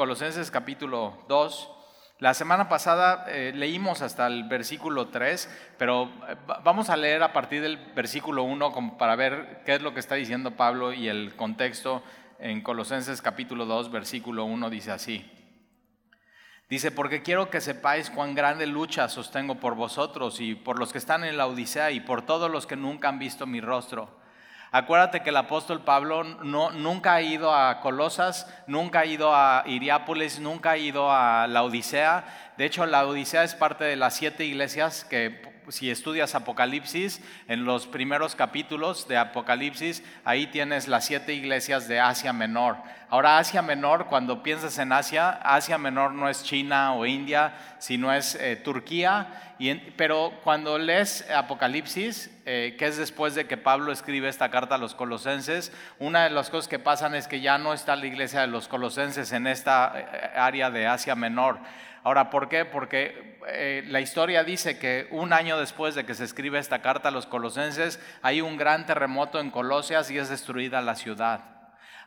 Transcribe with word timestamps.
Colosenses 0.00 0.50
capítulo 0.50 1.12
2. 1.28 1.70
La 2.20 2.32
semana 2.32 2.70
pasada 2.70 3.26
eh, 3.28 3.52
leímos 3.54 4.00
hasta 4.00 4.28
el 4.28 4.44
versículo 4.44 5.08
3, 5.08 5.74
pero 5.76 6.04
eh, 6.26 6.36
vamos 6.64 6.88
a 6.88 6.96
leer 6.96 7.22
a 7.22 7.34
partir 7.34 7.60
del 7.60 7.76
versículo 7.94 8.44
1 8.44 8.96
para 8.96 9.14
ver 9.14 9.60
qué 9.66 9.74
es 9.74 9.82
lo 9.82 9.92
que 9.92 10.00
está 10.00 10.14
diciendo 10.14 10.52
Pablo 10.52 10.94
y 10.94 11.08
el 11.08 11.36
contexto 11.36 12.02
en 12.38 12.62
Colosenses 12.62 13.20
capítulo 13.20 13.66
2, 13.66 13.90
versículo 13.90 14.46
1 14.46 14.70
dice 14.70 14.90
así. 14.90 15.30
Dice, 16.70 16.92
porque 16.92 17.20
quiero 17.20 17.50
que 17.50 17.60
sepáis 17.60 18.08
cuán 18.08 18.34
grande 18.34 18.66
lucha 18.66 19.06
sostengo 19.10 19.56
por 19.56 19.74
vosotros 19.74 20.40
y 20.40 20.54
por 20.54 20.78
los 20.78 20.92
que 20.92 20.98
están 20.98 21.24
en 21.24 21.36
la 21.36 21.46
Odisea 21.46 21.90
y 21.90 22.00
por 22.00 22.24
todos 22.24 22.50
los 22.50 22.66
que 22.66 22.76
nunca 22.76 23.10
han 23.10 23.18
visto 23.18 23.46
mi 23.46 23.60
rostro 23.60 24.18
Acuérdate 24.72 25.22
que 25.22 25.30
el 25.30 25.36
apóstol 25.36 25.80
Pablo 25.80 26.22
no, 26.22 26.70
nunca 26.70 27.14
ha 27.14 27.22
ido 27.22 27.52
a 27.52 27.80
Colosas, 27.80 28.46
nunca 28.68 29.00
ha 29.00 29.04
ido 29.04 29.34
a 29.34 29.64
Iriápolis, 29.66 30.38
nunca 30.38 30.70
ha 30.70 30.76
ido 30.76 31.10
a 31.10 31.48
la 31.48 31.64
Odisea. 31.64 32.49
De 32.60 32.66
hecho, 32.66 32.84
la 32.84 33.06
Odisea 33.06 33.42
es 33.42 33.54
parte 33.54 33.84
de 33.84 33.96
las 33.96 34.14
siete 34.16 34.44
iglesias 34.44 35.06
que 35.08 35.40
si 35.68 35.90
estudias 35.90 36.34
Apocalipsis, 36.34 37.22
en 37.48 37.64
los 37.64 37.86
primeros 37.86 38.34
capítulos 38.34 39.08
de 39.08 39.16
Apocalipsis, 39.16 40.02
ahí 40.26 40.46
tienes 40.46 40.86
las 40.86 41.06
siete 41.06 41.32
iglesias 41.32 41.88
de 41.88 42.00
Asia 42.00 42.34
Menor. 42.34 42.76
Ahora, 43.08 43.38
Asia 43.38 43.62
Menor, 43.62 44.08
cuando 44.08 44.42
piensas 44.42 44.78
en 44.78 44.92
Asia, 44.92 45.30
Asia 45.42 45.78
Menor 45.78 46.12
no 46.12 46.28
es 46.28 46.44
China 46.44 46.92
o 46.92 47.06
India, 47.06 47.54
sino 47.78 48.12
es 48.12 48.34
eh, 48.34 48.56
Turquía. 48.56 49.54
pero 49.96 50.30
cuando 50.44 50.78
lees 50.78 51.24
Apocalipsis, 51.30 52.30
eh, 52.44 52.76
que 52.78 52.88
es 52.88 52.98
después 52.98 53.34
de 53.34 53.46
que 53.46 53.56
Pablo 53.56 53.90
escribe 53.90 54.28
esta 54.28 54.50
carta 54.50 54.74
a 54.74 54.78
los 54.78 54.94
colosenses, 54.94 55.72
una 55.98 56.24
de 56.24 56.30
las 56.30 56.50
cosas 56.50 56.68
que 56.68 56.78
pasan 56.78 57.14
es 57.14 57.26
que 57.26 57.40
ya 57.40 57.56
no 57.56 57.72
está 57.72 57.96
la 57.96 58.04
iglesia 58.04 58.42
de 58.42 58.48
los 58.48 58.68
colosenses 58.68 59.32
en 59.32 59.46
esta 59.46 59.94
eh, 59.96 60.30
área 60.36 60.70
de 60.70 60.86
Asia 60.86 61.14
Menor. 61.14 61.58
Ahora, 62.02 62.30
¿por 62.30 62.48
qué? 62.48 62.64
Porque 62.64 63.38
eh, 63.48 63.84
la 63.86 64.00
historia 64.00 64.44
dice 64.44 64.78
que 64.78 65.06
un 65.10 65.32
año 65.32 65.58
después 65.58 65.94
de 65.94 66.04
que 66.04 66.14
se 66.14 66.24
escribe 66.24 66.58
esta 66.58 66.80
carta 66.80 67.08
a 67.08 67.12
los 67.12 67.26
colosenses, 67.26 68.00
hay 68.22 68.40
un 68.40 68.56
gran 68.56 68.86
terremoto 68.86 69.38
en 69.38 69.50
Colosias 69.50 70.10
y 70.10 70.18
es 70.18 70.28
destruida 70.28 70.80
la 70.80 70.96
ciudad. 70.96 71.40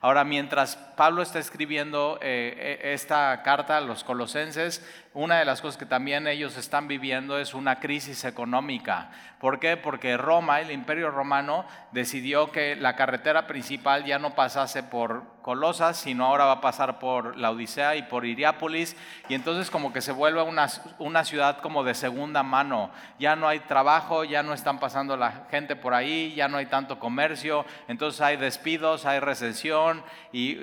Ahora, 0.04 0.26
mientras 0.26 0.76
Pablo 0.76 1.22
está 1.22 1.40
escribiendo 1.40 2.20
eh, 2.22 2.80
e, 2.84 2.94
esta 2.94 3.42
carta 3.42 3.78
a 3.78 3.82
los 3.82 4.04
colosenses, 4.04 4.86
una 5.14 5.38
de 5.38 5.46
las 5.46 5.62
cosas 5.62 5.78
que 5.78 5.86
también 5.86 6.28
ellos 6.28 6.58
están 6.58 6.88
viviendo 6.88 7.38
es 7.38 7.54
una 7.54 7.80
crisis 7.80 8.26
económica. 8.26 9.12
¿Por 9.40 9.60
qué? 9.60 9.78
Porque 9.78 10.18
Roma, 10.18 10.62
el 10.62 10.72
imperio 10.72 11.12
romano, 11.12 11.66
decidió 11.92 12.52
que 12.52 12.76
la 12.76 12.96
carretera 12.96 13.46
principal 13.46 14.06
ya 14.06 14.18
no 14.18 14.36
pasase 14.36 14.84
por 14.84 15.34
Colosas, 15.44 15.98
sino 15.98 16.26
ahora 16.26 16.46
va 16.46 16.52
a 16.54 16.62
pasar 16.62 17.00
por 17.00 17.38
la 17.38 17.52
Odisea 17.52 17.98
y 17.98 18.04
por 18.04 18.26
Iriápolis, 18.26 18.96
y 19.28 19.34
entonces 19.34 19.70
como 19.70 19.92
que 19.92 20.00
se 20.00 20.14
vuelve 20.14 20.42
una, 20.42 20.68
una 21.00 21.26
ciudad 21.26 21.60
como 21.60 21.84
de 21.84 21.96
segunda 21.96 22.44
mano. 22.44 22.92
Ya 23.20 23.36
no 23.36 23.50
hay 23.50 23.60
trabajo, 23.60 24.24
ya 24.24 24.42
no 24.42 24.54
están 24.54 24.80
pasando 24.80 25.18
la 25.18 25.46
gente 25.52 25.76
por 25.76 25.94
ahí, 25.94 26.34
ya 26.34 26.48
no 26.48 26.58
hay 26.58 26.68
tanto 26.68 26.98
comercio, 26.98 27.66
entonces 27.90 28.22
hay 28.22 28.38
despidos, 28.38 29.06
hay 29.06 29.20
recesión, 29.20 30.02
y, 30.32 30.54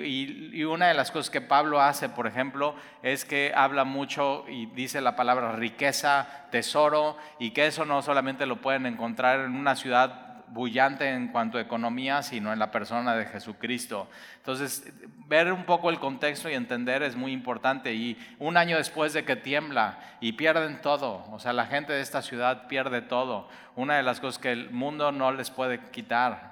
y 0.59 0.63
una 0.63 0.87
de 0.87 0.95
las 0.95 1.11
cosas 1.11 1.29
que 1.29 1.41
Pablo 1.41 1.79
hace, 1.79 2.09
por 2.09 2.25
ejemplo, 2.25 2.73
es 3.03 3.23
que 3.23 3.53
habla 3.55 3.83
mucho 3.83 4.40
y 4.47 4.67
dice 4.67 5.01
la 5.01 5.15
palabra 5.15 5.53
riqueza, 5.53 6.47
tesoro, 6.51 7.17
y 7.39 7.51
que 7.51 7.67
eso 7.67 7.85
no 7.85 8.01
solamente 8.01 8.45
lo 8.45 8.61
pueden 8.61 8.85
encontrar 8.85 9.41
en 9.41 9.55
una 9.55 9.75
ciudad 9.75 10.31
bullante 10.51 11.09
en 11.09 11.29
cuanto 11.29 11.57
a 11.57 11.61
economía, 11.61 12.21
sino 12.21 12.51
en 12.51 12.59
la 12.59 12.71
persona 12.71 13.15
de 13.15 13.25
Jesucristo. 13.25 14.09
Entonces, 14.37 14.93
ver 15.27 15.51
un 15.51 15.65
poco 15.65 15.89
el 15.89 15.99
contexto 15.99 16.49
y 16.49 16.53
entender 16.53 17.03
es 17.03 17.15
muy 17.15 17.31
importante. 17.31 17.93
Y 17.93 18.17
un 18.39 18.57
año 18.57 18.77
después 18.77 19.13
de 19.13 19.23
que 19.23 19.35
tiembla 19.35 19.97
y 20.19 20.33
pierden 20.33 20.81
todo, 20.81 21.25
o 21.31 21.39
sea, 21.39 21.53
la 21.53 21.65
gente 21.65 21.93
de 21.93 22.01
esta 22.01 22.21
ciudad 22.21 22.67
pierde 22.67 23.01
todo, 23.01 23.47
una 23.75 23.95
de 23.95 24.03
las 24.03 24.19
cosas 24.19 24.41
que 24.41 24.51
el 24.51 24.69
mundo 24.71 25.11
no 25.11 25.31
les 25.31 25.49
puede 25.49 25.79
quitar 25.91 26.51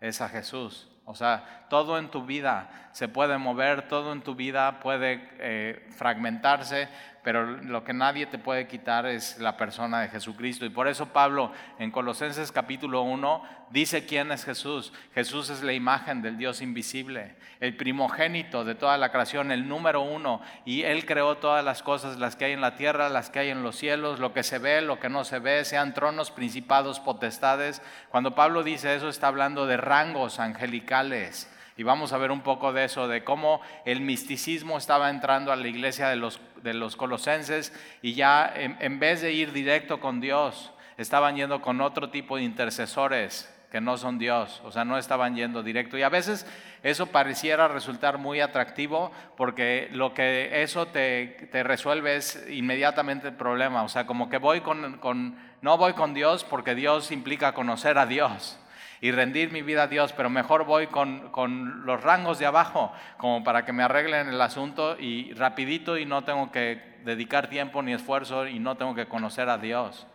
es 0.00 0.20
a 0.20 0.28
Jesús. 0.28 0.88
O 1.08 1.14
sea, 1.14 1.66
todo 1.70 1.98
en 1.98 2.08
tu 2.08 2.26
vida 2.26 2.88
se 2.90 3.06
puede 3.06 3.38
mover, 3.38 3.86
todo 3.86 4.12
en 4.12 4.22
tu 4.22 4.34
vida 4.34 4.80
puede 4.80 5.28
eh, 5.38 5.86
fragmentarse, 5.96 6.88
pero 7.26 7.44
lo 7.44 7.82
que 7.82 7.92
nadie 7.92 8.26
te 8.26 8.38
puede 8.38 8.68
quitar 8.68 9.04
es 9.04 9.40
la 9.40 9.56
persona 9.56 10.00
de 10.00 10.08
Jesucristo. 10.10 10.64
Y 10.64 10.70
por 10.70 10.86
eso 10.86 11.06
Pablo 11.06 11.50
en 11.80 11.90
Colosenses 11.90 12.52
capítulo 12.52 13.02
1 13.02 13.42
dice 13.70 14.06
quién 14.06 14.30
es 14.30 14.44
Jesús. 14.44 14.92
Jesús 15.12 15.50
es 15.50 15.64
la 15.64 15.72
imagen 15.72 16.22
del 16.22 16.38
Dios 16.38 16.62
invisible, 16.62 17.34
el 17.58 17.76
primogénito 17.76 18.64
de 18.64 18.76
toda 18.76 18.96
la 18.96 19.10
creación, 19.10 19.50
el 19.50 19.66
número 19.66 20.02
uno. 20.02 20.40
Y 20.64 20.84
Él 20.84 21.04
creó 21.04 21.38
todas 21.38 21.64
las 21.64 21.82
cosas, 21.82 22.16
las 22.16 22.36
que 22.36 22.44
hay 22.44 22.52
en 22.52 22.60
la 22.60 22.76
tierra, 22.76 23.08
las 23.08 23.28
que 23.28 23.40
hay 23.40 23.48
en 23.48 23.64
los 23.64 23.74
cielos, 23.74 24.20
lo 24.20 24.32
que 24.32 24.44
se 24.44 24.60
ve, 24.60 24.80
lo 24.80 25.00
que 25.00 25.08
no 25.08 25.24
se 25.24 25.40
ve, 25.40 25.64
sean 25.64 25.94
tronos, 25.94 26.30
principados, 26.30 27.00
potestades. 27.00 27.82
Cuando 28.08 28.36
Pablo 28.36 28.62
dice 28.62 28.94
eso 28.94 29.08
está 29.08 29.26
hablando 29.26 29.66
de 29.66 29.78
rangos 29.78 30.38
angelicales 30.38 31.50
y 31.76 31.82
vamos 31.82 32.12
a 32.12 32.18
ver 32.18 32.30
un 32.30 32.40
poco 32.40 32.72
de 32.72 32.84
eso, 32.84 33.06
de 33.06 33.22
cómo 33.22 33.60
el 33.84 34.00
misticismo 34.00 34.78
estaba 34.78 35.10
entrando 35.10 35.52
a 35.52 35.56
la 35.56 35.68
iglesia 35.68 36.08
de 36.08 36.16
los, 36.16 36.40
de 36.62 36.72
los 36.72 36.96
colosenses 36.96 37.72
y 38.00 38.14
ya 38.14 38.50
en, 38.56 38.98
vez 38.98 39.20
de 39.20 39.32
ir 39.32 39.52
directo 39.52 40.00
con 40.00 40.20
Dios, 40.20 40.72
estaban 40.96 41.36
yendo 41.36 41.60
con 41.60 41.82
otro 41.82 42.08
tipo 42.08 42.38
de 42.38 42.44
intercesores 42.44 43.52
que 43.70 43.80
no 43.80 43.98
son 43.98 44.18
Dios, 44.18 44.62
o 44.64 44.72
sea, 44.72 44.84
no 44.86 44.96
estaban 44.96 45.36
yendo 45.36 45.62
directo. 45.62 45.98
Y 45.98 46.02
a 46.02 46.08
veces 46.08 46.46
eso 46.82 47.06
pareciera 47.08 47.68
resultar 47.68 48.16
muy 48.16 48.40
atractivo 48.40 49.10
porque 49.36 49.88
lo 49.92 50.14
que 50.14 50.62
eso 50.62 50.86
te, 50.86 51.48
te 51.52 51.62
resuelve 51.62 52.16
es 52.16 52.42
inmediatamente 52.48 53.28
el 53.28 53.34
problema, 53.34 53.82
o 53.82 53.88
sea, 53.90 54.06
como 54.06 54.30
que 54.30 54.38
voy 54.38 54.62
con, 54.62 54.96
con, 54.98 55.36
no 55.60 55.76
voy 55.76 55.92
con 55.92 56.14
Dios 56.14 56.42
porque 56.44 56.74
Dios 56.74 57.10
implica 57.10 57.52
conocer 57.52 57.98
a 57.98 58.06
Dios 58.06 58.58
y 59.00 59.10
rendir 59.10 59.52
mi 59.52 59.62
vida 59.62 59.84
a 59.84 59.86
Dios, 59.88 60.12
pero 60.12 60.30
mejor 60.30 60.64
voy 60.64 60.86
con, 60.86 61.30
con, 61.30 61.84
los 61.84 62.02
rangos 62.02 62.38
de 62.38 62.46
abajo, 62.46 62.92
como 63.18 63.44
para 63.44 63.64
que 63.64 63.72
me 63.72 63.82
arreglen 63.82 64.28
el 64.28 64.40
asunto 64.40 64.96
y 64.98 65.32
rapidito 65.34 65.98
y 65.98 66.06
no 66.06 66.24
tengo 66.24 66.50
que 66.50 66.96
dedicar 67.04 67.48
tiempo 67.48 67.82
ni 67.82 67.92
esfuerzo 67.92 68.46
y 68.46 68.58
no 68.58 68.76
tengo 68.76 68.94
que 68.94 69.06
conocer 69.06 69.48
a 69.48 69.58
Dios. 69.58 70.06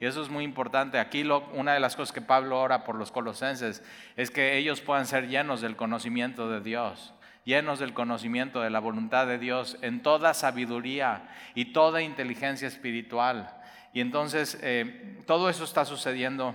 Y 0.00 0.06
eso 0.06 0.22
es 0.22 0.28
muy 0.28 0.44
importante. 0.44 0.98
Aquí 0.98 1.28
una 1.54 1.74
de 1.74 1.80
las 1.80 1.96
cosas 1.96 2.12
que 2.12 2.20
Pablo 2.20 2.60
ora 2.60 2.84
por 2.84 2.94
los 2.94 3.10
colosenses 3.10 3.82
es 4.16 4.30
que 4.30 4.56
ellos 4.56 4.80
puedan 4.80 5.06
ser 5.06 5.28
llenos 5.28 5.60
del 5.60 5.74
conocimiento 5.74 6.48
de 6.48 6.60
Dios, 6.60 7.14
llenos 7.44 7.80
del 7.80 7.94
conocimiento 7.94 8.60
de 8.60 8.70
la 8.70 8.78
voluntad 8.78 9.26
de 9.26 9.38
Dios 9.38 9.76
en 9.82 10.02
toda 10.02 10.34
sabiduría 10.34 11.28
y 11.56 11.72
toda 11.72 12.02
inteligencia 12.02 12.68
espiritual. 12.68 13.56
Y 13.92 14.00
entonces 14.00 14.58
eh, 14.62 15.18
todo 15.26 15.48
eso 15.50 15.64
está 15.64 15.84
sucediendo 15.84 16.54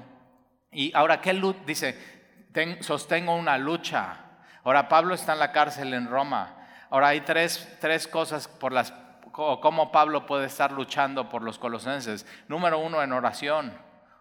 y 0.73 0.91
ahora, 0.95 1.21
¿qué 1.21 1.33
dice? 1.65 1.97
sostengo 2.81 3.35
una 3.35 3.57
lucha. 3.57 4.17
Ahora, 4.63 4.87
Pablo 4.87 5.15
está 5.15 5.33
en 5.33 5.39
la 5.39 5.51
cárcel 5.51 5.93
en 5.93 6.07
Roma. 6.07 6.55
Ahora, 6.89 7.09
hay 7.09 7.21
tres, 7.21 7.77
tres 7.79 8.07
cosas 8.07 8.47
por 8.47 8.71
las 8.71 8.93
cómo 9.31 9.91
Pablo 9.91 10.27
puede 10.27 10.45
estar 10.45 10.71
luchando 10.71 11.27
por 11.29 11.41
los 11.41 11.57
colosenses. 11.57 12.27
Número 12.47 12.77
uno, 12.77 13.01
en 13.01 13.11
oración. 13.11 13.73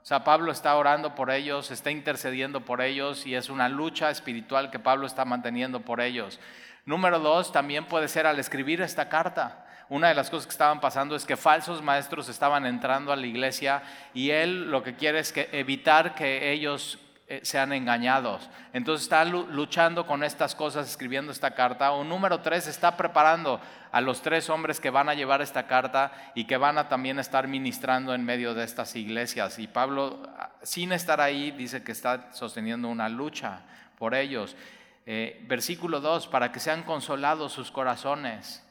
O 0.03 0.05
sea, 0.05 0.25
Pablo 0.25 0.51
está 0.51 0.75
orando 0.77 1.15
por 1.15 1.31
ellos, 1.31 1.71
está 1.71 1.91
intercediendo 1.91 2.65
por 2.65 2.81
ellos 2.81 3.27
y 3.27 3.35
es 3.35 3.51
una 3.51 3.69
lucha 3.69 4.11
espiritual 4.11 4.71
que 4.71 4.79
Pablo 4.79 5.07
está 5.07 5.25
manteniendo 5.25 5.81
por 5.81 6.01
ellos. 6.01 6.41
Número 6.87 7.21
dos, 7.21 7.53
también 7.53 7.87
puede 7.87 8.09
ser 8.09 8.27
al 8.27 8.39
escribir 8.39 8.81
esta 8.81 9.09
carta 9.09 9.62
una 9.93 10.09
de 10.09 10.15
las 10.15 10.31
cosas 10.31 10.47
que 10.47 10.53
estaban 10.53 10.81
pasando 10.81 11.15
es 11.15 11.27
que 11.27 11.37
falsos 11.37 11.83
maestros 11.83 12.31
estaban 12.31 12.65
entrando 12.65 13.13
a 13.13 13.17
la 13.17 13.27
iglesia 13.27 13.83
y 14.15 14.31
él 14.31 14.71
lo 14.71 14.83
que 14.83 14.95
quiere 14.95 15.19
es 15.19 15.35
que 15.35 15.51
evitar 15.53 16.15
que 16.15 16.51
ellos 16.51 16.99
eh, 17.29 17.41
sean 17.43 17.75
engañados. 17.75 18.49
Entonces 18.73 19.03
está 19.03 19.23
luchando 19.27 20.07
con 20.07 20.25
estas 20.25 20.55
cosas, 20.55 20.89
escribiendo 20.89 21.31
esta 21.31 21.51
carta. 21.51 21.93
O 21.93 22.05
número 22.05 22.41
tres, 22.41 22.69
está 22.69 22.97
preparando 22.97 23.61
a 23.93 24.01
los 24.01 24.23
tres 24.23 24.49
hombres 24.49 24.81
que 24.81 24.89
van 24.89 25.11
a 25.11 25.15
llevar 25.15 25.43
esta 25.43 25.67
carta 25.67 26.11
y 26.35 26.47
que 26.47 26.57
van 26.57 26.79
a 26.79 26.89
también 26.89 27.19
estar 27.19 27.47
ministrando 27.47 28.15
en 28.15 28.25
medio 28.25 28.55
de 28.55 28.65
estas 28.65 28.97
iglesias. 28.97 29.59
Y 29.59 29.67
Pablo, 29.67 30.23
ah, 30.39 30.53
sin 30.63 30.93
estar 30.93 31.21
ahí, 31.21 31.51
dice 31.51 31.85
que 31.85 31.93
está 31.93 32.33
sosteniendo 32.33 32.89
una 32.89 33.11
lucha 33.11 33.61
por 33.99 34.15
ellos. 34.15 34.57
Eh, 35.05 35.45
versículo 35.47 36.01
2, 36.01 36.29
para 36.29 36.51
que 36.51 36.61
sean 36.61 36.83
consolados 36.83 37.53
sus 37.53 37.71
corazones 37.71 38.63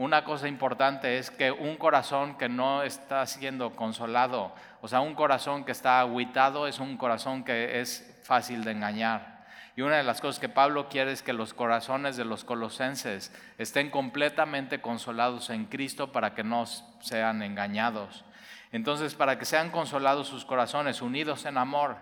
una 0.00 0.24
cosa 0.24 0.48
importante 0.48 1.18
es 1.18 1.30
que 1.30 1.50
un 1.50 1.76
corazón 1.76 2.38
que 2.38 2.48
no 2.48 2.82
está 2.82 3.26
siendo 3.26 3.76
consolado, 3.76 4.54
o 4.80 4.88
sea, 4.88 5.02
un 5.02 5.14
corazón 5.14 5.62
que 5.62 5.72
está 5.72 6.00
aguitado 6.00 6.66
es 6.66 6.80
un 6.80 6.96
corazón 6.96 7.44
que 7.44 7.82
es 7.82 8.18
fácil 8.24 8.64
de 8.64 8.70
engañar. 8.70 9.44
Y 9.76 9.82
una 9.82 9.98
de 9.98 10.02
las 10.02 10.22
cosas 10.22 10.40
que 10.40 10.48
Pablo 10.48 10.88
quiere 10.88 11.12
es 11.12 11.22
que 11.22 11.34
los 11.34 11.52
corazones 11.52 12.16
de 12.16 12.24
los 12.24 12.44
colosenses 12.44 13.30
estén 13.58 13.90
completamente 13.90 14.80
consolados 14.80 15.50
en 15.50 15.66
Cristo 15.66 16.12
para 16.12 16.34
que 16.34 16.44
no 16.44 16.64
sean 16.64 17.42
engañados. 17.42 18.24
Entonces, 18.72 19.14
para 19.14 19.38
que 19.38 19.44
sean 19.44 19.68
consolados 19.68 20.28
sus 20.28 20.46
corazones, 20.46 21.02
unidos 21.02 21.44
en 21.44 21.58
amor. 21.58 21.98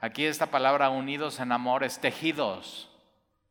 Aquí 0.00 0.24
esta 0.24 0.46
palabra 0.46 0.88
unidos 0.88 1.38
en 1.38 1.52
amor 1.52 1.84
es 1.84 2.00
tejidos 2.00 2.88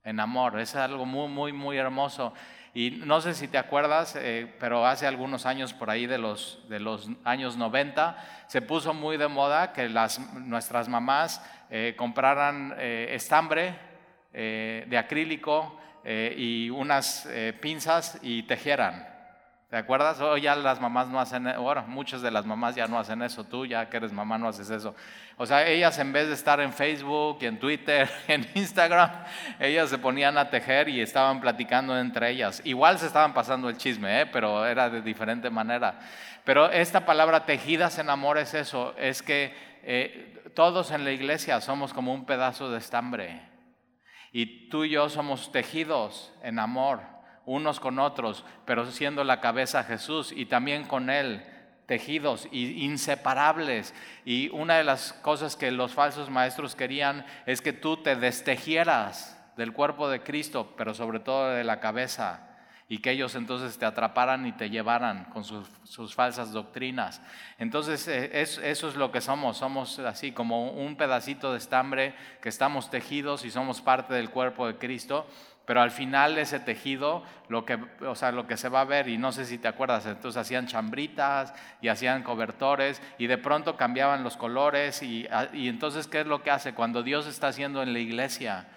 en 0.04 0.20
amor. 0.20 0.60
Es 0.60 0.76
algo 0.76 1.06
muy, 1.06 1.28
muy, 1.28 1.54
muy 1.54 1.78
hermoso. 1.78 2.34
Y 2.75 2.92
no 3.06 3.22
sé 3.22 3.33
si 3.36 3.48
te 3.48 3.57
acuerdas, 3.57 4.18
eh, 4.18 4.54
pero 4.60 4.86
hace 4.86 5.07
algunos 5.07 5.45
años, 5.45 5.72
por 5.72 5.89
ahí 5.89 6.07
de 6.07 6.18
los, 6.18 6.60
de 6.68 6.81
los 6.81 7.10
años 7.24 7.56
90, 7.56 8.18
se 8.48 8.62
puso 8.62 8.94
muy 8.94 9.16
de 9.16 9.30
moda 9.30 9.72
que 9.72 9.88
las, 9.88 10.19
nuestras 10.33 10.89
mamás 10.89 11.42
eh, 11.69 11.94
compraran 11.98 12.75
eh, 12.77 13.07
estambre 13.12 13.80
de 14.33 14.98
acrílico 14.98 15.80
y 16.04 16.69
unas 16.69 17.25
pinzas 17.62 18.19
y 18.22 18.44
tejieran. 18.44 19.15
¿Te 19.75 19.80
acuerdas? 19.80 20.22
Hoy 20.22 20.39
ya 20.39 20.56
las 20.56 20.80
mamás 20.80 21.10
no 21.10 21.19
hacen, 21.19 21.54
bueno, 21.60 21.83
muchas 21.89 22.22
de 22.22 22.31
las 22.31 22.45
mamás 22.45 22.75
ya 22.75 22.88
no 22.88 22.98
hacen 22.98 23.22
eso, 23.22 23.44
tú 23.44 23.66
ya 23.66 23.89
que 23.89 23.98
eres 23.98 24.13
mamá 24.13 24.38
no 24.38 24.48
haces 24.48 24.69
eso. 24.69 24.95
O 25.36 25.45
sea, 25.45 25.68
ellas 25.68 26.00
en 26.00 26.13
vez 26.13 26.30
de 26.30 26.33
estar 26.33 26.62
en 26.62 26.72
Facebook, 26.72 27.39
en 27.42 27.60
Twitter, 27.60 28.10
en 28.30 28.48
Instagram, 28.56 29.12
ellas 29.60 29.89
se 29.89 29.98
ponían 29.98 30.38
a 30.38 30.50
tejer 30.50 30.88
y 30.88 31.01
estaban 31.01 31.42
platicando 31.42 32.00
entre 32.00 32.30
ellas. 32.30 32.62
Igual 32.63 33.00
se 33.00 33.07
estaban 33.07 33.33
pasando 33.33 33.68
el 33.68 33.75
chisme, 33.75 34.22
¿eh? 34.22 34.25
pero 34.25 34.66
era 34.66 34.89
de 34.89 35.01
diferente 35.01 35.50
manera. 35.50 36.00
Pero 36.45 36.71
esta 36.71 37.06
palabra 37.06 37.45
tejidas 37.45 38.00
en 38.00 38.10
amor 38.10 38.38
es 38.38 38.54
eso, 38.54 38.95
es 38.98 39.21
que 39.21 39.54
eh, 39.83 40.51
todos 40.56 40.92
en 40.92 41.04
la 41.04 41.12
iglesia 41.12 41.60
somos 41.60 41.94
como 41.94 42.13
un 42.13 42.25
pedazo 42.25 42.71
de 42.71 42.78
estambre. 42.78 43.42
Y 44.31 44.69
tú 44.69 44.86
y 44.86 44.92
yo 44.92 45.10
somos 45.10 45.51
tejidos 45.51 46.33
en 46.44 46.60
amor 46.60 47.15
unos 47.45 47.80
con 47.80 48.00
otros, 48.00 48.44
pero 48.65 48.86
siendo 48.92 49.24
la 49.24 49.42
cabeza 49.42 49.83
Jesús 49.83 50.31
y 50.36 50.45
también 50.45 50.86
con 50.86 51.09
Él, 51.09 51.45
tejidos 51.86 52.47
y 52.51 52.83
inseparables. 52.83 53.94
Y 54.25 54.50
una 54.50 54.77
de 54.77 54.83
las 54.83 55.13
cosas 55.13 55.56
que 55.56 55.71
los 55.71 55.94
falsos 55.94 56.30
maestros 56.30 56.75
querían 56.75 57.25
es 57.45 57.62
que 57.62 57.74
tú 57.74 57.97
te 57.97 58.15
destejieras 58.15 59.39
del 59.57 59.74
cuerpo 59.74 60.09
de 60.09 60.21
Cristo, 60.21 60.74
pero 60.77 60.94
sobre 60.94 61.19
todo 61.19 61.51
de 61.51 61.63
la 61.63 61.80
cabeza 61.80 62.51
y 62.88 63.00
que 63.00 63.12
ellos 63.12 63.33
entonces 63.33 63.80
te 63.80 63.86
atraparan 63.86 64.45
y 64.45 64.51
te 64.51 64.69
llevaran 64.69 65.25
con 65.25 65.44
sus, 65.44 66.13
falsas 66.13 66.51
doctrinas. 66.51 67.19
Entonces 67.57 68.07
eh, 68.07 68.30
eso 68.42 68.62
es 68.89 68.95
lo 68.95 69.12
que 69.12 69.21
somos, 69.21 69.57
somos 69.57 69.97
así 70.00 70.31
como 70.31 70.71
un 70.71 70.95
pedacito 70.95 71.51
de 71.51 71.57
estambre 71.57 72.13
que 72.42 72.50
estamos 72.50 72.92
tejidos 72.92 73.44
y 73.44 73.50
somos 73.50 73.81
parte 73.81 74.13
del 74.13 74.30
cuerpo 74.30 74.68
de 74.68 74.77
Cristo 74.77 75.25
pero 75.66 75.82
al 75.82 75.92
final 75.92 76.38
ese 76.38 76.60
tejido, 76.60 77.24
lo 77.50 77.66
que, 77.66 77.80
o 78.02 78.16
sea, 78.16 78.32
lo 78.32 78.48
que 78.48 78.58
se 78.58 78.70
va 78.70 78.82
a 78.82 78.86
ver, 78.86 79.08
y 79.08 79.18
no 79.18 79.32
sé 79.32 79.46
si 79.46 79.58
te 79.58 79.68
acuerdas, 79.68 80.06
entonces 80.06 80.40
hacían 80.40 80.68
chambritas 80.68 81.54
y 81.82 81.88
hacían 81.88 82.24
cobertores 82.24 83.02
y 83.18 83.28
de 83.28 83.38
pronto 83.38 83.76
cambiaban 83.76 84.24
los 84.24 84.38
colores 84.38 85.02
y, 85.02 85.28
ah, 85.32 85.48
y 85.54 85.68
entonces, 85.68 86.08
¿qué 86.08 86.22
es 86.22 86.28
lo 86.28 86.44
que 86.44 86.52
hace? 86.52 86.74
Cuando 86.74 87.04
Dios 87.04 87.26
está 87.26 87.48
haciendo 87.48 87.82
en 87.82 87.94
la 87.94 88.00
iglesia, 88.00 88.68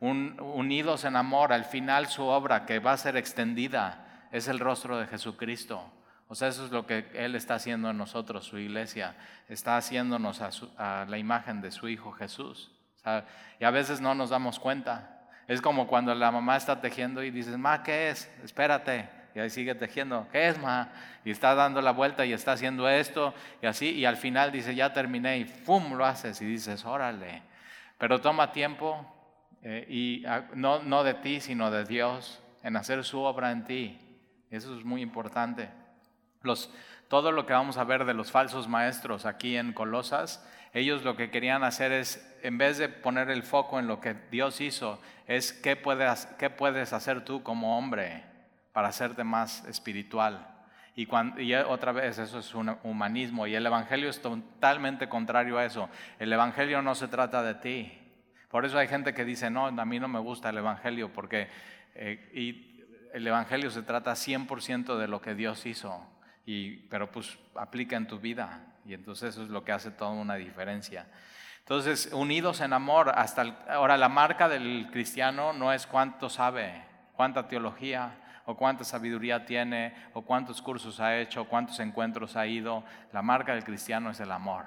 unidos 0.00 1.04
en 1.04 1.16
amor, 1.16 1.52
al 1.52 1.64
final 1.64 2.06
su 2.06 2.24
obra 2.24 2.66
que 2.66 2.78
va 2.78 2.92
a 2.92 2.96
ser 2.96 3.16
extendida 3.16 4.06
es 4.32 4.48
el 4.48 4.58
rostro 4.58 4.98
de 4.98 5.06
Jesucristo. 5.06 5.92
O 6.28 6.34
sea, 6.34 6.48
eso 6.48 6.64
es 6.64 6.70
lo 6.70 6.86
que 6.86 7.10
Él 7.14 7.34
está 7.34 7.54
haciendo 7.54 7.90
en 7.90 7.96
nosotros, 7.96 8.44
su 8.44 8.58
iglesia. 8.58 9.16
Está 9.48 9.76
haciéndonos 9.76 10.40
a, 10.76 11.06
la 11.08 11.18
imagen 11.18 11.60
de 11.62 11.70
su 11.70 11.88
Hijo 11.88 12.12
Jesús. 12.12 12.70
y 13.58 13.64
a 13.64 13.70
veces 13.70 14.00
no 14.00 14.14
nos 14.14 14.30
damos 14.30 14.58
cuenta. 14.58 15.17
Es 15.48 15.62
como 15.62 15.86
cuando 15.86 16.14
la 16.14 16.30
mamá 16.30 16.56
está 16.56 16.80
tejiendo 16.80 17.24
y 17.24 17.30
dices, 17.30 17.56
ma, 17.56 17.82
¿qué 17.82 18.10
es? 18.10 18.30
Espérate. 18.44 19.08
Y 19.34 19.40
ahí 19.40 19.50
sigue 19.50 19.74
tejiendo, 19.74 20.26
¿qué 20.30 20.48
es, 20.48 20.58
ma? 20.58 20.92
Y 21.24 21.30
está 21.30 21.54
dando 21.54 21.80
la 21.80 21.92
vuelta 21.92 22.26
y 22.26 22.32
está 22.32 22.52
haciendo 22.52 22.88
esto 22.88 23.34
y 23.62 23.66
así. 23.66 23.90
Y 23.90 24.04
al 24.04 24.18
final 24.18 24.52
dice, 24.52 24.74
ya 24.74 24.92
terminé 24.92 25.38
y 25.38 25.44
¡pum! 25.46 25.94
lo 25.94 26.04
haces 26.04 26.40
y 26.42 26.44
dices, 26.44 26.84
órale. 26.84 27.42
Pero 27.96 28.20
toma 28.20 28.52
tiempo 28.52 29.06
eh, 29.62 29.86
y 29.88 30.26
ah, 30.26 30.44
no, 30.54 30.82
no 30.82 31.02
de 31.02 31.14
ti, 31.14 31.40
sino 31.40 31.70
de 31.70 31.84
Dios 31.84 32.40
en 32.62 32.76
hacer 32.76 33.02
su 33.04 33.20
obra 33.20 33.50
en 33.50 33.64
ti. 33.64 33.98
Eso 34.50 34.76
es 34.76 34.84
muy 34.84 35.00
importante. 35.00 35.70
Todo 37.08 37.32
lo 37.32 37.46
que 37.46 37.52
vamos 37.54 37.78
a 37.78 37.84
ver 37.84 38.04
de 38.04 38.14
los 38.14 38.30
falsos 38.30 38.68
maestros 38.68 39.26
aquí 39.26 39.56
en 39.56 39.72
Colosas, 39.72 40.46
ellos 40.72 41.04
lo 41.04 41.16
que 41.16 41.30
querían 41.30 41.64
hacer 41.64 41.92
es, 41.92 42.24
en 42.42 42.58
vez 42.58 42.78
de 42.78 42.88
poner 42.88 43.30
el 43.30 43.42
foco 43.42 43.78
en 43.78 43.86
lo 43.86 44.00
que 44.00 44.14
Dios 44.30 44.60
hizo, 44.60 45.00
es 45.26 45.52
qué 45.52 45.76
puedes, 45.76 46.26
qué 46.38 46.50
puedes 46.50 46.92
hacer 46.92 47.24
tú 47.24 47.42
como 47.42 47.78
hombre 47.78 48.24
para 48.72 48.88
hacerte 48.88 49.24
más 49.24 49.64
espiritual. 49.66 50.46
Y, 50.94 51.06
otra 51.54 51.92
vez, 51.92 52.18
eso 52.18 52.40
es 52.40 52.54
un 52.56 52.76
humanismo. 52.82 53.46
Y 53.46 53.54
el 53.54 53.64
Evangelio 53.64 54.10
es 54.10 54.20
totalmente 54.20 55.08
contrario 55.08 55.56
a 55.56 55.64
eso. 55.64 55.88
El 56.18 56.32
Evangelio 56.32 56.82
no 56.82 56.96
se 56.96 57.06
trata 57.06 57.42
de 57.44 57.54
ti. 57.54 57.92
Por 58.48 58.64
eso 58.64 58.78
hay 58.78 58.88
gente 58.88 59.14
que 59.14 59.24
dice, 59.24 59.48
no, 59.48 59.66
a 59.66 59.84
mí 59.84 60.00
no 60.00 60.08
me 60.08 60.18
gusta 60.18 60.48
el 60.48 60.58
Evangelio, 60.58 61.12
porque 61.12 61.48
eh, 61.94 62.30
y 62.34 62.82
el 63.12 63.26
Evangelio 63.26 63.70
se 63.70 63.82
trata 63.82 64.12
100% 64.12 64.96
de 64.96 65.06
lo 65.06 65.20
que 65.20 65.36
Dios 65.36 65.66
hizo. 65.66 66.04
Y, 66.44 66.78
pero 66.88 67.12
pues 67.12 67.38
aplica 67.54 67.96
en 67.96 68.08
tu 68.08 68.18
vida. 68.18 68.66
Y 68.88 68.94
entonces 68.94 69.34
eso 69.34 69.42
es 69.42 69.50
lo 69.50 69.64
que 69.64 69.72
hace 69.72 69.90
toda 69.90 70.12
una 70.12 70.36
diferencia. 70.36 71.06
Entonces, 71.58 72.08
unidos 72.14 72.62
en 72.62 72.72
amor, 72.72 73.12
hasta 73.14 73.42
ahora 73.68 73.98
la 73.98 74.08
marca 74.08 74.48
del 74.48 74.88
cristiano 74.90 75.52
no 75.52 75.74
es 75.74 75.86
cuánto 75.86 76.30
sabe, 76.30 76.86
cuánta 77.12 77.46
teología 77.46 78.14
o 78.46 78.56
cuánta 78.56 78.84
sabiduría 78.84 79.44
tiene 79.44 79.94
o 80.14 80.22
cuántos 80.22 80.62
cursos 80.62 81.00
ha 81.00 81.18
hecho, 81.18 81.44
cuántos 81.44 81.78
encuentros 81.80 82.34
ha 82.34 82.46
ido. 82.46 82.82
La 83.12 83.20
marca 83.20 83.52
del 83.52 83.62
cristiano 83.62 84.08
es 84.08 84.20
el 84.20 84.32
amor. 84.32 84.64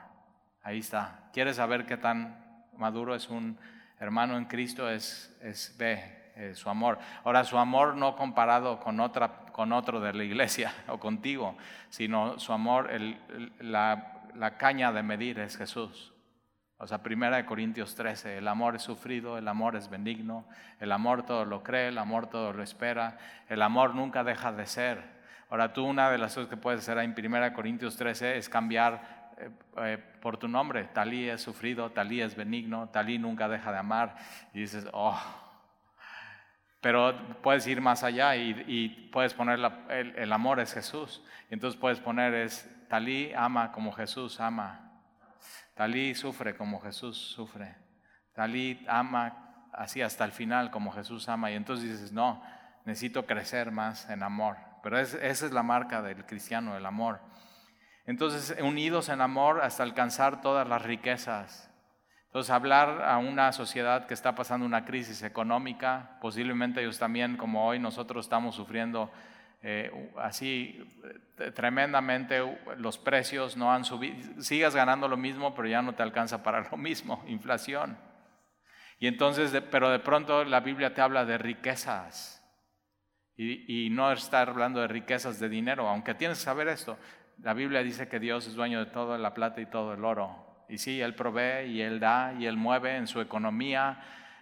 Ahí 0.62 0.78
está. 0.78 1.32
¿Quieres 1.34 1.56
saber 1.56 1.88
qué 1.88 1.98
tan 1.98 2.64
maduro 2.78 3.16
es 3.16 3.28
un 3.28 3.58
hermano 4.00 4.38
en 4.38 4.46
Cristo? 4.46 4.88
Es, 4.88 5.36
es 5.42 5.76
ve 5.80 6.22
eh, 6.36 6.56
su 6.56 6.70
amor. 6.70 6.98
Ahora, 7.26 7.44
su 7.44 7.58
amor 7.58 7.96
no 7.98 8.16
comparado 8.16 8.80
con, 8.80 9.00
otra, 9.02 9.46
con 9.52 9.74
otro 9.74 10.00
de 10.00 10.14
la 10.14 10.24
iglesia 10.24 10.74
o 10.88 10.98
contigo, 10.98 11.58
sino 11.90 12.40
su 12.40 12.54
amor, 12.54 12.90
la, 13.60 14.11
la 14.36 14.58
caña 14.58 14.92
de 14.92 15.04
medir 15.04 15.40
es 15.40 15.58
Jesús. 15.58 16.14
O 16.78 16.88
sea, 16.88 17.04
primera 17.04 17.38
de 17.38 17.46
Corintios 17.46 17.94
13, 17.94 18.40
el 18.40 18.48
amor 18.48 18.76
es 18.76 18.82
sufrido, 18.82 19.38
el 19.38 19.48
amor 19.48 19.76
es 19.76 19.88
benigno, 19.88 20.48
el 20.80 20.92
amor 20.92 21.24
todo 21.24 21.46
lo 21.46 21.62
cree, 21.62 21.90
el 21.90 21.98
amor 22.00 22.28
todo 22.28 22.54
lo 22.54 22.64
espera, 22.64 23.20
el 23.50 23.62
amor 23.62 23.94
nunca 23.94 24.24
deja 24.24 24.52
de 24.52 24.66
ser. 24.66 25.22
Ahora 25.52 25.74
tú 25.74 25.86
una 25.86 26.10
de 26.10 26.18
las 26.18 26.34
cosas 26.34 26.50
que 26.50 26.58
puedes 26.58 26.80
hacer 26.80 26.98
en 26.98 27.14
primera 27.14 27.46
de 27.50 27.54
Corintios 27.54 27.98
13 27.98 28.38
es 28.38 28.50
cambiar 28.50 29.32
eh, 29.38 29.50
eh, 29.78 29.98
por 30.22 30.38
tu 30.38 30.48
nombre. 30.48 30.86
Talí 30.86 31.30
es 31.30 31.42
sufrido, 31.42 31.92
talí 31.92 32.20
es 32.22 32.36
benigno, 32.36 32.90
talí 32.90 33.20
nunca 33.20 33.48
deja 33.48 33.72
de 33.72 33.78
amar. 33.78 34.16
Y 34.54 34.62
dices, 34.62 34.88
oh. 34.92 35.22
Pero 36.80 37.16
puedes 37.44 37.68
ir 37.68 37.80
más 37.80 38.04
allá 38.04 38.36
y, 38.36 39.10
puedes 39.12 39.36
poner 39.36 39.60
el, 39.90 40.16
el, 40.16 40.34
amor 40.34 40.60
es 40.60 40.74
Jesús. 40.74 41.24
Y 41.52 41.54
entonces 41.54 41.80
puedes 41.80 42.00
poner 42.00 42.34
es 42.34 42.68
talí 42.92 43.32
ama 43.34 43.72
como 43.72 43.94
Jesús 43.94 44.42
ama. 44.42 44.92
Talí 45.76 46.14
sufre 46.14 46.58
como 46.58 46.82
Jesús 46.82 47.18
sufre. 47.18 47.78
Talí 48.34 48.86
ama 48.86 49.70
así 49.72 50.02
hasta 50.02 50.26
el 50.26 50.34
final 50.34 50.72
como 50.72 50.92
Jesús 50.92 51.30
ama. 51.30 51.50
Y 51.52 51.56
entonces 51.56 51.90
dices, 51.90 52.12
no, 52.12 52.44
necesito 52.84 53.26
crecer 53.26 53.72
más 53.72 54.10
en 54.10 54.24
amor. 54.24 54.58
Pero 54.84 55.00
esa 55.00 55.46
es 55.46 55.54
la 55.54 55.64
marca 55.64 56.02
del 56.02 56.26
cristiano, 56.26 56.76
el 56.76 56.86
amor. 56.86 57.22
Entonces, 58.06 58.58
unidos 58.62 59.08
en 59.08 59.22
amor 59.22 59.62
hasta 59.62 59.84
alcanzar 59.84 60.42
todas 60.42 60.68
las 60.68 60.82
riquezas. 60.82 61.72
Entonces, 62.26 62.52
hablar 62.52 63.04
a 63.04 63.20
una 63.20 63.54
sociedad 63.54 64.06
que 64.06 64.14
está 64.14 64.36
pasando 64.36 64.66
una 64.66 64.84
crisis 64.84 65.24
económica, 65.24 66.18
posiblemente 66.20 66.82
ellos 66.82 67.00
también, 67.00 67.38
como 67.38 67.66
hoy 67.66 67.80
nosotros 67.80 68.26
estamos 68.26 68.56
sufriendo 68.56 69.10
eh, 69.64 70.12
así 70.18 70.84
eh, 71.38 71.52
tremendamente 71.52 72.42
los 72.78 72.98
precios 72.98 73.56
no 73.56 73.72
han 73.72 73.86
subido, 73.86 74.42
sigas 74.42 74.76
ganando 74.76 75.08
lo 75.08 75.18
mismo, 75.18 75.54
pero 75.54 75.68
ya 75.68 75.82
no 75.82 75.94
te 75.94 76.02
alcanza 76.02 76.42
para 76.42 76.62
lo 76.70 76.78
mismo, 76.78 77.24
inflación. 77.28 77.98
Y 79.00 79.08
entonces, 79.08 79.52
pero 79.72 79.90
de 79.90 80.00
pronto 80.00 80.44
la 80.44 80.60
Biblia 80.60 80.94
te 80.94 81.02
habla 81.02 81.26
de 81.26 81.38
riquezas. 81.38 82.38
Y, 83.36 83.86
y, 83.86 83.90
no 83.90 84.12
está 84.12 84.42
hablando 84.42 84.82
de 84.82 84.88
riquezas 84.88 85.40
de 85.40 85.50
dinero, 85.50 85.88
aunque 85.88 86.14
tienes 86.14 86.38
que 86.40 86.44
saber 86.44 86.68
esto. 86.68 86.98
La 87.40 87.56
Biblia 87.56 87.82
dice 87.82 88.08
que 88.08 88.20
Dios 88.20 88.46
es 88.46 88.54
dueño 88.54 88.80
de 88.80 88.92
toda 88.92 89.18
la 89.18 89.34
plata 89.34 89.62
y 89.62 89.66
todo 89.66 89.94
el 89.94 90.06
oro. 90.06 90.66
Y 90.70 90.78
sí, 90.78 91.02
Él 91.02 91.16
provee 91.16 91.66
y 91.68 91.82
Él 91.82 92.00
da 92.00 92.34
y 92.38 92.46
Él 92.46 92.58
mueve 92.58 92.96
en 92.96 93.08
su 93.08 93.20
economía, 93.20 94.00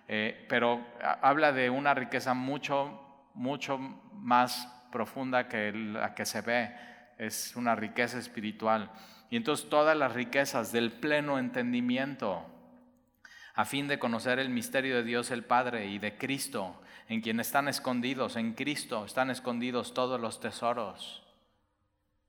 eh, 0.07 0.45
pero 0.49 0.85
habla 1.21 1.53
de 1.53 1.69
una 1.69 1.93
riqueza 1.93 2.33
mucho, 2.33 3.29
mucho 3.33 3.77
más 3.77 4.78
profunda 4.91 5.47
que 5.47 5.71
la 5.71 6.13
que 6.15 6.25
se 6.25 6.41
ve, 6.41 6.75
es 7.17 7.55
una 7.55 7.75
riqueza 7.75 8.17
espiritual. 8.17 8.91
Y 9.29 9.35
entonces 9.35 9.69
todas 9.69 9.95
las 9.95 10.13
riquezas 10.13 10.71
del 10.71 10.91
pleno 10.91 11.37
entendimiento, 11.37 12.45
a 13.53 13.65
fin 13.65 13.87
de 13.87 13.99
conocer 13.99 14.39
el 14.39 14.49
misterio 14.49 14.95
de 14.95 15.03
Dios 15.03 15.31
el 15.31 15.43
Padre 15.43 15.87
y 15.87 15.99
de 15.99 16.17
Cristo, 16.17 16.81
en 17.09 17.21
quien 17.21 17.39
están 17.39 17.67
escondidos, 17.67 18.35
en 18.35 18.53
Cristo 18.53 19.05
están 19.05 19.29
escondidos 19.29 19.93
todos 19.93 20.19
los 20.19 20.39
tesoros. 20.39 21.23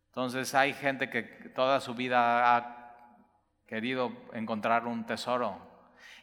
Entonces 0.08 0.54
hay 0.54 0.74
gente 0.74 1.08
que 1.08 1.22
toda 1.54 1.80
su 1.80 1.94
vida 1.94 2.56
ha 2.56 2.94
querido 3.66 4.12
encontrar 4.32 4.86
un 4.86 5.06
tesoro. 5.06 5.69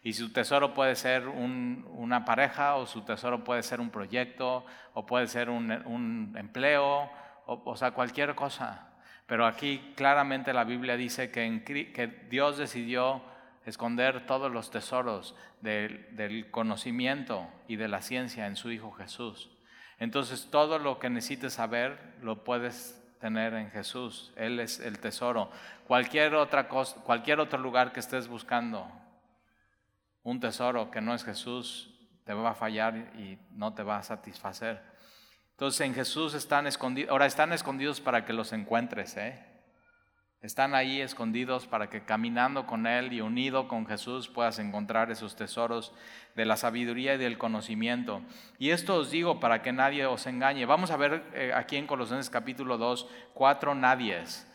Y 0.04 0.14
su 0.14 0.32
tesoro 0.32 0.74
puede 0.74 0.96
ser 0.96 1.28
una 1.28 2.24
pareja, 2.26 2.76
o 2.76 2.86
su 2.86 3.02
tesoro 3.02 3.44
puede 3.44 3.64
ser 3.64 3.82
un 3.82 3.90
proyecto, 3.90 4.66
o 4.94 5.06
puede 5.06 5.28
ser 5.28 5.50
un, 5.50 6.34
empleo, 6.38 7.10
o, 7.46 7.76
sea, 7.76 7.92
cualquier 7.92 8.36
cosa. 8.36 8.88
Pero 9.26 9.46
aquí 9.46 9.94
claramente 9.96 10.54
la 10.54 10.64
Biblia 10.64 10.96
dice 10.96 11.32
que, 11.32 12.28
Dios 12.30 12.58
decidió 12.58 13.22
esconder 13.66 14.26
todos 14.26 14.52
los 14.52 14.72
tesoros 14.72 15.36
del, 15.62 16.48
conocimiento 16.52 17.48
y 17.68 17.76
de 17.76 17.90
la 17.90 18.02
ciencia 18.02 18.48
en 18.48 18.56
su 18.56 18.72
Hijo 18.72 18.92
Jesús. 18.94 19.50
Entonces 20.00 20.50
todo 20.52 20.80
lo 20.80 21.00
que 21.00 21.10
necesites 21.10 21.54
saber 21.54 22.00
lo 22.22 22.44
puedes 22.44 23.04
tener 23.20 23.54
en 23.56 23.72
Jesús. 23.72 24.32
Él 24.36 24.60
es 24.60 24.80
el 24.80 25.00
tesoro. 25.00 25.52
Cualquier 25.88 26.36
otra 26.36 26.68
cosa, 26.68 27.02
cualquier 27.04 27.40
otro 27.40 27.60
lugar 27.60 27.92
que 27.92 28.00
estés 28.00 28.28
buscando, 28.28 28.90
un 30.28 30.42
tesoro 30.42 30.92
que 30.92 31.00
no 31.00 31.14
es 31.14 31.24
Jesús, 31.24 31.90
te 32.26 32.34
va 32.34 32.50
a 32.50 32.54
fallar 32.54 33.14
y 33.18 33.38
no 33.52 33.74
te 33.74 33.82
va 33.82 33.98
a 33.98 34.04
satisfacer. 34.04 34.84
Entonces 35.52 35.80
en 35.80 35.94
Jesús 35.94 36.34
están 36.34 36.68
escondidos, 36.68 37.12
ahora 37.12 37.28
están 37.28 37.54
escondidos 37.54 38.02
para 38.02 38.26
que 38.26 38.34
los 38.34 38.52
encuentres, 38.52 39.16
¿eh? 39.16 39.42
Están 40.42 40.76
ahí 40.76 41.00
escondidos 41.00 41.66
para 41.66 41.90
que 41.90 42.04
caminando 42.04 42.68
con 42.68 42.88
Él 42.88 43.14
y 43.14 43.22
unido 43.22 43.70
con 43.70 43.88
Jesús 43.88 44.28
puedas 44.28 44.60
encontrar 44.60 45.12
esos 45.12 45.38
tesoros 45.38 45.94
de 46.36 46.44
la 46.44 46.58
sabiduría 46.58 47.16
y 47.16 47.18
del 47.18 47.38
conocimiento. 47.38 48.22
Y 48.60 48.72
esto 48.72 48.98
os 48.98 49.10
digo 49.10 49.40
para 49.40 49.62
que 49.62 49.72
nadie 49.72 50.06
os 50.08 50.28
engañe. 50.28 50.66
Vamos 50.66 50.92
a 50.92 50.98
ver 50.98 51.24
eh, 51.36 51.54
aquí 51.56 51.78
en 51.78 51.88
Colosenses 51.88 52.30
capítulo 52.30 52.78
2 52.78 53.08
cuatro 53.34 53.74
nadies. 53.76 54.46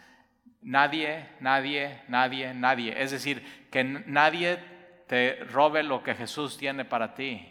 Nadie, 0.61 1.31
nadie, 1.41 2.03
nadie, 2.09 2.53
nadie. 2.53 3.03
Es 3.03 3.11
decir, 3.11 3.67
que 3.71 3.83
nadie 3.83 4.72
te 5.13 5.45
robe 5.45 5.83
lo 5.83 6.03
que 6.03 6.15
Jesús 6.15 6.57
tiene 6.57 6.87
para 6.87 7.13
ti. 7.13 7.47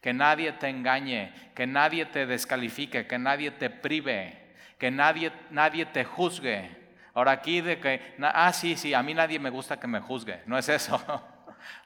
Que 0.00 0.14
nadie 0.14 0.52
te 0.52 0.70
engañe, 0.70 1.34
que 1.54 1.66
nadie 1.66 2.06
te 2.06 2.24
descalifique, 2.24 3.06
que 3.06 3.18
nadie 3.18 3.50
te 3.50 3.68
prive, 3.68 4.54
que 4.78 4.90
nadie, 4.90 5.30
nadie 5.50 5.84
te 5.84 6.02
juzgue 6.02 6.70
Ahora 7.12 7.32
aquí 7.32 7.60
de 7.60 7.78
que, 7.78 8.16
ah, 8.22 8.50
sí, 8.54 8.74
sí, 8.74 8.94
a 8.94 9.02
mí 9.02 9.12
nadie 9.12 9.38
me 9.38 9.50
gusta 9.50 9.78
que 9.78 9.86
me 9.86 10.00
juzgue, 10.00 10.40
no 10.46 10.56
es 10.56 10.68
eso. 10.68 10.98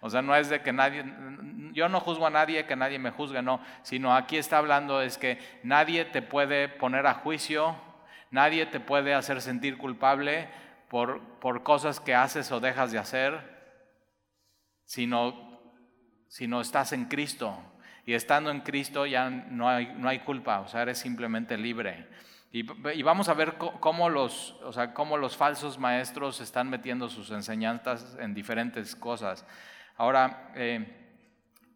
O 0.00 0.10
sea, 0.10 0.22
no 0.22 0.34
es 0.34 0.48
de 0.48 0.60
que 0.60 0.72
nadie, 0.72 1.04
yo 1.72 1.88
no 1.88 2.00
juzgo 2.00 2.26
a 2.26 2.30
nadie 2.30 2.66
que 2.66 2.75
nadie 2.75 2.98
me 2.98 3.10
juzgue, 3.10 3.42
no, 3.42 3.60
sino 3.82 4.12
aquí 4.12 4.37
está 4.37 4.58
hablando 4.58 5.00
es 5.02 5.18
que 5.18 5.38
nadie 5.62 6.04
te 6.04 6.20
puede 6.20 6.68
poner 6.68 7.06
a 7.06 7.14
juicio, 7.14 7.76
nadie 8.32 8.66
te 8.66 8.80
puede 8.80 9.14
hacer 9.14 9.40
sentir 9.40 9.78
culpable 9.78 10.48
por, 10.88 11.20
por 11.38 11.62
cosas 11.62 12.00
que 12.00 12.12
haces 12.12 12.50
o 12.50 12.58
dejas 12.58 12.90
de 12.90 12.98
hacer, 12.98 13.57
sino, 14.88 15.61
sino 16.28 16.62
estás 16.62 16.92
en 16.92 17.04
Cristo. 17.04 17.57
Y 18.07 18.14
estando 18.14 18.50
en 18.50 18.62
Cristo 18.62 19.04
ya 19.04 19.28
no 19.28 19.68
hay, 19.68 19.92
no 19.99 20.09
hay 20.09 20.21
culpa, 20.21 20.61
o 20.61 20.68
sea, 20.68 20.80
eres 20.80 20.99
simplemente 20.99 21.59
libre. 21.59 22.09
Y, 22.50 22.62
vamos 23.02 23.28
a 23.28 23.35
ver 23.35 23.57
cómo 23.59 24.09
los, 24.09 24.52
o 24.62 24.73
sea, 24.73 24.95
cómo 24.95 25.18
los 25.18 25.37
falsos 25.37 25.78
maestros 25.78 26.40
están 26.40 26.71
metiendo 26.71 27.11
sus 27.11 27.30
enseñanzas 27.30 28.16
en 28.18 28.33
diferentes 28.33 28.97
cosas. 28.97 29.45
Ahora, 29.99 30.52
eh, 30.54 31.21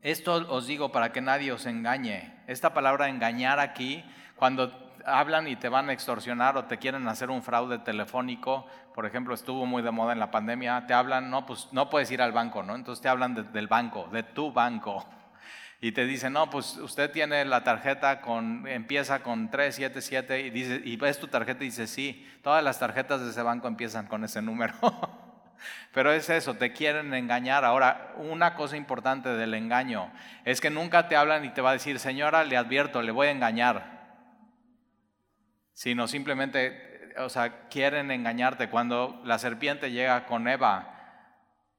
esto 0.01 0.33
os 0.49 0.67
digo 0.67 0.91
para 0.91 1.13
que 1.13 1.21
nadie 1.21 1.53
os 1.53 1.67
engañe. 1.67 2.43
Esta 2.47 2.73
palabra 2.73 3.11
engañar 3.11 3.61
aquí, 3.61 4.03
cuando 4.37 4.92
hablan 5.07 5.49
y 5.49 5.57
te 5.57 5.69
van 5.69 5.89
a 5.89 5.93
extorsionar 5.93 6.57
o 6.57 6.65
te 6.65 6.79
quieren 6.79 7.07
hacer 7.09 7.31
un 7.31 7.43
fraude 7.43 7.79
telefónico, 7.79 8.67
por 8.95 9.07
ejemplo, 9.07 9.35
estuvo 9.35 9.67
muy 9.67 9.83
de 9.83 9.91
moda 9.91 10.13
en 10.13 10.19
la 10.19 10.31
pandemia, 10.31 10.87
te 10.87 10.95
hablan, 10.95 11.31
no, 11.31 11.47
pues 11.47 11.69
no 11.73 11.91
puedes 11.91 12.11
ir 12.11 12.23
al 12.23 12.33
banco, 12.33 12.63
¿no? 12.63 12.75
Entonces 12.75 13.03
te 13.03 13.09
hablan 13.09 13.53
del 13.53 13.67
banco, 13.69 14.09
de 14.13 14.23
tu 14.23 14.53
banco 14.53 15.07
y 15.85 15.91
te 15.91 16.07
dice, 16.07 16.31
no, 16.31 16.49
pues 16.49 16.77
usted 16.77 17.11
tiene 17.11 17.45
la 17.45 17.65
tarjeta 17.65 18.21
con, 18.21 18.69
empieza 18.69 19.25
con 19.25 19.51
377 19.51 20.43
y, 20.43 20.51
dice, 20.51 20.81
y 20.85 20.97
ves 20.97 21.19
tu 21.19 21.27
tarjeta 21.27 21.65
y 21.65 21.67
dice, 21.67 21.89
sí, 21.89 22.25
todas 22.41 22.63
las 22.63 22.79
tarjetas 22.79 23.21
de 23.21 23.31
ese 23.31 23.43
banco 23.43 23.67
empiezan 23.67 24.07
con 24.07 24.23
ese 24.23 24.41
número. 24.41 24.75
Pero 25.93 26.13
es 26.13 26.31
eso, 26.31 26.55
te 26.55 26.73
quieren 26.73 27.13
engañar. 27.15 27.65
Ahora, 27.65 28.13
una 28.17 28.55
cosa 28.55 28.77
importante 28.77 29.31
del 29.31 29.55
engaño 29.55 30.13
es 30.45 30.61
que 30.61 30.71
nunca 30.71 31.09
te 31.09 31.17
hablan 31.17 31.45
y 31.45 31.51
te 31.51 31.61
va 31.61 31.71
a 31.71 31.75
decir, 31.75 31.99
señora, 31.99 32.45
le 32.45 32.57
advierto, 32.57 33.03
le 33.03 33.11
voy 33.11 33.27
a 33.27 33.33
engañar. 33.33 34.02
Sino 35.73 36.07
simplemente, 36.09 37.13
o 37.19 37.29
sea, 37.29 37.69
quieren 37.69 38.11
engañarte. 38.11 38.69
Cuando 38.69 39.21
la 39.25 39.39
serpiente 39.39 39.91
llega 39.91 40.27
con 40.27 40.49
Eva, 40.49 40.89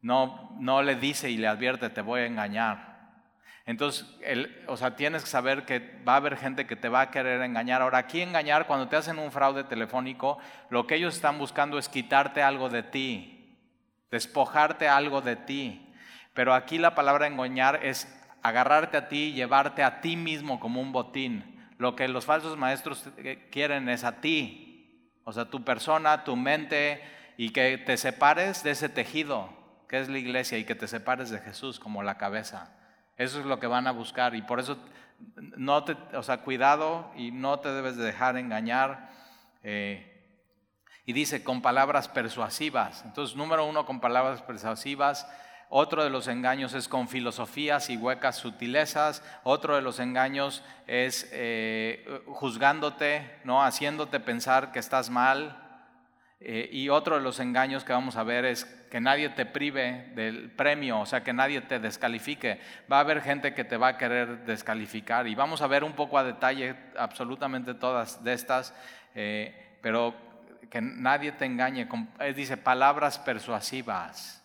no, 0.01 0.55
no 0.59 0.81
le 0.81 0.95
dice 0.95 1.29
y 1.29 1.37
le 1.37 1.47
advierte, 1.47 1.89
te 1.89 2.01
voy 2.01 2.21
a 2.21 2.25
engañar 2.25 2.93
entonces, 3.65 4.05
o 4.67 4.75
sea, 4.75 4.95
tienes 4.97 5.23
que 5.23 5.29
saber 5.29 5.63
que 5.65 6.01
va 6.05 6.13
a 6.13 6.17
haber 6.17 6.35
gente 6.35 6.67
que 6.67 6.75
te 6.75 6.89
va 6.89 7.01
a 7.01 7.11
querer 7.11 7.41
engañar. 7.41 7.81
Ahora, 7.81 7.99
aquí 7.99 8.21
engañar, 8.21 8.67
cuando 8.67 8.89
te 8.89 8.97
hacen 8.97 9.19
un 9.19 9.31
fraude 9.31 9.63
telefónico, 9.63 10.37
lo 10.69 10.85
que 10.85 10.95
ellos 10.95 11.15
están 11.15 11.39
buscando 11.39 11.77
es 11.77 11.87
quitarte 11.87 12.41
algo 12.41 12.69
de 12.69 12.83
ti, 12.83 13.57
despojarte 14.11 14.89
algo 14.89 15.21
de 15.21 15.37
ti. 15.37 15.93
Pero 16.33 16.53
aquí 16.53 16.77
la 16.77 16.93
palabra 16.93 17.27
engañar 17.27 17.79
es 17.85 18.07
agarrarte 18.41 18.97
a 18.97 19.07
ti 19.07 19.29
y 19.29 19.33
llevarte 19.33 19.81
a 19.81 20.01
ti 20.01 20.17
mismo 20.17 20.59
como 20.59 20.81
un 20.81 20.91
botín. 20.91 21.52
Lo 21.77 21.95
que 21.95 22.07
los 22.07 22.25
falsos 22.25 22.57
maestros 22.57 23.09
quieren 23.51 23.89
es 23.89 24.03
a 24.03 24.21
ti, 24.21 25.09
o 25.23 25.33
sea, 25.33 25.45
tu 25.45 25.63
persona, 25.63 26.23
tu 26.23 26.35
mente, 26.35 27.01
y 27.37 27.49
que 27.49 27.77
te 27.77 27.97
separes 27.97 28.63
de 28.63 28.71
ese 28.71 28.89
tejido 28.89 29.49
que 29.87 29.99
es 29.99 30.09
la 30.09 30.17
iglesia 30.17 30.57
y 30.57 30.65
que 30.65 30.73
te 30.73 30.87
separes 30.87 31.29
de 31.29 31.37
Jesús 31.37 31.79
como 31.79 32.01
la 32.01 32.17
cabeza. 32.17 32.71
Eso 33.15 33.39
es 33.39 33.45
lo 33.45 33.59
que 33.59 33.67
van 33.67 33.85
a 33.85 33.91
buscar 33.91 34.33
y 34.33 34.41
por 34.41 34.59
eso 34.59 34.77
o 36.15 36.23
sea, 36.23 36.37
cuidado 36.37 37.11
y 37.15 37.31
no 37.31 37.59
te 37.59 37.69
debes 37.69 37.95
de 37.97 38.03
dejar 38.03 38.37
engañar. 38.37 39.11
Eh, 39.61 40.09
y 41.05 41.13
dice 41.13 41.43
con 41.43 41.61
palabras 41.61 42.07
persuasivas. 42.07 43.03
Entonces, 43.05 43.35
número 43.35 43.65
uno, 43.65 43.85
con 43.85 43.99
palabras 43.99 44.41
persuasivas. 44.41 45.27
Otro 45.75 46.03
de 46.03 46.11
los 46.11 46.27
engaños 46.27 46.75
es 46.75 46.87
con 46.87 47.07
filosofías 47.07 47.89
y 47.89 47.97
huecas 47.97 48.35
sutilezas. 48.35 49.23
Otro 49.41 49.75
de 49.75 49.81
los 49.81 49.99
engaños 49.99 50.61
es 50.85 51.27
eh, 51.31 52.21
juzgándote, 52.27 53.39
¿no? 53.43 53.63
haciéndote 53.63 54.19
pensar 54.19 54.71
que 54.71 54.77
estás 54.77 55.09
mal, 55.09 55.63
eh, 56.39 56.69
y 56.71 56.89
otro 56.89 57.15
de 57.15 57.21
los 57.21 57.39
engaños 57.39 57.83
que 57.83 57.91
vamos 57.91 58.17
a 58.17 58.23
ver 58.23 58.45
es 58.45 58.65
que 58.91 59.01
nadie 59.01 59.29
te 59.29 59.47
prive 59.47 60.11
del 60.13 60.51
premio, 60.51 60.99
o 60.99 61.07
sea, 61.07 61.23
que 61.23 61.33
nadie 61.33 61.61
te 61.61 61.79
descalifique. 61.79 62.59
Va 62.91 62.97
a 62.97 62.99
haber 62.99 63.21
gente 63.21 63.55
que 63.55 63.63
te 63.63 63.77
va 63.77 63.87
a 63.87 63.97
querer 63.97 64.45
descalificar 64.45 65.27
y 65.27 65.33
vamos 65.33 65.63
a 65.63 65.67
ver 65.67 65.83
un 65.83 65.93
poco 65.93 66.19
a 66.19 66.23
detalle 66.23 66.75
absolutamente 66.97 67.73
todas 67.73 68.23
de 68.23 68.33
estas, 68.33 68.75
eh, 69.15 69.77
pero 69.81 70.13
que 70.69 70.81
nadie 70.81 71.31
te 71.31 71.45
engañe. 71.45 71.87
dice 72.35 72.57
palabras 72.57 73.17
persuasivas. 73.17 74.42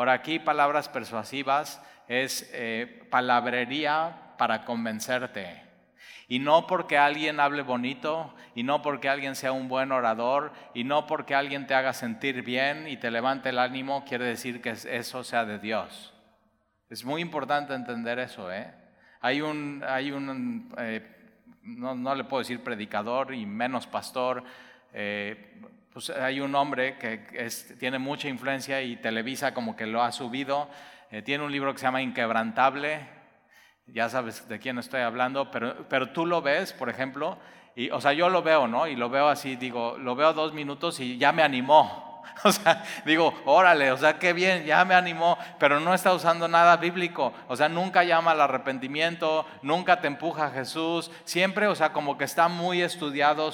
Ahora 0.00 0.14
aquí 0.14 0.38
palabras 0.38 0.88
persuasivas 0.88 1.78
es 2.08 2.48
eh, 2.54 3.02
palabrería 3.10 4.32
para 4.38 4.64
convencerte. 4.64 5.62
Y 6.26 6.38
no 6.38 6.66
porque 6.66 6.96
alguien 6.96 7.38
hable 7.38 7.60
bonito, 7.60 8.34
y 8.54 8.62
no 8.62 8.80
porque 8.80 9.10
alguien 9.10 9.36
sea 9.36 9.52
un 9.52 9.68
buen 9.68 9.92
orador, 9.92 10.54
y 10.72 10.84
no 10.84 11.06
porque 11.06 11.34
alguien 11.34 11.66
te 11.66 11.74
haga 11.74 11.92
sentir 11.92 12.40
bien 12.40 12.88
y 12.88 12.96
te 12.96 13.10
levante 13.10 13.50
el 13.50 13.58
ánimo, 13.58 14.06
quiere 14.06 14.24
decir 14.24 14.62
que 14.62 14.70
eso 14.70 15.22
sea 15.22 15.44
de 15.44 15.58
Dios. 15.58 16.14
Es 16.88 17.04
muy 17.04 17.20
importante 17.20 17.74
entender 17.74 18.20
eso. 18.20 18.50
¿eh? 18.50 18.72
Hay 19.20 19.42
un, 19.42 19.84
hay 19.86 20.12
un 20.12 20.72
eh, 20.78 21.34
no, 21.62 22.14
le 22.14 22.24
puedo 22.24 22.38
decir 22.40 22.64
predicador 22.64 23.34
y 23.34 23.44
menos 23.44 23.86
pastor, 23.86 24.44
eh, 24.94 25.60
pues 25.92 26.10
hay 26.10 26.40
un 26.40 26.54
hombre 26.54 26.98
que 26.98 27.26
tiene 27.78 27.98
mucha 27.98 28.28
influencia 28.28 28.80
y 28.80 28.96
Televisa 28.96 29.52
como 29.52 29.74
que 29.74 29.86
lo 29.86 30.02
ha 30.02 30.12
subido. 30.12 30.68
Eh, 31.10 31.22
tiene 31.22 31.44
un 31.44 31.50
libro 31.50 31.72
que 31.72 31.80
se 31.80 31.86
llama 31.86 32.02
Inquebrantable, 32.02 33.08
ya 33.86 34.08
sabes 34.08 34.48
de 34.48 34.60
quién 34.60 34.78
estoy 34.78 35.00
hablando, 35.00 35.50
pero, 35.50 35.88
pero 35.88 36.10
tú 36.10 36.26
lo 36.26 36.42
ves, 36.42 36.72
por 36.72 36.88
ejemplo, 36.88 37.38
y, 37.74 37.90
o 37.90 38.00
sea, 38.00 38.12
yo 38.12 38.28
lo 38.28 38.42
veo, 38.42 38.68
¿no? 38.68 38.86
Y 38.86 38.94
lo 38.94 39.10
veo 39.10 39.28
así, 39.28 39.56
digo, 39.56 39.96
lo 39.98 40.14
veo 40.14 40.32
dos 40.32 40.52
minutos 40.52 41.00
y 41.00 41.18
ya 41.18 41.32
me 41.32 41.42
animó. 41.42 42.09
O 42.44 42.52
sea, 42.52 42.84
digo, 43.04 43.34
órale, 43.44 43.92
o 43.92 43.96
sea, 43.96 44.18
qué 44.18 44.32
bien, 44.32 44.64
ya 44.64 44.84
me 44.84 44.94
animó, 44.94 45.38
pero 45.58 45.78
no 45.80 45.94
está 45.94 46.12
usando 46.14 46.48
nada 46.48 46.76
bíblico. 46.76 47.32
O 47.48 47.56
sea, 47.56 47.68
nunca 47.68 48.02
llama 48.04 48.32
al 48.32 48.40
arrepentimiento, 48.40 49.46
nunca 49.62 50.00
te 50.00 50.06
empuja 50.06 50.46
a 50.46 50.50
Jesús. 50.50 51.10
Siempre, 51.24 51.66
o 51.66 51.74
sea, 51.74 51.92
como 51.92 52.16
que 52.16 52.24
está 52.24 52.48
muy 52.48 52.82
estudiado, 52.82 53.50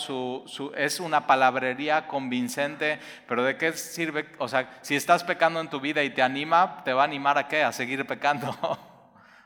es 0.77 1.01
una 1.01 1.27
palabrería 1.27 2.07
convincente, 2.07 3.01
pero 3.27 3.43
¿de 3.43 3.57
qué 3.57 3.73
sirve? 3.73 4.29
O 4.39 4.49
sea, 4.49 4.79
si 4.83 4.95
estás 4.95 5.25
pecando 5.25 5.61
en 5.61 5.69
tu 5.69 5.81
vida 5.81 6.03
y 6.03 6.11
te 6.11 6.23
anima, 6.23 6.83
¿te 6.85 6.93
va 6.93 7.03
a 7.03 7.07
animar 7.07 7.39
a 7.39 7.49
qué? 7.49 7.63
A 7.63 7.73
seguir 7.73 8.07
pecando. 8.07 8.57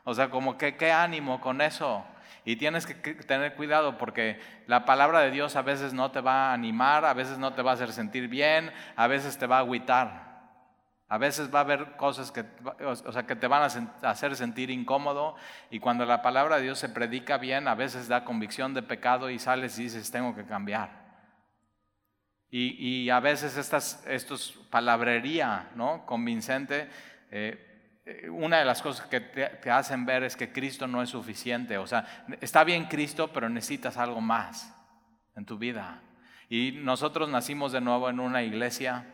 O 0.03 0.13
sea, 0.13 0.29
como 0.29 0.57
que 0.57 0.75
qué 0.75 0.91
ánimo 0.91 1.39
con 1.41 1.61
eso. 1.61 2.03
Y 2.43 2.55
tienes 2.55 2.87
que 2.87 3.13
tener 3.13 3.55
cuidado 3.55 3.97
porque 3.97 4.39
la 4.65 4.85
palabra 4.85 5.19
de 5.19 5.31
Dios 5.31 5.55
a 5.55 5.61
veces 5.61 5.93
no 5.93 6.11
te 6.11 6.21
va 6.21 6.49
a 6.49 6.53
animar, 6.53 7.05
a 7.05 7.13
veces 7.13 7.37
no 7.37 7.53
te 7.53 7.61
va 7.61 7.71
a 7.71 7.73
hacer 7.75 7.91
sentir 7.91 8.27
bien, 8.27 8.71
a 8.95 9.07
veces 9.07 9.37
te 9.37 9.45
va 9.45 9.57
a 9.57 9.59
agüitar. 9.59 10.31
A 11.07 11.17
veces 11.17 11.53
va 11.53 11.59
a 11.59 11.63
haber 11.63 11.97
cosas 11.97 12.31
que, 12.31 12.45
o 12.85 13.11
sea, 13.11 13.27
que 13.27 13.35
te 13.35 13.45
van 13.45 13.63
a 13.63 14.09
hacer 14.09 14.35
sentir 14.37 14.69
incómodo 14.69 15.35
y 15.69 15.79
cuando 15.79 16.05
la 16.05 16.21
palabra 16.21 16.55
de 16.55 16.63
Dios 16.63 16.79
se 16.79 16.87
predica 16.87 17.37
bien, 17.37 17.67
a 17.67 17.75
veces 17.75 18.07
da 18.07 18.23
convicción 18.23 18.73
de 18.73 18.81
pecado 18.81 19.29
y 19.29 19.37
sales 19.37 19.77
y 19.77 19.83
dices, 19.83 20.09
tengo 20.09 20.33
que 20.33 20.45
cambiar. 20.45 21.01
Y, 22.49 23.09
a 23.09 23.19
veces 23.19 23.55
estas, 23.57 24.05
estos 24.07 24.59
palabrería 24.69 25.69
¿no? 25.75 26.05
convincente, 26.05 26.89
eh, 27.29 27.70
una 28.29 28.59
de 28.59 28.65
las 28.65 28.81
cosas 28.81 29.07
que 29.07 29.19
te, 29.19 29.69
hacen 29.69 30.05
ver 30.05 30.23
es 30.23 30.35
que 30.35 30.51
Cristo 30.51 30.87
no 30.87 31.01
es 31.01 31.09
suficiente. 31.09 31.77
O 31.77 31.87
sea, 31.87 32.25
está 32.41 32.63
bien 32.63 32.85
Cristo, 32.85 33.31
pero 33.33 33.49
necesitas 33.49 33.97
algo 33.97 34.21
más 34.21 34.73
en 35.35 35.45
tu 35.45 35.57
vida. 35.57 36.01
Y 36.49 36.73
nosotros 36.73 37.29
nacimos 37.29 37.71
de 37.71 37.81
nuevo 37.81 38.09
en 38.09 38.19
una 38.19 38.43
iglesia 38.43 39.05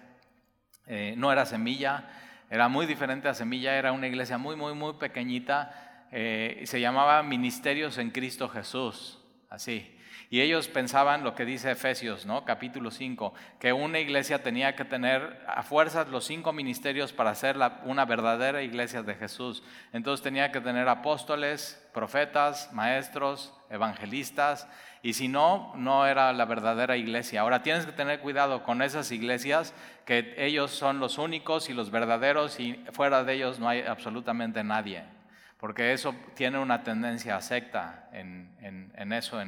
eh, 0.87 1.15
no 1.17 1.31
era 1.31 1.45
semilla, 1.45 2.05
era 2.49 2.69
muy 2.69 2.85
diferente 2.85 3.27
a 3.27 3.33
semilla, 3.33 3.75
era 3.75 3.91
una 3.91 4.07
iglesia 4.07 4.37
muy, 4.37 4.55
muy, 4.55 4.73
muy 4.73 4.93
pequeñita, 4.93 6.07
eh, 6.11 6.63
se 6.65 6.79
llamaba 6.79 7.21
Ministerios 7.23 7.97
en 7.97 8.11
Cristo 8.11 8.47
Jesús, 8.47 9.19
así. 9.49 9.96
Y 10.29 10.41
ellos 10.41 10.67
pensaban 10.67 11.23
lo 11.23 11.35
que 11.35 11.45
dice 11.45 11.71
Efesios, 11.71 12.25
¿no? 12.25 12.43
capítulo 12.43 12.91
5, 12.91 13.33
que 13.59 13.71
una 13.71 13.99
iglesia 13.99 14.43
tenía 14.43 14.75
que 14.75 14.83
tener 14.83 15.41
a 15.47 15.63
fuerzas 15.63 16.09
los 16.09 16.25
cinco 16.25 16.51
ministerios 16.51 17.13
para 17.13 17.33
ser 17.33 17.57
una 17.85 18.03
verdadera 18.03 18.61
iglesia 18.61 19.03
de 19.03 19.15
Jesús. 19.15 19.63
Entonces 19.93 20.21
tenía 20.21 20.51
que 20.51 20.59
tener 20.59 20.89
apóstoles, 20.89 21.81
profetas, 21.93 22.73
maestros, 22.73 23.53
evangelistas, 23.69 24.67
y 25.01 25.13
si 25.13 25.29
no, 25.29 25.71
no 25.75 26.05
era 26.05 26.33
la 26.33 26.43
verdadera 26.43 26.97
iglesia. 26.97 27.39
Ahora 27.39 27.63
tienes 27.63 27.85
que 27.85 27.93
tener 27.93 28.19
cuidado 28.19 28.63
con 28.63 28.81
esas 28.81 29.09
iglesias, 29.13 29.73
que 30.05 30.35
ellos 30.37 30.71
son 30.71 30.99
los 30.99 31.17
únicos 31.17 31.69
y 31.69 31.73
los 31.73 31.89
verdaderos 31.89 32.59
y 32.59 32.73
fuera 32.91 33.23
de 33.23 33.35
ellos 33.35 33.59
no 33.59 33.69
hay 33.69 33.81
absolutamente 33.83 34.61
nadie. 34.63 35.03
Porque 35.59 35.93
eso 35.93 36.15
tiene 36.35 36.59
una 36.59 36.83
tendencia 36.83 37.35
a 37.35 37.41
secta 37.41 38.09
en, 38.13 39.11
eso 39.13 39.41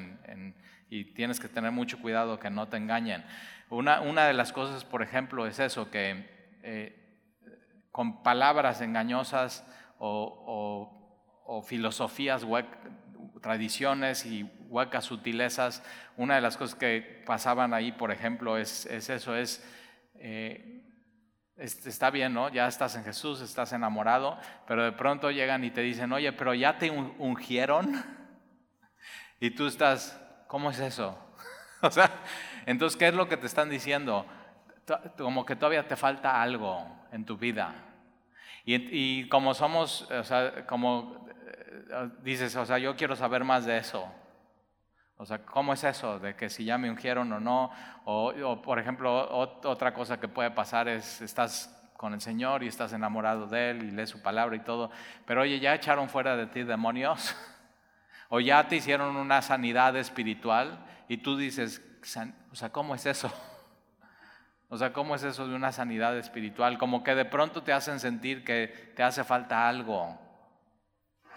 y 0.90 1.06
tienes 1.14 1.40
que 1.40 1.48
tener 1.48 1.72
mucho 1.72 2.00
cuidado 2.00 2.40
que 2.40 2.50
no 2.50 2.68
te 2.68 2.78
engañen. 2.78 3.24
Una, 3.70 4.02
una 4.02 4.26
de 4.26 4.34
las 4.34 4.52
cosas, 4.52 4.84
por 4.86 5.04
ejemplo, 5.04 5.46
es 5.46 5.60
eso, 5.60 5.92
que 5.92 6.28
eh, 6.64 6.96
con 7.92 8.24
palabras 8.24 8.82
engañosas 8.82 9.64
o, 10.00 10.96
o 11.46 11.62
filosofías 11.62 12.46
tradiciones 13.42 14.26
y 14.26 14.44
huecas 14.70 15.06
sutilezas. 15.06 15.84
Una 16.18 16.36
de 16.36 16.42
las 16.42 16.58
cosas 16.58 16.76
que 16.76 17.24
pasaban 17.26 17.74
ahí, 17.74 17.92
por 17.92 18.12
ejemplo, 18.12 18.58
es, 18.58 18.86
eso, 18.86 19.36
eh, 19.36 19.42
es, 19.42 19.64
está 21.60 22.10
bien, 22.10 22.34
¿no? 22.34 22.50
Ya 22.50 22.68
estás 22.68 22.96
en 22.96 23.04
Jesús, 23.04 23.42
estás 23.42 23.74
enamorado, 23.74 24.38
pero 24.68 24.84
de 24.84 24.92
pronto 24.92 25.32
llegan 25.32 25.64
y 25.64 25.72
te 25.72 25.82
dicen, 25.82 26.12
oye, 26.14 26.32
pero 26.34 26.54
ya 26.54 26.78
te 26.78 26.90
ungieron. 26.90 28.04
Y 29.42 29.52
tú 29.52 29.68
estás, 29.68 30.20
¿cómo 30.48 30.70
es 30.70 30.80
eso? 30.80 31.18
o 31.82 31.90
sea, 31.90 32.12
entonces, 32.66 32.98
¿qué 33.00 33.08
es 33.08 33.14
lo 33.14 33.30
que 33.30 33.38
te 33.38 33.46
están 33.46 33.70
diciendo? 33.70 34.26
Como 35.18 35.46
que 35.46 35.56
todavía 35.56 35.88
te 35.88 35.96
falta 35.96 36.42
algo 36.42 36.86
en 37.14 37.24
tu 37.24 37.38
vida. 37.38 37.74
Y, 38.66 39.30
como 39.30 39.54
somos, 39.54 40.12
o 40.12 40.24
sea, 40.26 40.66
como 40.68 41.20
Ah, 41.92 42.08
dices, 42.22 42.56
o 42.56 42.66
sea, 42.66 42.78
yo 42.78 42.96
quiero 42.96 43.16
saber 43.16 43.44
más 43.44 43.66
de 43.66 43.78
eso. 43.78 44.08
O 45.22 45.26
sea, 45.26 45.40
¿cómo 45.40 45.74
es 45.74 45.84
eso? 45.84 46.18
De 46.18 46.34
que 46.34 46.50
si 46.50 46.64
ya 46.64 46.78
me 46.78 46.90
ungieron 46.90 47.30
o 47.34 47.42
no. 47.42 47.72
O, 48.06 48.62
por 48.62 48.80
ejemplo, 48.80 49.30
otra 49.30 49.94
cosa 49.94 50.18
que 50.18 50.30
puede 50.30 50.50
pasar 50.50 50.88
es, 50.88 51.20
estás 51.20 51.76
con 51.98 52.14
el 52.14 52.22
Señor 52.22 52.64
y 52.64 52.68
estás 52.68 52.94
enamorado 52.94 53.46
de 53.46 53.72
Él 53.72 53.84
y 53.84 53.92
lees 53.92 54.10
su 54.10 54.22
palabra 54.22 54.56
y 54.56 54.62
todo. 54.62 54.92
Pero 55.26 55.42
oye, 55.42 55.60
¿ya 55.60 55.76
echaron 55.76 56.08
fuera 56.08 56.38
de 56.38 56.48
ti 56.48 56.64
demonios? 56.64 57.36
o 58.30 58.40
ya 58.40 58.66
te 58.70 58.78
hicieron 58.78 59.18
una 59.18 59.42
sanidad 59.42 59.94
espiritual 59.98 60.86
y 61.10 61.18
tú 61.18 61.36
dices, 61.36 61.82
o 62.52 62.56
sea, 62.56 62.70
¿cómo 62.72 62.96
es 62.96 63.06
eso? 63.06 63.30
O 64.72 64.78
sea, 64.78 64.94
¿cómo 64.94 65.16
es 65.16 65.24
eso 65.24 65.48
de 65.48 65.56
una 65.56 65.72
sanidad 65.72 66.16
espiritual? 66.16 66.78
Como 66.78 67.04
que 67.04 67.16
de 67.16 67.26
pronto 67.26 67.64
te 67.64 67.74
hacen 67.74 68.00
sentir 68.00 68.44
que 68.46 68.94
te 68.96 69.02
hace 69.02 69.24
falta 69.24 69.68
algo 69.68 70.16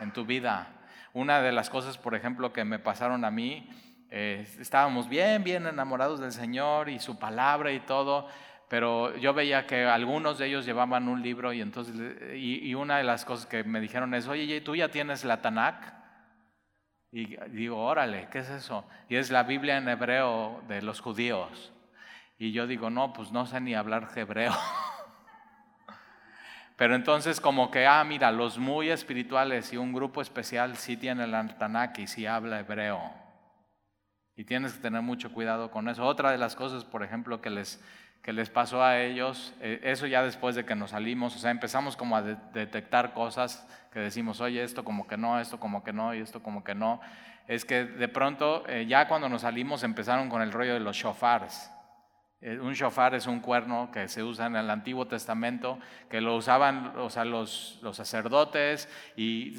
en 0.01 0.13
tu 0.13 0.27
vida. 0.27 0.82
Una 1.15 1.43
de 1.43 1.53
las 1.53 1.69
cosas, 1.69 1.99
por 1.99 2.15
ejemplo, 2.15 2.53
que 2.53 2.65
me 2.65 2.79
pasaron 2.79 3.25
a 3.25 3.31
mí, 3.31 3.69
eh, 4.11 4.47
estábamos 4.61 5.09
bien, 5.09 5.45
bien 5.45 5.67
enamorados 5.67 6.21
del 6.21 6.33
Señor 6.33 6.89
y 6.89 6.99
su 6.99 7.19
palabra 7.19 7.73
y 7.73 7.81
todo, 7.81 8.29
pero 8.69 9.15
yo 9.17 9.35
veía 9.35 9.67
que 9.67 9.85
algunos 9.85 10.39
de 10.39 10.47
ellos 10.47 10.65
llevaban 10.65 11.09
un 11.09 11.23
libro 11.23 11.53
y 11.53 11.61
entonces, 11.61 11.95
y, 12.35 12.75
una 12.75 12.99
de 12.99 13.05
las 13.05 13.25
cosas 13.25 13.47
que 13.47 13.65
me 13.65 13.81
dijeron 13.81 14.15
es, 14.15 14.29
oye, 14.29 14.61
¿tú 14.63 14.75
ya 14.75 14.91
tienes 14.91 15.25
la 15.25 15.43
Tanakh? 15.43 15.95
Y 17.11 17.37
digo, 17.51 17.85
órale, 17.85 18.29
¿qué 18.31 18.39
es 18.39 18.49
eso? 18.49 18.87
Y 19.11 19.17
es 19.17 19.31
la 19.31 19.43
Biblia 19.43 19.77
en 19.77 19.89
hebreo 19.89 20.63
de 20.69 20.81
los 20.81 21.01
judíos. 21.01 21.75
Y 22.39 22.53
yo 22.53 22.67
digo, 22.67 22.89
no, 22.89 23.13
pues 23.13 23.33
no 23.33 23.45
sé 23.45 23.61
ni 23.61 23.75
hablar 23.75 24.09
hebreo. 24.17 24.53
Pero 26.83 26.97
entonces 26.97 27.41
como 27.41 27.71
que, 27.71 27.87
ah, 27.87 28.03
mira, 28.03 28.33
los 28.33 28.59
muy 28.59 28.91
espirituales 28.91 29.73
y 29.73 29.77
un 29.77 29.93
grupo 29.93 30.21
especial 30.21 30.77
sí 30.77 30.97
tiene 30.97 31.23
el 31.23 31.55
Tanakh 31.55 31.97
y 32.01 32.09
sí 32.09 32.27
habla 32.27 32.59
hebreo. 32.59 33.01
Y 34.35 34.43
tienes 34.43 34.73
que 34.73 34.83
tener 34.83 35.01
mucho 35.01 35.33
cuidado 35.33 35.71
con 35.71 35.89
eso. 35.89 36.05
Otra 36.05 36.33
de 36.33 36.39
las 36.39 36.57
cosas, 36.57 36.85
por 36.85 37.05
ejemplo, 37.05 37.41
que 37.41 37.51
les, 37.51 37.81
que 38.21 38.33
les 38.33 38.51
pasó 38.51 38.83
a 38.83 38.99
ellos, 38.99 39.55
eh, 39.61 39.79
eso 39.85 40.09
ya 40.09 40.25
después 40.25 40.57
de 40.57 40.65
que 40.65 40.75
nos 40.75 40.91
salimos, 40.91 41.37
o 41.37 41.39
sea, 41.39 41.53
empezamos 41.53 41.97
como 41.97 42.17
a 42.17 42.23
detectar 42.23 43.15
cosas 43.15 43.65
que 43.93 44.01
decimos, 44.01 44.41
oye, 44.41 44.61
esto 44.65 44.83
como 44.83 45.07
que 45.07 45.17
no, 45.17 45.39
esto 45.39 45.61
como 45.61 45.85
que 45.85 45.93
no, 45.93 46.13
y 46.17 46.19
esto 46.19 46.43
como 46.43 46.65
que 46.65 46.75
no, 46.75 47.01
es 47.47 47.65
que 47.65 47.85
de 47.85 48.09
pronto, 48.09 48.65
eh, 48.67 48.87
ya 48.89 49.07
cuando 49.07 49.29
nos 49.29 49.43
salimos, 49.43 49.85
empezaron 49.85 50.29
con 50.29 50.43
el 50.43 50.51
rollo 50.51 50.75
de 50.75 50.81
los 50.81 50.97
shofars. 50.97 51.71
Eh, 52.45 52.59
un 52.59 52.73
shofar 52.73 53.15
es 53.15 53.29
un 53.29 53.39
cuerno 53.39 53.89
que 53.93 54.09
se 54.09 54.21
usa 54.21 54.47
en 54.47 54.57
el 54.57 54.69
Antiguo 54.69 55.07
Testamento, 55.07 55.79
que 56.11 56.21
lo 56.21 56.35
usaban 56.35 56.93
o 56.99 57.09
sea, 57.09 57.25
los, 57.25 57.79
los, 57.83 57.97
sacerdotes 57.97 58.89
y 59.17 59.53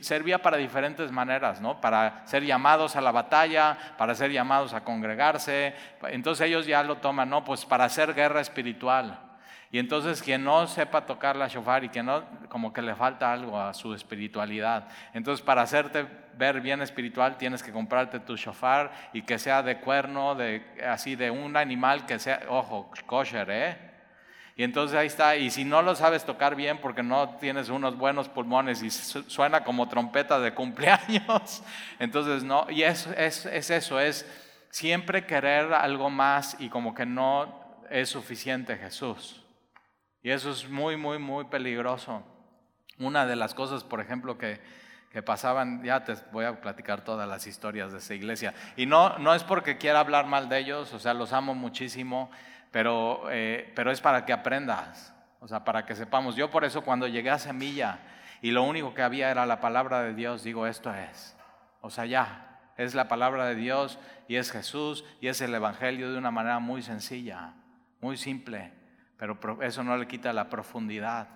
servía 0.00 0.42
para 0.42 0.56
diferentes 0.56 1.12
maneras, 1.12 1.60
¿no? 1.60 1.80
Para 1.80 2.26
ser 2.26 2.44
llamados 2.44 2.96
a 2.96 3.00
la 3.00 3.12
batalla, 3.12 3.78
para 3.96 4.16
ser 4.16 4.32
llamados 4.32 4.74
a 4.74 4.82
congregarse. 4.82 5.76
Entonces 6.08 6.48
ellos 6.48 6.66
ya 6.66 6.82
lo 6.82 6.96
toman, 6.96 7.30
¿no? 7.30 7.44
Pues 7.44 7.64
para 7.64 7.84
hacer 7.84 8.14
guerra 8.14 8.40
espiritual. 8.40 9.33
Y 9.74 9.80
entonces 9.80 10.22
quien 10.22 10.44
no 10.44 10.68
sepa 10.68 11.04
tocar 11.04 11.34
la 11.34 11.48
shofar 11.48 11.82
y 11.82 11.88
que 11.88 12.00
no, 12.00 12.22
como 12.48 12.72
que 12.72 12.80
le 12.80 12.94
falta 12.94 13.32
algo 13.32 13.60
a 13.60 13.74
su 13.74 13.92
espiritualidad. 13.92 14.86
Entonces 15.12 15.44
para 15.44 15.62
hacerte 15.62 16.06
ver 16.38 16.60
bien 16.60 16.80
espiritual 16.80 17.36
tienes 17.38 17.60
que 17.60 17.72
comprarte 17.72 18.20
tu 18.20 18.36
shofar 18.36 18.92
y 19.12 19.22
que 19.22 19.36
sea 19.36 19.64
de 19.64 19.80
cuerno, 19.80 20.36
de, 20.36 20.64
así 20.88 21.16
de 21.16 21.32
un 21.32 21.56
animal 21.56 22.06
que 22.06 22.20
sea, 22.20 22.42
ojo, 22.50 22.88
kosher, 23.06 23.50
¿eh? 23.50 23.76
Y 24.54 24.62
entonces 24.62 24.96
ahí 24.96 25.08
está, 25.08 25.34
y 25.34 25.50
si 25.50 25.64
no 25.64 25.82
lo 25.82 25.96
sabes 25.96 26.24
tocar 26.24 26.54
bien 26.54 26.78
porque 26.78 27.02
no 27.02 27.30
tienes 27.40 27.68
unos 27.68 27.98
buenos 27.98 28.28
pulmones 28.28 28.80
y 28.80 28.90
suena 28.92 29.64
como 29.64 29.88
trompeta 29.88 30.38
de 30.38 30.54
cumpleaños, 30.54 31.64
entonces 31.98 32.44
no, 32.44 32.70
y 32.70 32.84
es, 32.84 33.08
es, 33.16 33.44
es 33.46 33.70
eso, 33.70 33.98
es 33.98 34.24
siempre 34.70 35.26
querer 35.26 35.74
algo 35.74 36.10
más 36.10 36.56
y 36.60 36.68
como 36.68 36.94
que 36.94 37.06
no 37.06 37.82
es 37.90 38.08
suficiente 38.08 38.76
Jesús. 38.76 39.43
Y 40.24 40.30
eso 40.30 40.50
es 40.50 40.70
muy, 40.70 40.96
muy, 40.96 41.18
muy 41.18 41.44
peligroso. 41.44 42.22
Una 42.98 43.26
de 43.26 43.36
las 43.36 43.52
cosas, 43.52 43.84
por 43.84 44.00
ejemplo, 44.00 44.38
que, 44.38 44.58
que 45.10 45.22
pasaban, 45.22 45.84
ya 45.84 46.02
te 46.02 46.14
voy 46.32 46.46
a 46.46 46.62
platicar 46.62 47.04
todas 47.04 47.28
las 47.28 47.46
historias 47.46 47.92
de 47.92 47.98
esa 47.98 48.14
iglesia. 48.14 48.54
Y 48.74 48.86
no, 48.86 49.18
no 49.18 49.34
es 49.34 49.44
porque 49.44 49.76
quiera 49.76 50.00
hablar 50.00 50.26
mal 50.26 50.48
de 50.48 50.60
ellos, 50.60 50.94
o 50.94 50.98
sea, 50.98 51.12
los 51.12 51.34
amo 51.34 51.54
muchísimo, 51.54 52.30
pero, 52.70 53.24
eh, 53.30 53.70
pero 53.76 53.92
es 53.92 54.00
para 54.00 54.24
que 54.24 54.32
aprendas, 54.32 55.12
o 55.40 55.46
sea, 55.46 55.62
para 55.62 55.84
que 55.84 55.94
sepamos. 55.94 56.36
Yo 56.36 56.50
por 56.50 56.64
eso 56.64 56.80
cuando 56.80 57.06
llegué 57.06 57.28
a 57.28 57.38
Semilla 57.38 57.98
y 58.40 58.50
lo 58.50 58.62
único 58.62 58.94
que 58.94 59.02
había 59.02 59.30
era 59.30 59.44
la 59.44 59.60
palabra 59.60 60.04
de 60.04 60.14
Dios, 60.14 60.42
digo, 60.42 60.66
esto 60.66 60.90
es. 60.94 61.36
O 61.82 61.90
sea, 61.90 62.06
ya, 62.06 62.60
es 62.78 62.94
la 62.94 63.08
palabra 63.08 63.44
de 63.44 63.56
Dios 63.56 63.98
y 64.26 64.36
es 64.36 64.50
Jesús 64.50 65.04
y 65.20 65.28
es 65.28 65.42
el 65.42 65.54
Evangelio 65.54 66.10
de 66.10 66.16
una 66.16 66.30
manera 66.30 66.60
muy 66.60 66.80
sencilla, 66.80 67.52
muy 68.00 68.16
simple 68.16 68.83
pero 69.16 69.62
eso 69.62 69.84
no 69.84 69.96
le 69.96 70.06
quita 70.06 70.32
la 70.32 70.48
profundidad 70.48 71.28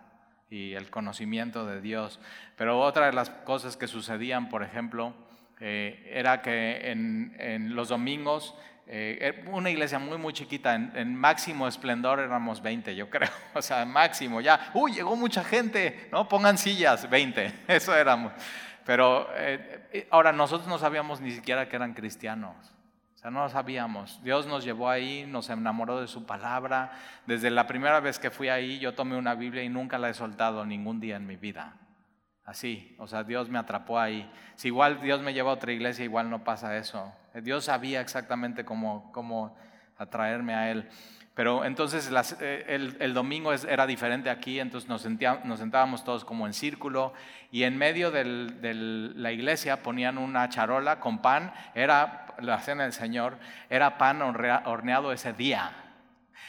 y 0.51 0.75
el 0.75 0.91
conocimiento 0.91 1.67
de 1.67 1.81
Dios. 1.81 2.21
Pero 2.57 2.81
otra 2.81 3.07
de 3.07 3.12
las 3.12 3.31
cosas 3.31 3.77
que 3.77 3.87
sucedían, 3.87 4.49
por 4.49 4.62
ejemplo, 4.62 5.14
eh, 5.61 6.11
era 6.12 6.41
que 6.41 6.91
en, 6.91 7.75
los 7.75 7.88
domingos, 7.88 8.55
eh, 8.87 9.45
una 9.47 9.71
iglesia 9.71 9.99
muy, 9.99 10.19
muy 10.19 10.33
chiquita, 10.33 10.75
en, 10.75 11.14
máximo 11.14 11.69
esplendor 11.69 12.21
éramos 12.21 12.62
20, 12.62 12.95
yo 12.95 13.11
creo, 13.11 13.31
o 13.55 13.62
sea, 13.62 13.85
máximo, 13.85 14.41
ya, 14.41 14.71
uy, 14.75 14.93
llegó 14.93 15.17
mucha 15.17 15.45
gente, 15.45 16.09
¿no? 16.12 16.29
Pongan 16.29 16.59
sillas, 16.59 17.09
20, 17.09 17.53
eso 17.69 17.95
éramos. 17.95 18.33
Pero 18.87 19.29
eh, 19.35 20.07
ahora 20.11 20.33
nosotros 20.33 20.67
no 20.67 20.79
sabíamos 20.79 21.21
ni 21.21 21.31
siquiera 21.31 21.69
que 21.69 21.77
eran 21.77 21.93
cristianos. 21.93 22.57
O 23.19 23.21
sea, 23.21 23.33
no 23.33 23.43
lo 23.43 23.49
sabíamos. 23.49 24.23
Dios 24.23 24.47
nos 24.47 24.63
llevó 24.63 24.89
ahí, 24.89 25.27
nos 25.27 25.51
enamoró 25.51 26.01
de 26.01 26.07
su 26.07 26.25
palabra. 26.25 26.93
Desde 27.27 27.51
la 27.51 27.67
primera 27.67 27.99
vez 27.99 28.21
que 28.21 28.31
fui 28.31 28.49
ahí, 28.49 28.79
yo 28.79 28.95
tomé 28.95 29.17
una 29.17 29.35
Biblia 29.35 29.65
y 29.65 29.69
nunca 29.69 29.99
la 29.99 30.09
he 30.09 30.15
soltado 30.15 30.65
ningún 30.65 31.01
día 31.01 31.17
en 31.17 31.27
mi 31.27 31.35
vida. 31.35 31.75
Así, 32.45 32.95
o 32.97 33.09
sea, 33.09 33.25
Dios 33.25 33.49
me 33.49 33.59
atrapó 33.59 33.99
ahí. 33.99 34.31
Si 34.55 34.69
igual 34.69 35.01
Dios 35.01 35.21
me 35.21 35.35
lleva 35.35 35.51
a 35.51 35.55
otra 35.55 35.73
iglesia, 35.73 36.05
igual 36.05 36.31
no 36.31 36.45
pasa 36.45 36.77
eso. 36.77 37.13
Dios 37.35 37.65
sabía 37.65 38.01
exactamente 38.01 38.65
cómo, 38.65 39.11
cómo 39.11 39.57
atraerme 39.97 40.55
a 40.55 40.71
Él. 40.71 40.89
Pero 41.38 41.64
entonces 41.64 42.11
eh, 42.40 42.64
el, 42.98 43.14
domingo 43.14 43.53
era 43.53 43.87
diferente 43.87 44.29
aquí, 44.29 44.59
entonces 44.59 44.88
nos, 44.90 45.07
nos, 45.44 45.61
sentábamos 45.61 46.03
todos 46.03 46.24
como 46.24 46.48
en 46.48 46.53
círculo 46.53 47.12
y 47.53 47.62
en 47.62 47.79
medio 47.79 48.11
de 48.11 48.24
la 49.14 49.31
iglesia 49.31 49.81
ponían 49.85 50.18
una 50.18 50.48
charola 50.48 50.98
con 50.98 51.22
pan, 51.22 51.53
era 51.77 52.27
la 52.40 52.59
cena 52.59 52.83
del 52.83 52.92
Señor, 52.92 53.38
era 53.70 53.98
pan 53.98 54.20
horneado 54.20 55.12
ese 55.12 55.33
día, 55.33 55.70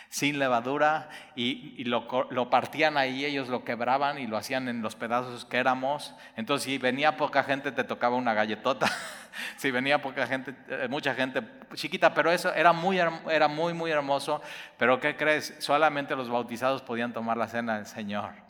sin 0.09 0.39
levadura, 0.39 1.09
y, 1.35 1.83
lo, 1.85 2.07
lo, 2.31 2.49
partían 2.49 2.97
ahí, 2.97 3.25
ellos 3.25 3.47
lo 3.47 3.63
quebraban 3.63 4.17
y 4.17 4.27
lo 4.27 4.37
hacían 4.37 4.67
en 4.67 4.81
los 4.81 4.95
pedazos 4.95 5.45
que 5.45 5.57
éramos. 5.57 6.15
Entonces 6.35 6.65
si 6.65 6.77
venía 6.77 7.15
poca 7.15 7.43
gente 7.43 7.71
te 7.71 7.83
tocaba 7.83 8.15
una 8.15 8.33
galletota. 8.33 8.87
si 9.57 9.71
venía 9.71 10.01
poca 10.01 10.25
gente, 10.25 10.55
eh, 10.67 10.87
mucha 10.89 11.13
gente 11.13 11.43
chiquita, 11.75 12.13
pero 12.13 12.31
eso 12.31 12.53
era 12.53 12.73
muy, 12.73 12.97
era 12.97 13.47
muy, 13.47 13.73
muy 13.73 13.91
hermoso. 13.91 14.41
Pero 14.77 14.99
¿qué 14.99 15.15
crees? 15.15 15.55
Solamente 15.59 16.15
los 16.15 16.29
bautizados 16.29 16.81
podían 16.81 17.13
tomar 17.13 17.37
la 17.37 17.47
cena 17.47 17.77
del 17.77 17.85
Señor. 17.85 18.48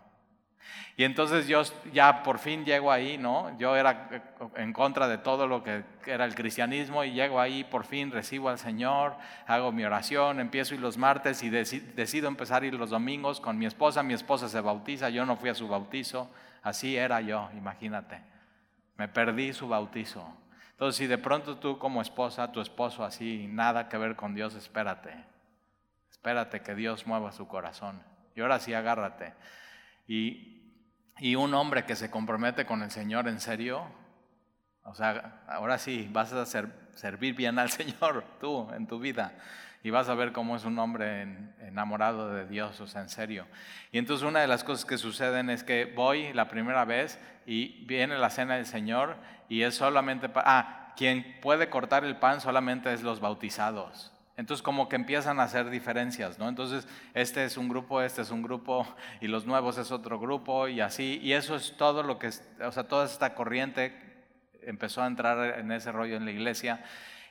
Y 0.99 1.05
entonces 1.05 1.47
yo 1.47 1.63
ya 1.93 2.23
por 2.23 2.39
fin 2.39 2.65
llego 2.65 2.91
ahí, 2.91 3.17
¿no? 3.17 3.57
Yo 3.57 3.73
era 3.73 4.09
eh, 4.11 4.21
en 4.57 4.73
contra 4.73 5.07
de 5.07 5.17
todo 5.17 5.47
lo 5.47 5.63
que 5.63 5.85
era 6.05 6.25
el 6.25 6.35
cristianismo 6.35 7.05
y 7.05 7.13
llego 7.13 7.39
ahí, 7.39 7.63
por 7.63 7.85
fin 7.85 8.11
recibo 8.11 8.49
al 8.49 8.59
Señor, 8.59 9.15
hago 9.47 9.71
mi 9.71 9.85
oración, 9.85 10.41
empiezo 10.41 10.75
ir 10.75 10.81
los 10.81 10.97
martes 10.97 11.41
y 11.41 11.49
decido 11.49 12.27
empezar 12.27 12.63
a 12.63 12.65
ir 12.65 12.73
los 12.73 12.89
domingos 12.89 13.39
con 13.39 13.57
mi 13.57 13.65
esposa. 13.65 14.03
Mi 14.03 14.13
esposa 14.13 14.49
se 14.49 14.59
bautiza, 14.59 15.09
yo 15.09 15.25
no 15.25 15.37
fui 15.37 15.47
a 15.47 15.55
su 15.55 15.69
bautizo, 15.69 16.29
así 16.63 16.97
era 16.97 17.21
yo, 17.21 17.49
imagínate. 17.55 18.21
Me 18.97 19.07
perdí 19.07 19.53
su 19.53 19.69
bautizo. 19.69 20.27
Entonces, 20.71 20.97
si 20.97 21.07
de 21.07 21.17
pronto 21.17 21.55
tú 21.59 21.79
como 21.79 22.01
esposa, 22.01 22.51
tu 22.51 22.59
esposo 22.59 23.05
así, 23.05 23.47
nada 23.49 23.87
que 23.87 23.97
ver 23.97 24.17
con 24.17 24.35
Dios, 24.35 24.53
espérate. 24.53 25.13
Espérate 26.11 26.59
que 26.59 26.75
Dios 26.75 27.07
mueva 27.07 27.31
su 27.31 27.47
corazón. 27.47 28.03
Y 28.35 28.41
ahora 28.41 28.59
sí, 28.59 28.73
agárrate. 28.73 29.33
Y, 30.05 30.58
y 31.19 31.35
un 31.35 31.53
hombre 31.53 31.85
que 31.85 31.95
se 31.95 32.09
compromete 32.09 32.65
con 32.65 32.81
el 32.81 32.91
Señor 32.91 33.27
en 33.27 33.39
serio, 33.39 33.83
o 34.83 34.95
sea, 34.95 35.43
ahora 35.47 35.77
sí, 35.77 36.09
vas 36.11 36.33
a 36.33 36.45
servir 36.45 37.35
bien 37.35 37.59
al 37.59 37.69
Señor 37.71 38.23
tú 38.39 38.67
en 38.73 38.87
tu 38.87 38.99
vida 38.99 39.33
y 39.83 39.89
vas 39.91 40.09
a 40.09 40.15
ver 40.15 40.31
cómo 40.31 40.55
es 40.55 40.65
un 40.65 40.77
hombre 40.79 41.21
enamorado 41.61 42.33
de 42.33 42.47
Dios, 42.47 42.79
o 42.81 42.87
sea, 42.87 43.01
en 43.01 43.09
serio. 43.09 43.45
Y 43.91 43.97
entonces 43.97 44.27
una 44.27 44.41
de 44.41 44.47
las 44.47 44.63
cosas 44.63 44.85
que 44.85 44.97
suceden 44.97 45.49
es 45.49 45.63
que 45.63 45.85
voy 45.85 46.33
la 46.33 46.49
primera 46.49 46.83
vez 46.85 47.19
y 47.45 47.85
viene 47.85 48.17
la 48.17 48.29
cena 48.29 48.55
del 48.55 48.65
Señor 48.65 49.15
y 49.47 49.61
es 49.61 49.75
solamente. 49.75 50.29
Ah, 50.35 50.93
quien 50.97 51.39
puede 51.41 51.69
cortar 51.69 52.03
el 52.03 52.17
pan 52.17 52.41
solamente 52.41 52.91
es 52.91 53.03
los 53.03 53.21
bautizados. 53.21 54.11
Entonces 54.39 54.63
como 54.63 54.87
que 54.87 54.95
empiezan 54.95 55.41
a 55.41 55.43
hacer 55.43 55.69
diferencias, 55.69 56.39
¿no? 56.39 56.47
Entonces 56.47 56.87
este 57.13 57.43
es 57.43 57.57
un 57.57 57.67
grupo, 57.67 58.01
este 58.01 58.21
es 58.21 58.31
un 58.31 58.41
grupo 58.41 58.87
y 59.19 59.27
los 59.27 59.45
nuevos 59.45 59.77
es 59.77 59.91
otro 59.91 60.17
grupo 60.17 60.69
y 60.69 60.79
así. 60.79 61.19
Y 61.21 61.33
eso 61.33 61.57
es 61.57 61.75
todo 61.75 62.03
lo 62.03 62.17
que, 62.17 62.29
o 62.65 62.71
sea, 62.71 62.87
toda 62.87 63.03
esta 63.03 63.35
corriente 63.35 63.93
empezó 64.61 65.03
a 65.03 65.07
entrar 65.07 65.59
en 65.59 65.73
ese 65.73 65.91
rollo 65.91 66.15
en 66.15 66.23
la 66.23 66.31
iglesia. 66.31 66.81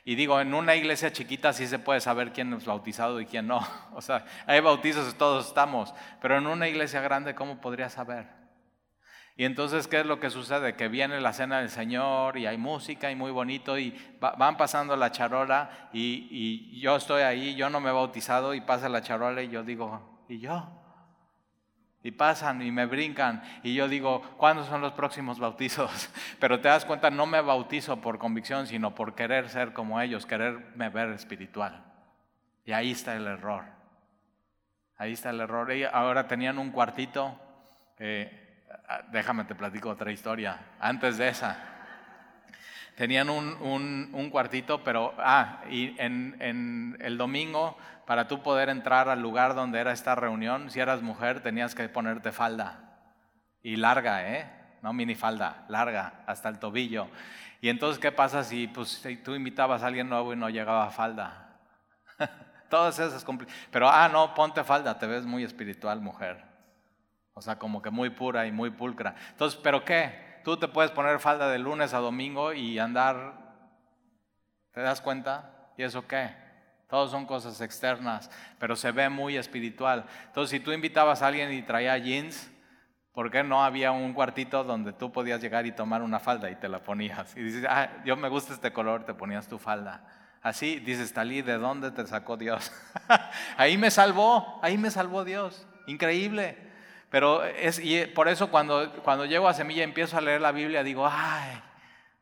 Y 0.05 0.13
digo, 0.13 0.39
en 0.39 0.53
una 0.53 0.75
iglesia 0.75 1.11
chiquita 1.11 1.51
sí 1.51 1.65
se 1.65 1.79
puede 1.79 1.99
saber 1.99 2.31
quién 2.31 2.53
es 2.53 2.65
bautizado 2.65 3.19
y 3.19 3.25
quién 3.25 3.47
no. 3.47 3.67
O 3.95 4.01
sea, 4.01 4.23
hay 4.45 4.59
bautizos, 4.59 5.15
todos 5.15 5.47
estamos. 5.47 5.95
Pero 6.21 6.37
en 6.37 6.45
una 6.45 6.67
iglesia 6.67 7.01
grande, 7.01 7.33
¿cómo 7.33 7.59
podría 7.59 7.89
saber? 7.89 8.38
Y 9.39 9.45
entonces, 9.45 9.87
¿qué 9.87 10.01
es 10.01 10.05
lo 10.05 10.19
que 10.19 10.29
sucede? 10.29 10.75
Que 10.75 10.89
viene 10.89 11.21
la 11.21 11.31
cena 11.31 11.59
del 11.59 11.69
Señor 11.69 12.37
y 12.37 12.45
hay 12.45 12.57
música 12.57 13.09
y 13.09 13.15
muy 13.15 13.31
bonito 13.31 13.79
y 13.79 13.97
van 14.19 14.57
pasando 14.57 14.97
la 14.97 15.13
charola 15.13 15.87
y, 15.93 16.27
y, 16.29 16.81
yo 16.81 16.97
estoy 16.97 17.21
ahí, 17.21 17.55
yo 17.55 17.69
no 17.69 17.79
me 17.79 17.89
he 17.89 17.93
bautizado 17.93 18.53
y 18.53 18.59
pasa 18.59 18.89
la 18.89 19.01
charola 19.01 19.41
y 19.41 19.47
yo 19.47 19.63
digo, 19.63 20.25
¿y 20.27 20.39
yo? 20.39 20.69
Y 22.03 22.11
pasan 22.11 22.61
y 22.61 22.69
me 22.69 22.85
brincan 22.85 23.41
y 23.63 23.73
yo 23.75 23.87
digo, 23.87 24.21
¿cuándo 24.35 24.65
son 24.65 24.81
los 24.81 24.91
próximos 24.91 25.39
bautizos? 25.39 26.09
Pero 26.37 26.59
te 26.59 26.67
das 26.67 26.83
cuenta, 26.83 27.09
no 27.09 27.25
me 27.25 27.39
bautizo 27.39 28.01
por 28.01 28.17
convicción, 28.17 28.67
sino 28.67 28.93
por 28.93 29.15
querer 29.15 29.47
ser 29.47 29.71
como 29.71 30.01
ellos, 30.01 30.25
quererme 30.25 30.89
ver 30.89 31.11
espiritual. 31.11 31.81
Y 32.65 32.73
ahí 32.73 32.91
está 32.91 33.15
el 33.15 33.25
error. 33.25 33.63
Ahí 34.97 35.13
está 35.13 35.29
el 35.29 35.39
error. 35.39 35.71
Y 35.71 35.85
ahora 35.85 36.27
tenían 36.27 36.59
un 36.59 36.71
cuartito. 36.71 37.39
Eh, 37.99 38.47
déjame 39.11 39.45
te 39.45 39.55
platico 39.55 39.89
otra 39.89 40.11
historia, 40.11 40.59
antes 40.79 41.17
de 41.17 41.29
esa. 41.29 41.57
Tenían 42.95 43.29
un, 43.29 44.29
cuartito, 44.29 44.83
pero, 44.83 45.13
ah, 45.19 45.61
y 45.69 45.95
en, 45.99 46.97
el 46.99 47.17
domingo, 47.17 47.77
para 48.05 48.27
tú 48.27 48.41
poder 48.43 48.69
entrar 48.69 49.07
al 49.07 49.21
lugar 49.21 49.55
donde 49.55 49.79
era 49.79 49.93
esta 49.93 50.15
reunión, 50.15 50.69
si 50.69 50.79
eras 50.79 51.01
mujer, 51.01 51.41
tenías 51.41 51.75
que 51.75 51.87
ponerte 51.87 52.31
falda. 52.31 52.99
Y 53.61 53.77
larga, 53.77 54.27
¿eh? 54.27 54.51
No 54.81 54.91
minifalda, 54.91 55.65
larga, 55.69 56.23
hasta 56.25 56.49
el 56.49 56.59
tobillo. 56.59 57.07
Y 57.61 57.69
entonces, 57.69 57.99
¿qué 57.99 58.11
pasa 58.11 58.43
si, 58.43 58.67
pues, 58.67 59.01
tú 59.23 59.35
invitabas 59.35 59.83
a 59.83 59.87
alguien 59.87 60.09
nuevo 60.09 60.33
y 60.33 60.35
no 60.35 60.49
llegaba 60.49 60.85
a 60.85 60.91
falda? 60.91 61.57
Todas 62.69 62.99
esas 62.99 63.25
Pero, 63.71 63.89
ah, 63.89 64.09
no, 64.09 64.33
ponte 64.33 64.63
falda, 64.63 64.99
te 64.99 65.07
ves 65.07 65.25
muy 65.25 65.43
espiritual, 65.43 66.01
mujer. 66.01 66.48
O 67.39 67.41
sea, 67.41 67.57
como 67.57 67.81
que 67.81 67.89
muy 67.89 68.09
pura 68.09 68.45
y 68.45 68.51
muy 68.51 68.69
pulcra. 68.69 69.15
Entonces, 69.31 69.57
¿pero 69.63 69.85
qué? 69.85 70.41
Tú 70.43 70.57
te 70.57 70.67
puedes 70.67 70.91
poner 70.91 71.19
falda 71.19 71.49
de 71.49 71.57
lunes 71.57 71.93
a 71.93 71.99
domingo 71.99 72.51
y 72.51 72.77
andar, 72.79 73.33
¿te 74.73 74.81
das 74.81 74.99
cuenta? 74.99 75.71
¿Y 75.77 75.83
eso 75.83 76.05
qué? 76.05 76.35
Todos 76.89 77.11
son 77.11 77.25
cosas 77.25 77.61
externas, 77.61 78.29
pero 78.57 78.75
se 78.75 78.91
ve 78.91 79.07
muy 79.07 79.37
espiritual. 79.37 80.03
Entonces, 80.25 80.51
si 80.51 80.59
tú 80.59 80.73
invitabas 80.73 81.21
a 81.21 81.27
alguien 81.27 81.53
y 81.53 81.61
traía 81.61 81.97
jeans, 81.97 82.51
¿por 83.13 83.31
qué 83.31 83.41
no 83.41 83.63
había 83.63 83.93
un 83.93 84.11
cuartito 84.11 84.65
donde 84.65 84.91
tú 84.91 85.13
podías 85.13 85.39
llegar 85.39 85.65
y 85.65 85.71
tomar 85.71 86.01
una 86.01 86.19
falda 86.19 86.51
y 86.51 86.57
te 86.57 86.67
la 86.67 86.83
ponías? 86.83 87.37
Y 87.37 87.41
dices, 87.41 87.65
ah, 87.69 87.87
yo 88.03 88.17
me 88.17 88.27
gusta 88.27 88.51
este 88.51 88.73
color, 88.73 89.05
te 89.05 89.13
ponías 89.13 89.47
tu 89.47 89.57
falda. 89.57 90.03
Así 90.41 90.81
dices, 90.81 91.13
Talí, 91.13 91.41
¿de 91.41 91.57
dónde 91.57 91.91
te 91.91 92.05
sacó 92.05 92.35
Dios? 92.35 92.69
ahí 93.55 93.77
me 93.77 93.91
salvó, 93.91 94.59
ahí 94.61 94.77
me 94.77 94.91
salvó 94.91 95.23
Dios. 95.23 95.65
Increíble. 95.87 96.68
Pero 97.09 97.43
es, 97.43 97.79
y 97.79 98.05
por 98.05 98.27
eso 98.27 98.51
cuando, 98.51 98.91
cuando 99.03 99.25
llego 99.25 99.47
a 99.47 99.53
Semilla 99.53 99.83
empiezo 99.83 100.17
a 100.17 100.21
leer 100.21 100.41
la 100.41 100.51
Biblia, 100.51 100.83
digo, 100.83 101.07
ay, 101.11 101.61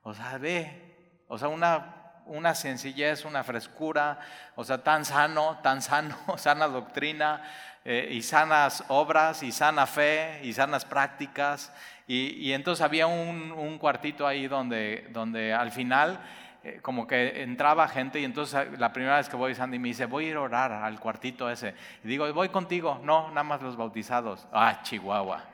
o 0.03 0.13
sea, 0.13 0.37
ve, 0.37 1.23
o 1.27 1.37
sea, 1.37 1.49
una, 1.49 2.13
una 2.25 2.55
sencillez, 2.55 3.25
una 3.25 3.43
frescura, 3.43 4.19
o 4.55 4.63
sea, 4.63 4.83
tan 4.83 5.03
sano, 5.03 5.59
tan 5.61 5.81
sano, 5.81 6.15
sana 6.37 6.67
doctrina, 6.67 7.43
eh, 7.83 8.09
y 8.11 8.21
sanas 8.21 8.83
obras, 8.87 9.43
y 9.43 9.51
sana 9.51 9.85
fe, 9.87 10.39
y 10.43 10.53
sanas 10.53 10.85
prácticas. 10.85 11.73
Y, 12.07 12.29
y 12.37 12.53
entonces 12.53 12.83
había 12.83 13.07
un, 13.07 13.51
un, 13.51 13.77
cuartito 13.77 14.25
ahí 14.25 14.47
donde, 14.47 15.07
donde 15.11 15.53
al 15.53 15.71
final 15.71 16.19
eh, 16.67 16.79
como 16.81 17.07
que 17.07 17.43
entraba 17.43 17.87
gente 17.87 18.19
y 18.19 18.25
entonces 18.25 18.77
la 18.77 18.91
primera 18.91 19.15
vez 19.15 19.29
que 19.29 19.37
voy 19.37 19.55
Sandy 19.55 19.79
me 19.79 19.87
dice, 19.87 20.05
voy 20.05 20.25
a 20.25 20.29
ir 20.29 20.35
a 20.35 20.41
orar 20.41 20.71
al 20.73 20.99
cuartito 20.99 21.49
ese. 21.49 21.73
Y 22.03 22.09
digo, 22.09 22.31
voy 22.33 22.49
contigo. 22.49 22.99
No, 23.03 23.29
nada 23.29 23.43
más 23.43 23.61
los 23.61 23.77
bautizados. 23.77 24.45
Ah, 24.51 24.81
Chihuahua. 24.83 25.45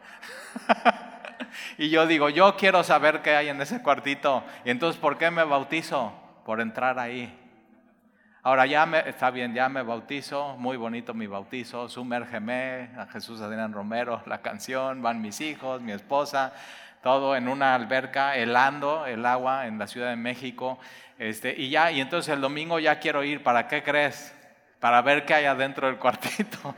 y 1.77 1.89
yo 1.89 2.07
digo, 2.07 2.29
yo 2.29 2.55
quiero 2.55 2.83
saber 2.83 3.21
qué 3.21 3.35
hay 3.35 3.49
en 3.49 3.61
ese 3.61 3.83
cuartito. 3.83 4.43
Y 4.65 4.71
entonces, 4.71 4.99
¿por 4.99 5.19
qué 5.19 5.29
me 5.29 5.43
bautizo? 5.43 6.13
Por 6.45 6.61
entrar 6.61 6.97
ahí. 6.97 7.39
Ahora 8.41 8.65
ya 8.65 8.85
me, 8.85 9.07
está 9.07 9.29
bien, 9.29 9.53
ya 9.53 9.69
me 9.69 9.83
bautizo, 9.83 10.57
muy 10.57 10.75
bonito 10.75 11.13
mi 11.13 11.27
bautizo, 11.27 11.87
sumérgeme 11.87 12.89
a 12.97 13.05
Jesús 13.05 13.39
Adrián 13.39 13.71
Romero, 13.71 14.21
la 14.25 14.41
canción, 14.41 15.01
van 15.01 15.21
mis 15.21 15.39
hijos, 15.39 15.81
mi 15.81 15.93
esposa, 15.93 16.53
todo 17.03 17.35
en 17.35 17.49
una 17.49 17.75
alberca, 17.75 18.37
helando 18.37 19.05
el 19.05 19.25
agua 19.25 19.67
en 19.67 19.77
la 19.77 19.87
Ciudad 19.87 20.09
de 20.09 20.15
México. 20.15 20.79
Este, 21.19 21.53
y 21.55 21.69
ya, 21.69 21.91
y 21.91 21.99
entonces 21.99 22.33
el 22.33 22.41
domingo 22.41 22.79
ya 22.79 22.99
quiero 22.99 23.23
ir, 23.25 23.43
¿para 23.43 23.67
qué 23.67 23.83
crees? 23.83 24.33
Para 24.79 25.01
ver 25.01 25.25
qué 25.25 25.33
hay 25.33 25.45
adentro 25.45 25.87
del 25.87 25.97
cuartito. 25.99 26.73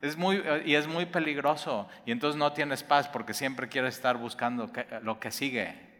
Es 0.00 0.16
muy, 0.16 0.42
y 0.64 0.74
es 0.74 0.88
muy 0.88 1.04
peligroso. 1.04 1.88
Y 2.06 2.10
entonces 2.10 2.38
no 2.38 2.52
tienes 2.54 2.82
paz 2.82 3.06
porque 3.06 3.34
siempre 3.34 3.68
quieres 3.68 3.94
estar 3.94 4.16
buscando 4.16 4.72
lo 5.02 5.20
que 5.20 5.30
sigue. 5.30 5.92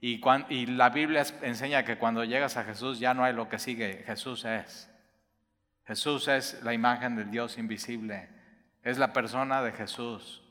Y, 0.00 0.22
y 0.48 0.66
la 0.66 0.88
Biblia 0.88 1.24
enseña 1.42 1.84
que 1.84 1.98
cuando 1.98 2.24
llegas 2.24 2.56
a 2.56 2.64
Jesús 2.64 2.98
ya 2.98 3.12
no 3.12 3.24
hay 3.24 3.34
lo 3.34 3.48
que 3.48 3.58
sigue. 3.58 4.04
Jesús 4.06 4.46
es. 4.46 4.90
Jesús 5.84 6.28
es 6.28 6.62
la 6.62 6.72
imagen 6.72 7.14
del 7.14 7.30
Dios 7.30 7.58
invisible. 7.58 8.30
Es 8.82 8.96
la 8.96 9.12
persona 9.12 9.62
de 9.62 9.72
Jesús 9.72 10.42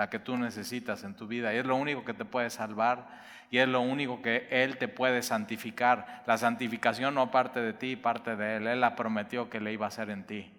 la 0.00 0.08
que 0.08 0.18
tú 0.18 0.34
necesitas 0.38 1.04
en 1.04 1.14
tu 1.14 1.26
vida. 1.26 1.52
Y 1.52 1.58
es 1.58 1.66
lo 1.66 1.76
único 1.76 2.06
que 2.06 2.14
te 2.14 2.24
puede 2.24 2.48
salvar 2.48 3.20
y 3.50 3.58
es 3.58 3.68
lo 3.68 3.82
único 3.82 4.22
que 4.22 4.48
Él 4.50 4.78
te 4.78 4.88
puede 4.88 5.20
santificar. 5.20 6.22
La 6.26 6.38
santificación 6.38 7.14
no 7.14 7.30
parte 7.30 7.60
de 7.60 7.74
ti, 7.74 7.96
parte 7.96 8.34
de 8.34 8.56
Él. 8.56 8.66
Él 8.66 8.80
la 8.80 8.96
prometió 8.96 9.50
que 9.50 9.60
le 9.60 9.74
iba 9.74 9.84
a 9.84 9.88
hacer 9.88 10.08
en 10.08 10.24
ti. 10.24 10.50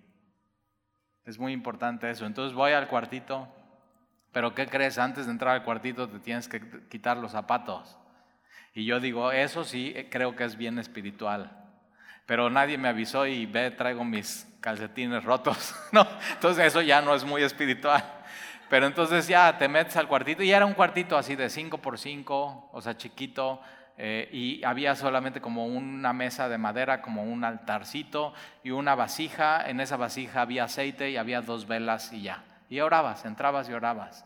Es 1.26 1.40
muy 1.40 1.54
importante 1.54 2.08
eso. 2.08 2.28
Entonces 2.28 2.54
voy 2.54 2.74
al 2.74 2.88
cuartito, 2.88 3.48
pero 4.32 4.54
¿qué 4.54 4.68
crees? 4.68 5.00
Antes 5.00 5.26
de 5.26 5.32
entrar 5.32 5.56
al 5.56 5.64
cuartito 5.64 6.08
te 6.08 6.20
tienes 6.20 6.48
que 6.48 6.62
quitar 6.88 7.18
los 7.18 7.32
zapatos. 7.32 7.98
Y 8.76 8.86
yo 8.86 9.00
digo, 9.00 9.32
eso 9.32 9.64
sí 9.64 9.92
eh, 9.96 10.08
creo 10.12 10.36
que 10.36 10.44
es 10.44 10.56
bien 10.56 10.78
espiritual. 10.78 11.50
Pero 12.28 12.52
nadie 12.52 12.78
me 12.78 12.90
avisó 12.90 13.26
y 13.26 13.48
ve, 13.48 13.72
traigo 13.72 14.06
mis 14.06 14.48
calcetines 14.62 15.24
rotos. 15.24 15.74
no, 15.92 16.08
entonces 16.34 16.64
eso 16.64 16.84
ya 16.84 17.02
no 17.02 17.16
es 17.16 17.24
muy 17.24 17.42
espiritual. 17.42 18.21
Pero 18.72 18.86
entonces 18.86 19.28
ya 19.28 19.58
te 19.58 19.68
metes 19.68 19.98
al 19.98 20.08
cuartito 20.08 20.44
y 20.44 20.52
era 20.54 20.66
un 20.66 20.74
cuartito 20.74 21.18
así 21.18 21.36
de 21.36 21.50
5 21.50 21.80
por 21.80 22.00
5, 22.00 22.70
o 22.72 22.82
sea, 22.82 22.96
chiquito, 22.96 23.60
eh, 23.98 24.30
y 24.32 24.64
había 24.64 24.96
solamente 24.96 25.42
como 25.42 25.66
una 25.66 26.14
mesa 26.14 26.48
de 26.48 26.58
madera, 26.58 27.02
como 27.02 27.22
un 27.26 27.44
altarcito 27.44 28.34
y 28.64 28.72
una 28.72 28.96
vasija. 28.96 29.70
En 29.70 29.82
esa 29.82 29.98
vasija 29.98 30.44
había 30.44 30.64
aceite 30.64 31.12
y 31.12 31.18
había 31.18 31.42
dos 31.42 31.68
velas 31.68 32.14
y 32.14 32.22
ya. 32.22 32.46
Y 32.70 32.80
orabas, 32.80 33.26
entrabas 33.26 33.68
y 33.68 33.74
orabas 33.74 34.26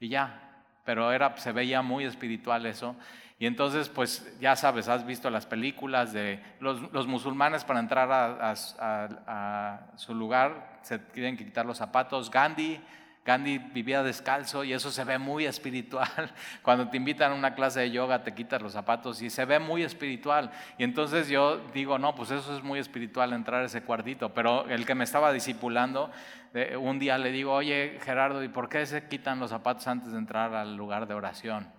y 0.00 0.08
ya. 0.08 0.40
Pero 0.84 1.12
era, 1.12 1.36
se 1.36 1.52
veía 1.52 1.80
muy 1.80 2.04
espiritual 2.04 2.66
eso. 2.66 2.96
Y 3.38 3.46
entonces, 3.46 3.88
pues 3.88 4.36
ya 4.40 4.56
sabes, 4.56 4.88
has 4.88 5.06
visto 5.06 5.30
las 5.30 5.46
películas 5.46 6.12
de 6.12 6.42
los, 6.58 7.06
musulmanes 7.06 7.62
para 7.62 7.78
entrar 7.78 8.10
a, 8.10 8.54
a, 8.80 9.80
su 9.94 10.16
lugar, 10.16 10.80
se 10.82 10.98
tienen 10.98 11.36
que 11.36 11.44
quitar 11.44 11.64
los 11.64 11.78
zapatos. 11.78 12.28
Gandhi 12.28 12.80
Gandhi 13.24 13.58
vivía 13.58 14.02
descalzo 14.02 14.64
y 14.64 14.74
eso 14.74 14.90
se 14.90 15.02
ve 15.04 15.18
muy 15.18 15.46
espiritual. 15.46 16.32
Cuando 16.62 16.88
te 16.88 16.98
invitan 16.98 17.32
a 17.32 17.34
una 17.34 17.54
clase 17.54 17.80
de 17.80 17.90
yoga 17.90 18.22
te 18.22 18.34
quitas 18.34 18.60
los 18.60 18.72
zapatos 18.72 19.22
y 19.22 19.30
se 19.30 19.44
ve 19.46 19.58
muy 19.58 19.82
espiritual. 19.82 20.50
Y 20.76 20.84
entonces 20.84 21.28
yo 21.28 21.58
digo, 21.72 21.98
no, 21.98 22.14
pues 22.14 22.30
eso 22.30 22.54
es 22.56 22.62
muy 22.62 22.78
espiritual 22.78 23.32
entrar 23.32 23.62
a 23.62 23.66
ese 23.66 23.82
cuartito. 23.82 24.34
Pero 24.34 24.68
el 24.68 24.84
que 24.84 24.94
me 24.94 25.04
estaba 25.04 25.32
discipulando, 25.32 26.10
un 26.78 26.98
día 26.98 27.16
le 27.16 27.32
digo, 27.32 27.52
oye 27.52 27.98
Gerardo, 28.02 28.44
¿y 28.44 28.48
por 28.48 28.68
qué 28.68 28.84
se 28.84 29.08
quitan 29.08 29.40
los 29.40 29.50
zapatos 29.50 29.86
antes 29.86 30.12
de 30.12 30.18
entrar 30.18 30.54
al 30.54 30.76
lugar 30.76 31.08
de 31.08 31.14
oración? 31.14 31.72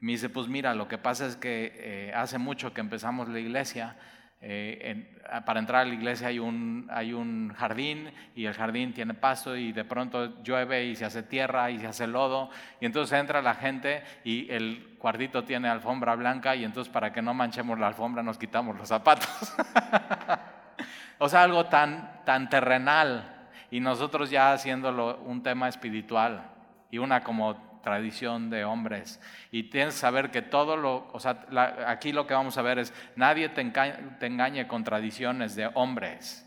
Y 0.00 0.06
me 0.06 0.12
dice, 0.12 0.28
pues 0.28 0.48
mira, 0.48 0.74
lo 0.74 0.88
que 0.88 0.96
pasa 0.96 1.26
es 1.26 1.36
que 1.36 1.72
eh, 1.74 2.12
hace 2.14 2.38
mucho 2.38 2.72
que 2.72 2.80
empezamos 2.80 3.28
la 3.28 3.40
iglesia 3.40 3.96
eh, 4.42 5.18
para 5.44 5.60
entrar 5.60 5.82
a 5.82 5.84
la 5.84 5.92
iglesia 5.92 6.28
hay 6.28 6.38
un, 6.38 6.88
hay 6.90 7.12
un 7.12 7.52
jardín 7.54 8.10
y 8.34 8.46
el 8.46 8.54
jardín 8.54 8.94
tiene 8.94 9.12
pasto 9.12 9.54
y 9.54 9.72
de 9.72 9.84
pronto 9.84 10.42
llueve 10.42 10.86
y 10.86 10.96
se 10.96 11.04
hace 11.04 11.22
tierra 11.22 11.70
y 11.70 11.78
se 11.78 11.86
hace 11.86 12.06
lodo 12.06 12.48
y 12.80 12.86
entonces 12.86 13.18
entra 13.18 13.42
la 13.42 13.54
gente 13.54 14.02
y 14.24 14.50
el 14.50 14.96
cuartito 14.98 15.44
tiene 15.44 15.68
alfombra 15.68 16.14
blanca 16.14 16.56
y 16.56 16.64
entonces 16.64 16.90
para 16.90 17.12
que 17.12 17.20
no 17.20 17.34
manchemos 17.34 17.78
la 17.78 17.88
alfombra 17.88 18.22
nos 18.22 18.38
quitamos 18.38 18.76
los 18.78 18.88
zapatos. 18.88 19.28
o 21.18 21.28
sea, 21.28 21.42
algo 21.42 21.66
tan, 21.66 22.24
tan 22.24 22.48
terrenal 22.48 23.48
y 23.70 23.80
nosotros 23.80 24.30
ya 24.30 24.52
haciéndolo 24.52 25.18
un 25.18 25.42
tema 25.42 25.68
espiritual 25.68 26.44
y 26.90 26.96
una 26.96 27.22
como 27.22 27.69
tradición 27.82 28.50
de 28.50 28.64
hombres. 28.64 29.20
Y 29.50 29.64
tienes 29.64 29.94
que 29.94 30.00
saber 30.00 30.30
que 30.30 30.42
todo 30.42 30.76
lo, 30.76 31.08
o 31.12 31.20
sea, 31.20 31.46
aquí 31.86 32.12
lo 32.12 32.26
que 32.26 32.34
vamos 32.34 32.56
a 32.58 32.62
ver 32.62 32.78
es, 32.78 32.92
nadie 33.16 33.48
te 33.48 33.60
engañe, 33.60 34.66
con 34.66 34.84
tradiciones 34.84 35.56
de 35.56 35.70
hombres. 35.74 36.46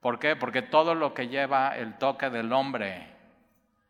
¿Por 0.00 0.18
qué? 0.18 0.36
Porque 0.36 0.62
todo 0.62 0.94
lo 0.94 1.14
que 1.14 1.28
lleva 1.28 1.76
el 1.76 1.98
toque 1.98 2.30
del 2.30 2.52
hombre 2.52 3.08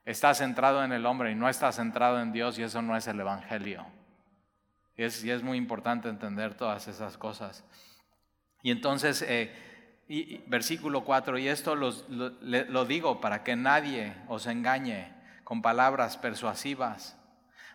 está 0.05 0.35
centrado 0.35 0.85
en 0.85 0.93
el 0.93 1.05
hombre 1.05 1.33
y 1.33 1.35
no 1.35 1.49
está 1.49 1.73
centrado 1.73 2.21
en 2.21 2.33
Dios 2.33 2.59
y 2.59 2.63
eso 2.63 2.81
no 2.81 2.97
es 2.97 3.07
el 3.07 3.21
Evangelio. 3.21 3.85
Y 4.97 5.03
es, 5.03 5.43
muy 5.43 5.59
importante 5.59 6.09
entender 6.09 6.55
todas 6.55 6.89
esas 6.89 7.19
cosas. 7.19 7.65
Y 8.63 8.71
entonces, 8.71 9.21
eh, 9.29 9.53
versículo 10.47 11.05
4, 11.05 11.39
y 11.39 11.49
esto 11.49 11.75
lo 11.75 12.85
digo 12.87 13.21
para 13.21 13.45
que 13.45 13.57
nadie 13.57 14.15
os 14.29 14.47
engañe 14.47 15.16
con 15.47 15.63
palabras 15.63 16.17
persuasivas. 16.17 17.17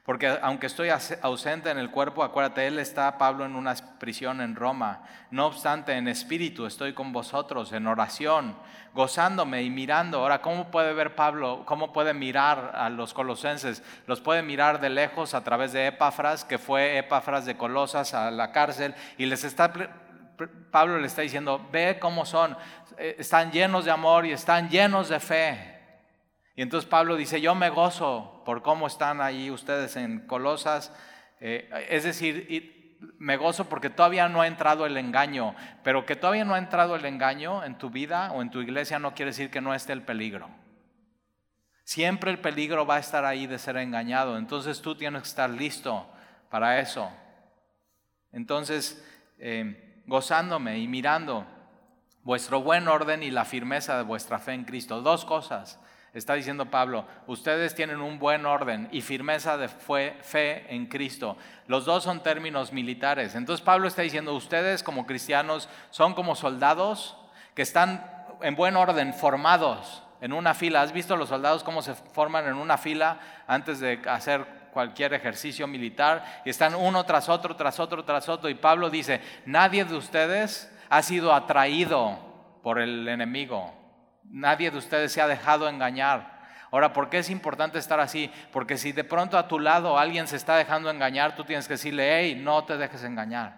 Porque 0.04 0.38
aunque 0.42 0.68
estoy 0.68 0.90
ausente 1.22 1.70
en 1.70 1.78
el 1.78 1.90
cuerpo, 1.90 2.22
acuérdate, 2.22 2.68
él 2.68 2.80
está, 2.80 3.18
Pablo, 3.18 3.46
en 3.46 3.56
una 3.56 3.74
prisión 3.98 4.42
en 4.42 4.58
Roma. 4.58 5.04
No 5.30 5.46
obstante, 5.46 5.94
en 5.94 6.10
espíritu 6.10 6.66
estoy 6.66 6.92
con 6.92 7.14
vosotros, 7.14 7.72
en 7.72 7.88
oración, 7.88 8.58
gozándome 8.94 9.64
y 9.64 9.70
mirando. 9.70 10.20
Ahora, 10.20 10.42
¿cómo 10.42 10.70
puede 10.70 10.92
ver 10.92 11.16
Pablo? 11.16 11.64
¿Cómo 11.66 11.94
puede 11.94 12.14
mirar 12.14 12.74
a 12.76 12.90
los 12.90 13.14
colosenses? 13.14 13.84
Los 14.06 14.20
puede 14.20 14.42
mirar 14.42 14.82
de 14.82 14.90
lejos 14.90 15.34
a 15.34 15.46
través 15.46 15.72
de 15.72 15.88
Epafras, 15.88 16.44
que 16.44 16.58
fue 16.58 16.98
Epafras 16.98 17.46
de 17.46 17.56
Colosas 17.56 18.14
a 18.14 18.32
la 18.32 18.52
cárcel, 18.52 18.96
y 19.18 19.28
les 19.28 19.46
está 19.46 19.72
Pablo 20.72 20.98
le 20.98 21.08
está 21.08 21.22
diciendo, 21.22 21.70
ve 21.72 22.00
cómo 22.02 22.26
son, 22.26 22.58
eh, 22.98 23.16
están 23.20 23.50
llenos 23.50 23.86
de 23.86 23.92
amor 23.92 24.26
y 24.26 24.34
están 24.34 24.70
llenos 24.70 25.08
de 25.08 25.22
fe. 25.22 25.81
Y 26.56 26.62
entonces 26.62 26.90
Pablo 26.90 27.16
dice, 27.16 27.42
yo 27.42 27.56
me 27.56 27.70
gozo 27.70 28.42
por 28.46 28.62
cómo 28.62 28.88
están 28.88 29.22
ahí 29.22 29.50
ustedes 29.50 29.96
en 29.96 30.28
Colosas. 30.28 30.94
Eh, 31.40 31.70
es 31.90 32.04
decir, 32.04 32.98
me 33.18 33.38
gozo 33.38 33.70
porque 33.70 33.90
todavía 33.90 34.30
no 34.30 34.42
ha 34.42 34.48
entrado 34.48 34.86
el 34.86 34.98
engaño, 34.98 35.56
pero 35.84 36.06
que 36.06 36.16
todavía 36.16 36.46
no 36.46 36.54
ha 36.54 36.60
entrado 36.60 36.96
el 36.96 37.06
engaño 37.06 37.64
en 37.64 37.78
tu 37.78 37.90
vida 37.90 38.32
o 38.34 38.42
en 38.42 38.52
tu 38.52 38.62
iglesia 38.62 39.00
no 39.00 39.14
quiere 39.14 39.32
decir 39.32 39.50
que 39.50 39.62
no 39.62 39.74
esté 39.74 39.94
el 39.94 40.04
peligro. 40.04 40.50
Siempre 41.84 42.32
el 42.32 42.40
peligro 42.40 42.86
va 42.86 42.96
a 42.96 43.00
estar 43.00 43.26
ahí 43.26 43.48
de 43.48 43.58
ser 43.58 43.78
engañado, 43.78 44.38
entonces 44.38 44.82
tú 44.82 44.96
tienes 44.96 45.24
que 45.24 45.28
estar 45.30 45.50
listo 45.50 46.08
para 46.50 46.80
eso. 46.80 47.12
Entonces, 48.32 49.04
eh, 49.40 50.04
gozándome 50.06 50.80
y 50.80 50.88
mirando 50.88 51.46
vuestro 52.24 52.62
buen 52.62 52.88
orden 52.88 53.24
y 53.24 53.32
la 53.32 53.46
firmeza 53.46 53.98
de 53.98 54.04
vuestra 54.04 54.40
fe 54.40 54.54
en 54.54 54.64
Cristo. 54.64 55.02
Dos 55.02 55.26
cosas. 55.26 55.80
Está 56.14 56.34
diciendo 56.34 56.66
Pablo, 56.66 57.06
ustedes 57.28 57.74
tienen 57.74 58.02
un 58.02 58.20
buen 58.20 58.46
orden 58.46 58.90
y 58.92 59.00
firmeza 59.00 59.56
de 59.56 59.70
fe 59.70 60.66
en 60.68 60.88
Cristo. 60.88 61.38
Los 61.68 61.86
dos 61.86 62.04
son 62.04 62.22
términos 62.22 62.74
militares. 62.74 63.34
Entonces 63.34 63.64
Pablo 63.64 63.88
está 63.88 64.02
diciendo, 64.02 64.34
ustedes 64.34 64.84
como 64.84 65.08
cristianos 65.08 65.70
son 65.90 66.14
como 66.14 66.36
soldados 66.36 67.16
que 67.56 67.62
están 67.62 68.06
en 68.42 68.56
buen 68.56 68.76
orden, 68.76 69.14
formados 69.14 70.04
en 70.20 70.34
una 70.34 70.54
fila. 70.54 70.82
¿Has 70.82 70.92
visto 70.92 71.16
los 71.16 71.30
soldados 71.30 71.64
cómo 71.64 71.82
se 71.82 71.96
forman 71.96 72.46
en 72.46 72.56
una 72.56 72.78
fila 72.78 73.18
antes 73.48 73.80
de 73.80 74.02
hacer 74.06 74.46
cualquier 74.74 75.14
ejercicio 75.14 75.66
militar? 75.66 76.42
Y 76.44 76.50
están 76.50 76.76
uno 76.76 77.06
tras 77.06 77.30
otro, 77.30 77.56
tras 77.56 77.80
otro, 77.80 78.04
tras 78.04 78.28
otro. 78.28 78.50
Y 78.50 78.56
Pablo 78.56 78.90
dice, 78.90 79.22
nadie 79.46 79.86
de 79.86 79.96
ustedes 79.96 80.70
ha 80.90 81.02
sido 81.04 81.34
atraído 81.34 82.20
por 82.64 82.80
el 82.80 83.08
enemigo 83.08 83.81
Nadie 84.32 84.72
de 84.72 84.78
ustedes 84.78 85.12
se 85.12 85.22
ha 85.22 85.28
dejado 85.28 85.68
engañar. 85.68 86.40
Ahora, 86.72 86.94
¿por 86.94 87.10
qué 87.10 87.18
es 87.18 87.30
importante 87.30 87.78
estar 87.78 88.00
así? 88.00 88.32
Porque 88.54 88.78
si 88.78 88.94
de 88.94 89.04
pronto 89.04 89.38
a 89.38 89.50
tu 89.50 89.60
lado 89.60 90.00
alguien 90.00 90.26
se 90.28 90.38
está 90.38 90.56
dejando 90.56 90.90
engañar, 90.90 91.36
tú 91.36 91.44
tienes 91.44 91.68
que 91.68 91.74
decirle, 91.74 92.18
hey, 92.18 92.40
no 92.42 92.64
te 92.64 92.78
dejes 92.78 93.04
engañar. 93.04 93.58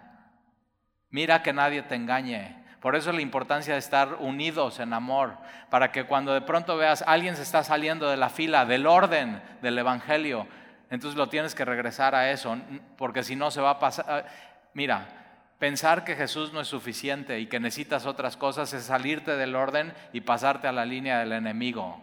Mira 1.10 1.42
que 1.42 1.52
nadie 1.52 1.82
te 1.82 1.94
engañe. 1.94 2.64
Por 2.80 2.96
eso 2.96 3.12
la 3.12 3.20
importancia 3.20 3.72
de 3.74 3.78
estar 3.78 4.16
unidos 4.18 4.80
en 4.80 4.92
amor, 4.92 5.38
para 5.70 5.92
que 5.92 6.04
cuando 6.04 6.34
de 6.34 6.40
pronto 6.40 6.76
veas 6.76 7.02
alguien 7.06 7.36
se 7.36 7.42
está 7.42 7.62
saliendo 7.62 8.10
de 8.10 8.16
la 8.16 8.28
fila, 8.28 8.66
del 8.66 8.86
orden 8.86 9.40
del 9.62 9.78
Evangelio, 9.78 10.46
entonces 10.90 11.16
lo 11.16 11.28
tienes 11.28 11.54
que 11.54 11.64
regresar 11.64 12.14
a 12.14 12.30
eso, 12.30 12.58
porque 12.98 13.22
si 13.22 13.36
no 13.36 13.50
se 13.50 13.60
va 13.60 13.70
a 13.70 13.78
pasar. 13.78 14.26
Mira, 14.74 15.23
Pensar 15.64 16.04
que 16.04 16.14
Jesús 16.14 16.52
no 16.52 16.60
es 16.60 16.68
suficiente 16.68 17.40
y 17.40 17.46
que 17.46 17.58
necesitas 17.58 18.04
otras 18.04 18.36
cosas 18.36 18.74
es 18.74 18.84
salirte 18.84 19.34
del 19.34 19.56
orden 19.56 19.94
y 20.12 20.20
pasarte 20.20 20.68
a 20.68 20.72
la 20.72 20.84
línea 20.84 21.20
del 21.20 21.32
enemigo. 21.32 22.02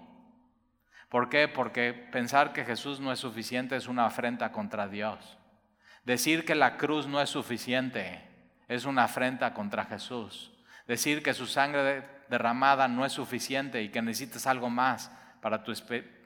¿Por 1.09 1.29
qué? 1.29 1.47
Porque 1.47 1.93
pensar 1.93 2.53
que 2.53 2.65
Jesús 2.65 2.99
no 2.99 3.11
es 3.11 3.19
suficiente 3.19 3.75
es 3.75 3.87
una 3.87 4.07
afrenta 4.07 4.51
contra 4.51 4.87
Dios. 4.87 5.37
Decir 6.05 6.43
que 6.43 6.55
la 6.55 6.75
cruz 6.75 7.05
no 7.05 7.21
es 7.21 7.29
suficiente 7.29 8.27
es 8.67 8.85
una 8.85 9.03
afrenta 9.03 9.53
contra 9.53 9.85
Jesús. 9.85 10.51
Decir 10.87 11.21
que 11.21 11.35
su 11.35 11.45
sangre 11.45 12.03
derramada 12.31 12.87
no 12.87 13.05
es 13.05 13.13
suficiente 13.13 13.83
y 13.83 13.89
que 13.89 14.01
necesitas 14.01 14.47
algo 14.47 14.71
más 14.71 15.11
para 15.39 15.63
tu 15.63 15.71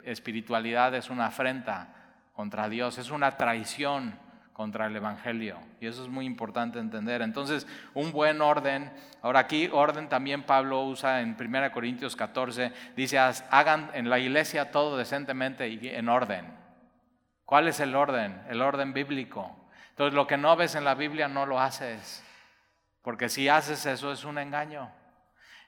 espiritualidad 0.04 0.94
es 0.94 1.10
una 1.10 1.26
afrenta 1.26 1.94
contra 2.32 2.70
Dios, 2.70 2.96
es 2.96 3.10
una 3.10 3.36
traición 3.36 4.24
contra 4.56 4.86
el 4.86 4.96
Evangelio. 4.96 5.58
Y 5.82 5.86
eso 5.86 6.02
es 6.02 6.08
muy 6.08 6.24
importante 6.24 6.78
entender. 6.78 7.20
Entonces, 7.20 7.66
un 7.92 8.10
buen 8.10 8.40
orden. 8.40 8.90
Ahora 9.20 9.40
aquí 9.40 9.68
orden 9.70 10.08
también 10.08 10.44
Pablo 10.44 10.82
usa 10.82 11.20
en 11.20 11.36
1 11.38 11.72
Corintios 11.72 12.16
14. 12.16 12.72
Dice, 12.96 13.18
hagan 13.18 13.90
en 13.92 14.08
la 14.08 14.18
iglesia 14.18 14.70
todo 14.70 14.96
decentemente 14.96 15.68
y 15.68 15.90
en 15.90 16.08
orden. 16.08 16.46
¿Cuál 17.44 17.68
es 17.68 17.80
el 17.80 17.94
orden? 17.94 18.42
El 18.48 18.62
orden 18.62 18.94
bíblico. 18.94 19.54
Entonces, 19.90 20.14
lo 20.14 20.26
que 20.26 20.38
no 20.38 20.56
ves 20.56 20.74
en 20.74 20.84
la 20.84 20.94
Biblia 20.94 21.28
no 21.28 21.44
lo 21.44 21.60
haces. 21.60 22.24
Porque 23.02 23.28
si 23.28 23.50
haces 23.50 23.84
eso 23.84 24.10
es 24.10 24.24
un 24.24 24.38
engaño. 24.38 24.90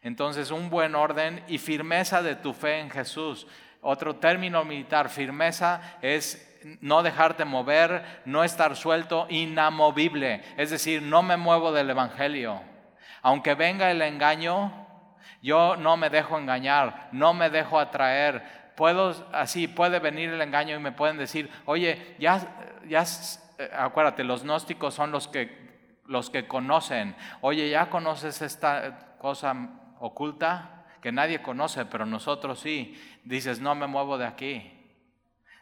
Entonces, 0.00 0.50
un 0.50 0.70
buen 0.70 0.94
orden 0.94 1.44
y 1.46 1.58
firmeza 1.58 2.22
de 2.22 2.36
tu 2.36 2.54
fe 2.54 2.80
en 2.80 2.88
Jesús. 2.88 3.46
Otro 3.82 4.16
término 4.16 4.64
militar, 4.64 5.10
firmeza, 5.10 5.98
es 6.00 6.47
no 6.80 7.02
dejarte 7.02 7.44
mover, 7.44 8.04
no 8.24 8.44
estar 8.44 8.76
suelto, 8.76 9.26
inamovible. 9.28 10.42
Es 10.56 10.70
decir, 10.70 11.02
no 11.02 11.22
me 11.22 11.36
muevo 11.36 11.72
del 11.72 11.90
Evangelio. 11.90 12.60
Aunque 13.22 13.54
venga 13.54 13.90
el 13.90 14.02
engaño, 14.02 14.86
yo 15.42 15.76
no 15.76 15.96
me 15.96 16.10
dejo 16.10 16.38
engañar, 16.38 17.08
no 17.12 17.34
me 17.34 17.50
dejo 17.50 17.78
atraer. 17.78 18.72
Puedo, 18.76 19.28
así 19.32 19.68
puede 19.68 19.98
venir 19.98 20.30
el 20.30 20.40
engaño 20.40 20.76
y 20.76 20.80
me 20.80 20.92
pueden 20.92 21.16
decir, 21.16 21.50
oye, 21.64 22.16
ya, 22.18 22.40
ya, 22.86 23.04
eh, 23.58 23.70
acuérdate, 23.76 24.22
los 24.24 24.44
gnósticos 24.44 24.94
son 24.94 25.10
los 25.10 25.26
que, 25.26 26.00
los 26.06 26.30
que 26.30 26.46
conocen. 26.46 27.16
Oye, 27.40 27.68
ya 27.70 27.90
conoces 27.90 28.40
esta 28.42 29.16
cosa 29.18 29.54
oculta 29.98 30.84
que 31.02 31.12
nadie 31.12 31.42
conoce, 31.42 31.86
pero 31.86 32.06
nosotros 32.06 32.60
sí. 32.60 33.00
Dices, 33.24 33.60
no 33.60 33.74
me 33.74 33.86
muevo 33.86 34.16
de 34.16 34.26
aquí 34.26 34.77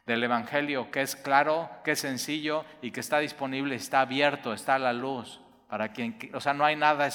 del 0.07 0.23
Evangelio, 0.23 0.91
que 0.91 1.03
es 1.03 1.17
claro, 1.17 1.69
que 1.85 1.93
es 1.93 2.01
sencillo 2.01 2.65
y 2.81 2.93
que 2.93 3.01
está 3.01 3.19
disponible, 3.19 3.75
está 3.75 4.01
abierto, 4.01 4.53
está 4.53 4.77
a 4.77 4.79
la 4.79 4.93
luz. 4.93 5.41
Para 5.69 5.93
quien, 5.93 6.17
o 6.33 6.41
sea, 6.41 6.55
no 6.55 6.65
hay 6.65 6.77
nada, 6.77 7.09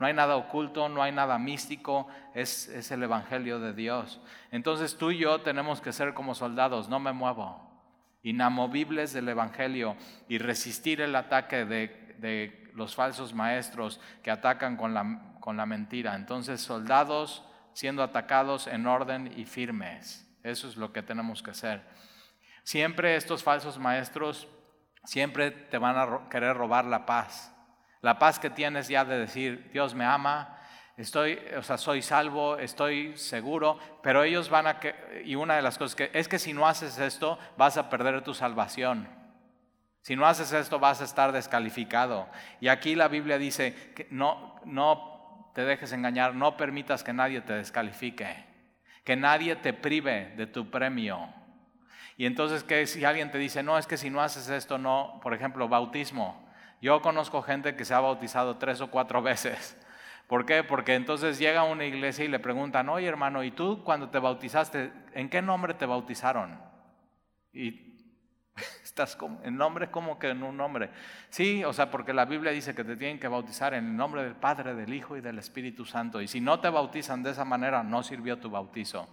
no 0.00 0.06
hay 0.06 0.12
nada 0.12 0.34
oculto, 0.34 0.88
no 0.88 1.00
hay 1.00 1.12
nada 1.12 1.38
místico, 1.38 2.08
es, 2.34 2.66
es 2.68 2.90
el 2.90 3.04
Evangelio 3.04 3.60
de 3.60 3.72
Dios. 3.72 4.20
Entonces 4.50 4.98
tú 4.98 5.12
y 5.12 5.18
yo 5.18 5.42
tenemos 5.42 5.80
que 5.80 5.92
ser 5.92 6.12
como 6.12 6.34
soldados, 6.34 6.88
no 6.88 6.98
me 6.98 7.12
muevo, 7.12 7.70
inamovibles 8.24 9.12
del 9.12 9.28
Evangelio 9.28 9.96
y 10.28 10.38
resistir 10.38 11.00
el 11.00 11.14
ataque 11.14 11.64
de, 11.64 12.16
de 12.18 12.72
los 12.74 12.96
falsos 12.96 13.32
maestros 13.32 14.00
que 14.24 14.32
atacan 14.32 14.76
con 14.76 14.92
la, 14.92 15.36
con 15.38 15.56
la 15.56 15.66
mentira. 15.66 16.16
Entonces 16.16 16.60
soldados 16.60 17.44
siendo 17.74 18.02
atacados 18.02 18.66
en 18.66 18.86
orden 18.86 19.32
y 19.36 19.44
firmes. 19.44 20.28
Eso 20.42 20.68
es 20.68 20.76
lo 20.76 20.92
que 20.92 21.02
tenemos 21.02 21.42
que 21.42 21.52
hacer. 21.52 21.82
Siempre 22.64 23.14
estos 23.14 23.42
falsos 23.42 23.78
maestros, 23.78 24.48
siempre 25.04 25.50
te 25.50 25.78
van 25.78 25.96
a 25.96 26.28
querer 26.30 26.56
robar 26.56 26.86
la 26.86 27.06
paz. 27.06 27.54
La 28.00 28.18
paz 28.18 28.38
que 28.38 28.50
tienes 28.50 28.88
ya 28.88 29.04
de 29.04 29.18
decir, 29.18 29.70
Dios 29.72 29.94
me 29.94 30.04
ama, 30.04 30.58
estoy, 30.96 31.38
o 31.56 31.62
sea, 31.62 31.76
soy 31.76 32.00
salvo, 32.02 32.58
estoy 32.58 33.16
seguro, 33.16 33.78
pero 34.02 34.24
ellos 34.24 34.48
van 34.48 34.66
a 34.66 34.80
que, 34.80 35.22
y 35.24 35.34
una 35.34 35.56
de 35.56 35.62
las 35.62 35.78
cosas 35.78 35.94
que 35.94 36.10
es 36.12 36.26
que 36.26 36.38
si 36.38 36.54
no 36.54 36.66
haces 36.66 36.98
esto, 36.98 37.38
vas 37.56 37.76
a 37.76 37.90
perder 37.90 38.22
tu 38.22 38.34
salvación. 38.34 39.08
Si 40.00 40.16
no 40.16 40.26
haces 40.26 40.52
esto, 40.52 40.78
vas 40.78 41.00
a 41.00 41.04
estar 41.04 41.32
descalificado. 41.32 42.28
Y 42.60 42.68
aquí 42.68 42.94
la 42.94 43.08
Biblia 43.08 43.38
dice 43.38 43.92
que 43.94 44.06
no, 44.10 44.60
no 44.64 45.52
te 45.54 45.64
dejes 45.64 45.92
engañar, 45.92 46.34
no 46.34 46.56
permitas 46.56 47.04
que 47.04 47.12
nadie 47.12 47.40
te 47.42 47.54
descalifique, 47.54 48.44
que 49.04 49.16
nadie 49.16 49.56
te 49.56 49.72
prive 49.72 50.32
de 50.36 50.46
tu 50.46 50.70
premio. 50.70 51.43
Y 52.16 52.26
entonces, 52.26 52.62
que 52.62 52.86
si 52.86 53.04
alguien 53.04 53.30
te 53.30 53.38
dice, 53.38 53.62
no, 53.62 53.76
es 53.76 53.86
que 53.86 53.96
si 53.96 54.10
no 54.10 54.20
haces 54.20 54.48
esto, 54.48 54.78
no, 54.78 55.18
por 55.22 55.34
ejemplo, 55.34 55.68
bautismo. 55.68 56.44
Yo 56.80 57.00
conozco 57.02 57.42
gente 57.42 57.74
que 57.76 57.84
se 57.84 57.94
ha 57.94 58.00
bautizado 58.00 58.56
tres 58.56 58.80
o 58.80 58.90
cuatro 58.90 59.22
veces. 59.22 59.76
¿Por 60.28 60.46
qué? 60.46 60.62
Porque 60.62 60.94
entonces 60.94 61.38
llega 61.38 61.60
a 61.60 61.64
una 61.64 61.84
iglesia 61.84 62.24
y 62.24 62.28
le 62.28 62.38
preguntan, 62.38 62.88
oye 62.88 63.06
hermano, 63.06 63.44
¿y 63.44 63.50
tú 63.50 63.82
cuando 63.84 64.08
te 64.08 64.18
bautizaste, 64.18 64.92
en 65.12 65.28
qué 65.28 65.42
nombre 65.42 65.74
te 65.74 65.86
bautizaron? 65.86 66.58
Y 67.52 67.98
estás 68.82 69.18
en 69.42 69.56
nombre 69.56 69.90
como 69.90 70.18
que 70.18 70.28
en 70.30 70.42
un 70.42 70.56
nombre. 70.56 70.90
Sí, 71.28 71.62
o 71.64 71.72
sea, 71.72 71.90
porque 71.90 72.14
la 72.14 72.24
Biblia 72.24 72.52
dice 72.52 72.74
que 72.74 72.84
te 72.84 72.96
tienen 72.96 73.18
que 73.18 73.28
bautizar 73.28 73.74
en 73.74 73.86
el 73.86 73.96
nombre 73.96 74.22
del 74.22 74.36
Padre, 74.36 74.74
del 74.74 74.94
Hijo 74.94 75.16
y 75.16 75.20
del 75.20 75.38
Espíritu 75.38 75.84
Santo. 75.84 76.22
Y 76.22 76.28
si 76.28 76.40
no 76.40 76.58
te 76.60 76.70
bautizan 76.70 77.22
de 77.22 77.32
esa 77.32 77.44
manera, 77.44 77.82
no 77.82 78.02
sirvió 78.02 78.38
tu 78.38 78.48
bautizo 78.48 79.08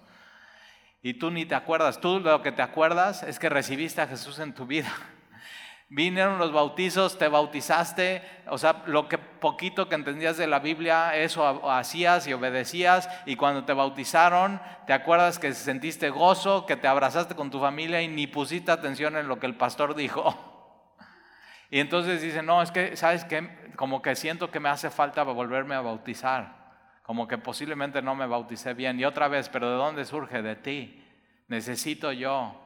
y 1.04 1.16
tú 1.16 1.32
ni 1.32 1.46
te 1.46 1.56
acuerdas. 1.56 2.00
Tú 2.00 2.20
lo 2.20 2.42
que 2.42 2.52
te 2.52 2.62
acuerdas 2.62 3.24
es 3.24 3.40
que 3.40 3.50
recibiste 3.50 4.02
a 4.02 4.08
Jesús 4.08 4.40
en 4.40 4.54
tu 4.54 4.66
vida. 4.66 4.92
Vinieron 5.90 6.38
los 6.38 6.54
bautizos, 6.54 7.18
te 7.18 7.28
bautizaste, 7.28 8.22
o 8.48 8.58
sea, 8.58 8.84
lo 8.86 9.10
que 9.10 9.18
poquito 9.18 9.90
que 9.90 9.96
entendías 9.96 10.38
de 10.38 10.48
la 10.48 10.60
Biblia, 10.60 11.18
eso 11.18 11.70
hacías 11.70 12.28
y 12.28 12.34
obedecías, 12.34 13.10
y 13.26 13.36
cuando 13.36 13.66
te 13.66 13.74
bautizaron, 13.74 14.62
te 14.88 14.94
acuerdas 14.94 15.38
que 15.38 15.54
sentiste 15.54 16.10
gozo, 16.10 16.66
que 16.66 16.78
te 16.78 16.88
abrazaste 16.88 17.36
con 17.36 17.52
tu 17.52 17.60
familia 17.60 18.02
y 18.02 18.08
ni 18.08 18.26
pusiste 18.26 18.72
atención 18.72 19.18
en 19.18 19.28
lo 19.28 19.38
que 19.40 19.48
el 19.48 19.56
pastor 19.56 19.96
dijo. 19.96 20.48
Y 21.74 21.80
entonces 21.80 22.22
dice, 22.22 22.44
no, 22.44 22.62
es 22.62 22.70
que, 22.70 22.98
¿sabes 22.98 23.24
qué? 23.24 23.72
Como 23.78 24.02
que 24.02 24.18
siento 24.18 24.52
que 24.52 24.60
me 24.60 24.68
hace 24.68 24.90
falta 24.90 25.24
volverme 25.24 25.74
a 25.74 25.80
bautizar 25.80 26.61
como 27.02 27.28
que 27.28 27.38
posiblemente 27.38 28.02
no 28.02 28.16
me 28.16 28.28
bauticé 28.28 28.74
bien. 28.74 29.00
Y 29.00 29.06
otra 29.06 29.28
vez, 29.28 29.50
pero 29.50 29.70
¿de 29.70 29.78
dónde 29.78 30.06
surge? 30.06 30.42
De 30.42 30.56
ti. 30.56 31.04
Necesito 31.48 32.12
yo, 32.12 32.60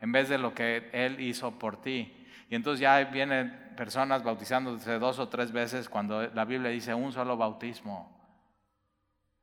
en 0.00 0.12
vez 0.12 0.28
de 0.28 0.38
lo 0.38 0.54
que 0.54 0.90
Él 0.92 1.20
hizo 1.20 1.58
por 1.58 1.80
ti. 1.80 2.26
Y 2.50 2.54
entonces 2.54 2.80
ya 2.80 3.02
vienen 3.04 3.72
personas 3.76 4.22
bautizándose 4.22 4.98
dos 4.98 5.18
o 5.18 5.28
tres 5.28 5.52
veces 5.52 5.88
cuando 5.88 6.22
la 6.28 6.44
Biblia 6.44 6.70
dice 6.70 6.94
un 6.94 7.12
solo 7.12 7.36
bautismo. 7.36 8.16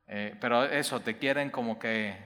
Eh, 0.06 0.36
pero 0.40 0.64
eso, 0.64 1.00
te 1.00 1.18
quieren 1.18 1.50
como 1.50 1.78
que, 1.78 2.16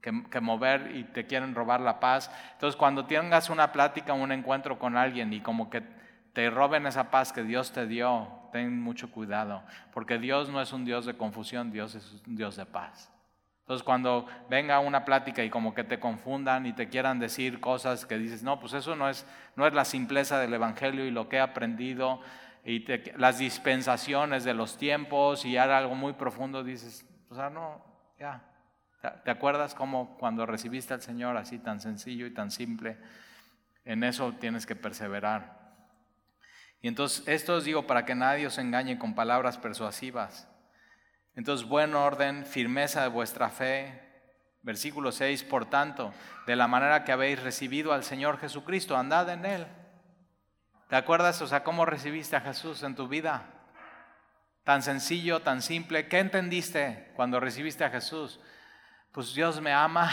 que, 0.00 0.24
que, 0.30 0.40
mover 0.40 0.94
y 0.94 1.04
te 1.04 1.26
quieren 1.26 1.54
robar 1.54 1.80
la 1.80 1.98
paz. 1.98 2.30
Entonces 2.52 2.76
cuando 2.76 3.06
tengas 3.06 3.50
una 3.50 3.72
plática, 3.72 4.12
un 4.12 4.32
encuentro 4.32 4.78
con 4.78 4.96
alguien 4.96 5.32
y 5.32 5.40
como 5.40 5.70
que 5.70 5.82
te 6.32 6.50
roben 6.50 6.86
esa 6.86 7.10
paz 7.10 7.32
que 7.32 7.42
Dios 7.42 7.72
te 7.72 7.86
dio, 7.86 8.41
ten 8.52 8.80
mucho 8.80 9.10
cuidado, 9.10 9.62
porque 9.92 10.18
Dios 10.18 10.48
no 10.50 10.60
es 10.60 10.72
un 10.72 10.84
Dios 10.84 11.06
de 11.06 11.16
confusión, 11.16 11.72
Dios 11.72 11.94
es 11.94 12.22
un 12.26 12.36
Dios 12.36 12.56
de 12.56 12.66
paz. 12.66 13.10
Entonces 13.62 13.84
cuando 13.84 14.26
venga 14.50 14.80
una 14.80 15.04
plática 15.04 15.42
y 15.42 15.50
como 15.50 15.72
que 15.72 15.84
te 15.84 15.98
confundan 15.98 16.66
y 16.66 16.72
te 16.72 16.88
quieran 16.88 17.18
decir 17.18 17.60
cosas 17.60 18.04
que 18.04 18.18
dices, 18.18 18.42
no, 18.42 18.60
pues 18.60 18.72
eso 18.74 18.96
no 18.96 19.08
es, 19.08 19.26
no 19.56 19.66
es 19.66 19.72
la 19.72 19.84
simpleza 19.84 20.38
del 20.38 20.52
Evangelio 20.52 21.06
y 21.06 21.10
lo 21.10 21.28
que 21.28 21.36
he 21.36 21.40
aprendido 21.40 22.20
y 22.64 22.84
las 23.16 23.38
dispensaciones 23.38 24.44
de 24.44 24.54
los 24.54 24.76
tiempos 24.76 25.44
y 25.44 25.56
era 25.56 25.78
algo 25.78 25.94
muy 25.94 26.12
profundo, 26.12 26.62
dices, 26.62 27.08
o 27.30 27.34
sea, 27.34 27.50
no, 27.50 27.84
ya. 28.18 28.42
¿Te 29.24 29.32
acuerdas 29.32 29.74
cómo 29.74 30.16
cuando 30.18 30.46
recibiste 30.46 30.94
al 30.94 31.02
Señor 31.02 31.36
así 31.36 31.58
tan 31.58 31.80
sencillo 31.80 32.26
y 32.26 32.34
tan 32.34 32.52
simple? 32.52 32.98
En 33.84 34.04
eso 34.04 34.32
tienes 34.38 34.64
que 34.64 34.76
perseverar. 34.76 35.61
Y 36.82 36.88
entonces 36.88 37.26
esto 37.28 37.54
os 37.54 37.64
digo 37.64 37.86
para 37.86 38.04
que 38.04 38.16
nadie 38.16 38.46
os 38.46 38.58
engañe 38.58 38.98
con 38.98 39.14
palabras 39.14 39.56
persuasivas. 39.56 40.48
Entonces, 41.36 41.66
buen 41.66 41.94
orden, 41.94 42.44
firmeza 42.44 43.02
de 43.02 43.08
vuestra 43.08 43.48
fe. 43.48 44.00
Versículo 44.62 45.12
6, 45.12 45.44
por 45.44 45.70
tanto, 45.70 46.12
de 46.46 46.56
la 46.56 46.66
manera 46.66 47.04
que 47.04 47.12
habéis 47.12 47.42
recibido 47.42 47.92
al 47.92 48.04
Señor 48.04 48.38
Jesucristo, 48.38 48.96
andad 48.96 49.30
en 49.30 49.46
Él. 49.46 49.66
¿Te 50.88 50.96
acuerdas, 50.96 51.40
o 51.40 51.46
sea, 51.46 51.64
cómo 51.64 51.86
recibiste 51.86 52.36
a 52.36 52.40
Jesús 52.40 52.82
en 52.82 52.94
tu 52.94 53.08
vida? 53.08 53.44
Tan 54.64 54.82
sencillo, 54.82 55.40
tan 55.40 55.62
simple. 55.62 56.08
¿Qué 56.08 56.18
entendiste 56.18 57.12
cuando 57.14 57.40
recibiste 57.40 57.84
a 57.84 57.90
Jesús? 57.90 58.40
Pues 59.12 59.34
Dios 59.34 59.60
me 59.60 59.72
ama 59.72 60.10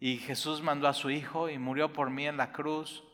y 0.00 0.18
Jesús 0.18 0.62
mandó 0.62 0.86
a 0.88 0.92
su 0.92 1.10
Hijo 1.10 1.48
y 1.48 1.58
murió 1.58 1.92
por 1.92 2.10
mí 2.10 2.26
en 2.26 2.36
la 2.36 2.52
cruz 2.52 3.07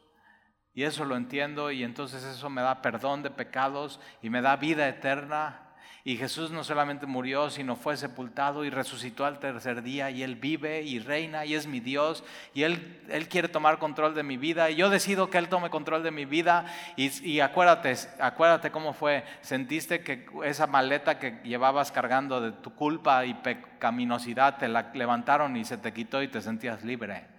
y 0.75 0.83
eso 0.83 1.05
lo 1.05 1.17
entiendo 1.17 1.71
y 1.71 1.85
entonces 1.85 2.25
eso 2.25 2.51
me 2.51 2.63
da 2.63 2.83
perdón 2.83 3.23
de 3.23 3.31
pecados 3.31 4.01
y 4.23 4.31
me 4.31 4.43
da 4.43 4.57
vida 4.57 4.89
eterna. 4.89 5.61
Y 6.07 6.19
Jesús 6.19 6.51
no 6.51 6.65
solamente 6.65 7.07
murió, 7.07 7.49
sino 7.49 7.77
fue 7.77 7.97
sepultado 7.97 8.67
y 8.67 8.69
resucitó 8.69 9.25
al 9.25 9.39
tercer 9.39 9.83
día 9.83 10.11
y 10.11 10.23
Él 10.23 10.37
vive 10.37 10.83
y 10.83 10.99
reina 10.99 11.47
y 11.47 11.55
es 11.55 11.67
mi 11.67 11.81
Dios 11.81 12.25
y 12.53 12.65
Él, 12.65 13.01
él 13.09 13.27
quiere 13.27 13.49
tomar 13.49 13.79
control 13.79 14.15
de 14.15 14.23
mi 14.23 14.37
vida 14.37 14.69
y 14.69 14.75
yo 14.75 14.91
decido 14.91 15.31
que 15.31 15.39
Él 15.39 15.49
tome 15.49 15.71
control 15.71 16.03
de 16.03 16.11
mi 16.11 16.27
vida 16.27 16.67
y, 16.97 17.07
y 17.27 17.41
acuérdate, 17.41 17.95
acuérdate 18.21 18.71
cómo 18.71 18.93
fue, 18.93 19.25
sentiste 19.41 20.03
que 20.03 20.27
esa 20.45 20.67
maleta 20.67 21.19
que 21.19 21.41
llevabas 21.43 21.91
cargando 21.91 22.43
de 22.43 22.53
tu 22.53 22.75
culpa 22.75 23.25
y 23.25 23.33
pecaminosidad 23.33 24.59
te 24.59 24.69
la 24.69 24.91
levantaron 24.93 25.57
y 25.57 25.65
se 25.65 25.79
te 25.79 25.95
quitó 25.95 26.23
y 26.23 26.29
te 26.29 26.43
sentías 26.43 26.85
libre. 26.85 27.34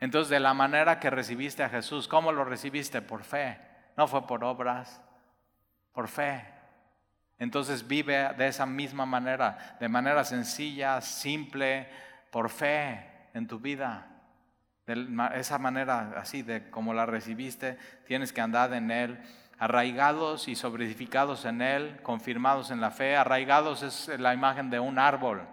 Entonces, 0.00 0.30
de 0.30 0.40
la 0.40 0.54
manera 0.54 0.98
que 0.98 1.10
recibiste 1.10 1.62
a 1.62 1.68
Jesús, 1.68 2.08
¿cómo 2.08 2.32
lo 2.32 2.44
recibiste? 2.44 3.02
Por 3.02 3.22
fe. 3.22 3.58
No 3.96 4.08
fue 4.08 4.26
por 4.26 4.42
obras, 4.44 5.00
por 5.92 6.08
fe. 6.08 6.42
Entonces 7.38 7.86
vive 7.86 8.32
de 8.36 8.48
esa 8.48 8.64
misma 8.64 9.04
manera, 9.04 9.76
de 9.78 9.88
manera 9.88 10.24
sencilla, 10.24 11.00
simple, 11.02 11.88
por 12.30 12.48
fe 12.48 13.06
en 13.34 13.46
tu 13.46 13.58
vida. 13.58 14.06
De 14.86 15.06
esa 15.34 15.58
manera 15.58 16.14
así 16.16 16.42
de 16.42 16.70
como 16.70 16.94
la 16.94 17.06
recibiste, 17.06 17.78
tienes 18.06 18.32
que 18.32 18.40
andar 18.40 18.72
en 18.72 18.90
Él, 18.90 19.20
arraigados 19.58 20.48
y 20.48 20.54
sobreedificados 20.56 21.44
en 21.44 21.60
Él, 21.60 22.00
confirmados 22.02 22.70
en 22.70 22.80
la 22.80 22.90
fe. 22.90 23.16
Arraigados 23.16 23.82
es 23.82 24.18
la 24.18 24.32
imagen 24.32 24.70
de 24.70 24.80
un 24.80 24.98
árbol 24.98 25.46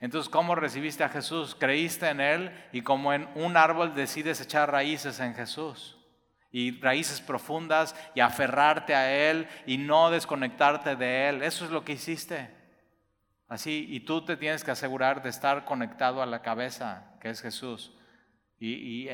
entonces, 0.00 0.28
¿cómo 0.28 0.54
recibiste 0.54 1.04
a 1.04 1.08
Jesús? 1.08 1.56
Creíste 1.58 2.08
en 2.08 2.20
Él 2.20 2.50
y 2.72 2.82
como 2.82 3.12
en 3.12 3.28
un 3.34 3.56
árbol 3.56 3.94
decides 3.94 4.40
echar 4.40 4.70
raíces 4.70 5.20
en 5.20 5.34
Jesús. 5.34 5.96
Y 6.52 6.80
raíces 6.80 7.20
profundas 7.20 7.94
y 8.14 8.20
aferrarte 8.20 8.94
a 8.94 9.12
Él 9.12 9.48
y 9.66 9.78
no 9.78 10.10
desconectarte 10.10 10.96
de 10.96 11.28
Él. 11.28 11.42
Eso 11.42 11.64
es 11.64 11.70
lo 11.70 11.84
que 11.84 11.94
hiciste. 11.94 12.50
Así, 13.48 13.86
y 13.88 14.00
tú 14.00 14.24
te 14.24 14.36
tienes 14.36 14.64
que 14.64 14.70
asegurar 14.70 15.22
de 15.22 15.30
estar 15.30 15.64
conectado 15.64 16.22
a 16.22 16.26
la 16.26 16.42
cabeza, 16.42 17.12
que 17.20 17.30
es 17.30 17.40
Jesús. 17.40 17.92
Y, 18.58 19.06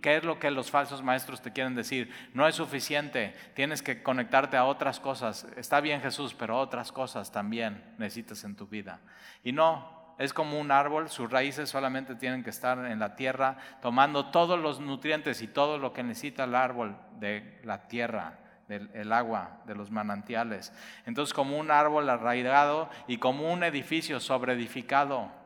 qué 0.00 0.16
es 0.16 0.24
lo 0.24 0.38
que 0.38 0.50
los 0.50 0.70
falsos 0.70 1.02
maestros 1.02 1.42
te 1.42 1.52
quieren 1.52 1.74
decir? 1.74 2.10
No 2.32 2.48
es 2.48 2.54
suficiente, 2.54 3.34
tienes 3.54 3.82
que 3.82 4.02
conectarte 4.02 4.56
a 4.56 4.64
otras 4.64 5.00
cosas. 5.00 5.46
Está 5.56 5.80
bien 5.80 6.00
Jesús, 6.00 6.34
pero 6.34 6.58
otras 6.58 6.90
cosas 6.90 7.30
también 7.30 7.94
necesitas 7.98 8.42
en 8.44 8.56
tu 8.56 8.66
vida. 8.66 9.00
Y 9.44 9.52
no, 9.52 9.99
es 10.20 10.32
como 10.32 10.60
un 10.60 10.70
árbol, 10.70 11.08
sus 11.08 11.28
raíces 11.28 11.68
solamente 11.68 12.14
tienen 12.14 12.44
que 12.44 12.50
estar 12.50 12.78
en 12.86 13.00
la 13.00 13.16
tierra, 13.16 13.56
tomando 13.82 14.26
todos 14.26 14.60
los 14.60 14.78
nutrientes 14.78 15.42
y 15.42 15.48
todo 15.48 15.78
lo 15.78 15.92
que 15.92 16.04
necesita 16.04 16.44
el 16.44 16.54
árbol 16.54 16.96
de 17.18 17.60
la 17.64 17.88
tierra, 17.88 18.38
del 18.68 19.12
agua, 19.12 19.62
de 19.66 19.74
los 19.74 19.90
manantiales. 19.90 20.72
Entonces, 21.06 21.34
como 21.34 21.58
un 21.58 21.72
árbol 21.72 22.08
arraigado 22.08 22.88
y 23.08 23.18
como 23.18 23.52
un 23.52 23.64
edificio 23.64 24.20
sobreedificado 24.20 25.40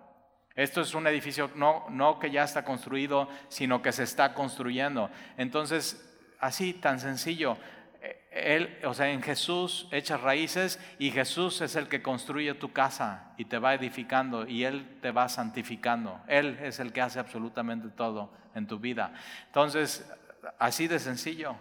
esto 0.54 0.82
es 0.82 0.94
un 0.94 1.06
edificio 1.06 1.50
no, 1.56 1.86
no 1.90 2.18
que 2.18 2.30
ya 2.30 2.44
está 2.44 2.64
construido, 2.64 3.28
sino 3.48 3.82
que 3.82 3.90
se 3.90 4.04
está 4.04 4.34
construyendo. 4.34 5.10
Entonces, 5.36 6.00
así, 6.38 6.74
tan 6.74 7.00
sencillo. 7.00 7.56
Él, 8.34 8.80
o 8.84 8.92
sea, 8.94 9.10
en 9.10 9.22
Jesús 9.22 9.86
echas 9.92 10.20
raíces 10.20 10.80
y 10.98 11.12
Jesús 11.12 11.60
es 11.60 11.76
el 11.76 11.86
que 11.86 12.02
construye 12.02 12.52
tu 12.54 12.72
casa 12.72 13.32
y 13.36 13.44
te 13.44 13.58
va 13.58 13.74
edificando 13.74 14.44
y 14.44 14.64
Él 14.64 14.98
te 15.00 15.12
va 15.12 15.28
santificando. 15.28 16.20
Él 16.26 16.58
es 16.60 16.80
el 16.80 16.92
que 16.92 17.00
hace 17.00 17.20
absolutamente 17.20 17.90
todo 17.90 18.32
en 18.56 18.66
tu 18.66 18.80
vida. 18.80 19.14
Entonces, 19.46 20.12
así 20.58 20.88
de 20.88 20.98
sencillo, 20.98 21.54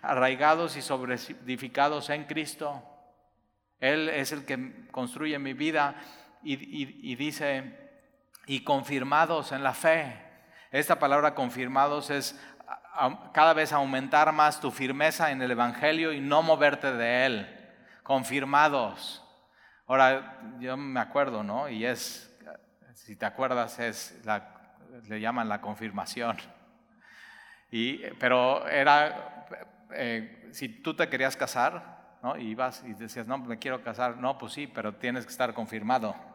arraigados 0.00 0.78
y 0.78 0.82
sobreedificados 0.82 2.08
en 2.08 2.24
Cristo. 2.24 2.82
Él 3.78 4.08
es 4.08 4.32
el 4.32 4.46
que 4.46 4.86
construye 4.90 5.38
mi 5.38 5.52
vida 5.52 5.94
y, 6.42 6.54
y 7.12 7.16
dice, 7.16 7.78
y 8.46 8.64
confirmados 8.64 9.52
en 9.52 9.62
la 9.62 9.74
fe. 9.74 10.22
Esta 10.70 10.98
palabra 10.98 11.34
confirmados 11.34 12.08
es 12.08 12.40
cada 13.32 13.52
vez 13.54 13.72
aumentar 13.72 14.32
más 14.32 14.60
tu 14.60 14.70
firmeza 14.70 15.30
en 15.30 15.42
el 15.42 15.50
Evangelio 15.50 16.12
y 16.12 16.20
no 16.20 16.42
moverte 16.42 16.92
de 16.92 17.26
él. 17.26 17.74
Confirmados. 18.02 19.22
Ahora, 19.86 20.40
yo 20.60 20.76
me 20.76 21.00
acuerdo, 21.00 21.42
¿no? 21.42 21.68
Y 21.68 21.84
es, 21.84 22.34
si 22.94 23.16
te 23.16 23.26
acuerdas, 23.26 23.78
es 23.78 24.20
la, 24.24 24.76
le 25.08 25.20
llaman 25.20 25.48
la 25.48 25.60
confirmación. 25.60 26.36
Y, 27.70 27.98
pero 28.18 28.66
era, 28.68 29.46
eh, 29.92 30.48
si 30.52 30.68
tú 30.68 30.94
te 30.94 31.08
querías 31.08 31.36
casar, 31.36 32.18
¿no? 32.22 32.36
Ibas 32.36 32.82
y 32.86 32.94
decías, 32.94 33.26
no, 33.26 33.38
me 33.38 33.58
quiero 33.58 33.82
casar. 33.82 34.16
No, 34.16 34.38
pues 34.38 34.52
sí, 34.52 34.66
pero 34.66 34.94
tienes 34.94 35.26
que 35.26 35.32
estar 35.32 35.52
confirmado. 35.52 36.33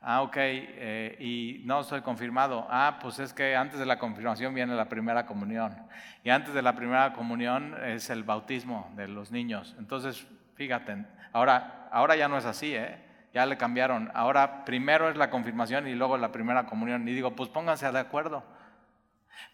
Ah, 0.00 0.22
ok, 0.22 0.36
eh, 0.36 1.16
y 1.18 1.62
no 1.64 1.80
estoy 1.80 2.02
confirmado. 2.02 2.66
Ah, 2.70 2.98
pues 3.02 3.18
es 3.18 3.32
que 3.32 3.56
antes 3.56 3.80
de 3.80 3.86
la 3.86 3.98
confirmación 3.98 4.54
viene 4.54 4.74
la 4.74 4.88
primera 4.88 5.26
comunión. 5.26 5.76
Y 6.22 6.30
antes 6.30 6.54
de 6.54 6.62
la 6.62 6.74
primera 6.76 7.12
comunión 7.12 7.74
es 7.84 8.08
el 8.10 8.22
bautismo 8.22 8.92
de 8.94 9.08
los 9.08 9.32
niños. 9.32 9.74
Entonces, 9.78 10.26
fíjate, 10.54 11.04
ahora, 11.32 11.88
ahora 11.90 12.14
ya 12.14 12.28
no 12.28 12.38
es 12.38 12.44
así, 12.44 12.74
¿eh? 12.74 13.04
Ya 13.34 13.44
le 13.44 13.56
cambiaron. 13.58 14.10
Ahora 14.14 14.64
primero 14.64 15.10
es 15.10 15.16
la 15.16 15.30
confirmación 15.30 15.88
y 15.88 15.94
luego 15.94 16.16
la 16.16 16.30
primera 16.30 16.64
comunión. 16.66 17.06
Y 17.08 17.12
digo, 17.12 17.34
pues 17.34 17.48
pónganse 17.48 17.90
de 17.90 17.98
acuerdo. 17.98 18.44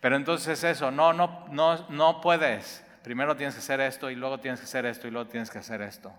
Pero 0.01 0.16
entonces 0.16 0.62
eso, 0.62 0.90
no, 0.90 1.12
no, 1.12 1.47
no, 1.51 1.88
no 1.88 2.20
puedes. 2.20 2.86
Primero 3.03 3.34
tienes 3.34 3.55
que 3.55 3.61
hacer 3.61 3.80
esto 3.80 4.11
y 4.11 4.14
luego 4.14 4.38
tienes 4.38 4.61
que 4.61 4.64
hacer 4.64 4.86
esto 4.86 5.09
y 5.09 5.11
luego 5.11 5.28
tienes 5.28 5.51
que 5.51 5.59
hacer 5.59 5.80
esto. 5.80 6.12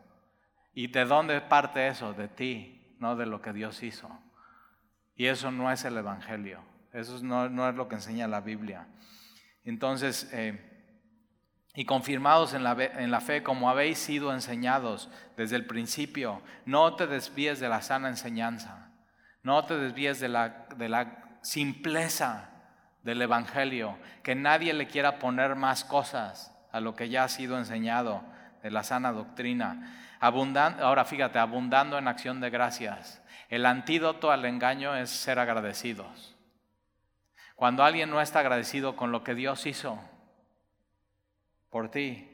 ¿Y 0.73 0.87
de 0.87 1.05
dónde 1.05 1.39
parte 1.41 1.87
eso? 1.87 2.13
De 2.13 2.27
ti 2.27 2.74
no 2.99 3.15
de 3.15 3.25
lo 3.25 3.41
que 3.41 3.53
Dios 3.53 3.83
hizo. 3.83 4.09
Y 5.15 5.27
eso 5.27 5.51
no 5.51 5.71
es 5.71 5.85
el 5.85 5.97
Evangelio, 5.97 6.61
eso 6.91 7.19
no, 7.23 7.69
es 7.69 7.75
lo 7.75 7.87
que 7.87 7.95
enseña 7.95 8.27
la 8.27 8.41
Biblia. 8.41 8.87
Entonces, 9.63 10.29
eh, 10.33 10.71
y 11.73 11.85
confirmados 11.85 12.53
en 12.53 12.63
la, 12.63 12.73
en 12.73 13.11
la, 13.11 13.21
fe 13.21 13.43
como 13.43 13.69
habéis 13.69 13.97
sido 13.97 14.33
enseñados 14.33 15.09
desde 15.37 15.55
el 15.55 15.65
principio, 15.65 16.41
no 16.65 16.95
te 16.95 17.07
desvíes 17.07 17.59
de 17.59 17.69
la 17.69 17.81
sana 17.81 18.09
enseñanza, 18.09 18.91
no 19.43 19.65
te 19.65 19.77
desvíes 19.77 20.19
de 20.19 20.29
la, 20.29 20.67
de 20.75 20.89
la 20.89 21.39
simpleza 21.41 22.49
del 23.03 23.21
Evangelio, 23.21 23.97
que 24.23 24.35
nadie 24.35 24.73
le 24.73 24.87
quiera 24.87 25.19
poner 25.19 25.55
más 25.55 25.83
cosas 25.83 26.51
a 26.71 26.79
lo 26.79 26.95
que 26.95 27.09
ya 27.09 27.23
ha 27.23 27.29
sido 27.29 27.57
enseñado 27.57 28.23
de 28.63 28.71
la 28.71 28.83
sana 28.83 29.11
doctrina 29.11 30.04
ahora 30.19 31.05
fíjate, 31.05 31.39
abundando 31.39 31.97
en 31.97 32.07
acción 32.07 32.41
de 32.41 32.49
gracias. 32.49 33.21
El 33.49 33.65
antídoto 33.65 34.31
al 34.31 34.45
engaño 34.45 34.95
es 34.95 35.09
ser 35.09 35.39
agradecidos. 35.39 36.35
Cuando 37.55 37.83
alguien 37.83 38.09
no 38.09 38.21
está 38.21 38.39
agradecido 38.39 38.95
con 38.95 39.11
lo 39.11 39.23
que 39.23 39.35
Dios 39.35 39.65
hizo 39.65 39.99
por 41.69 41.89
ti, 41.89 42.31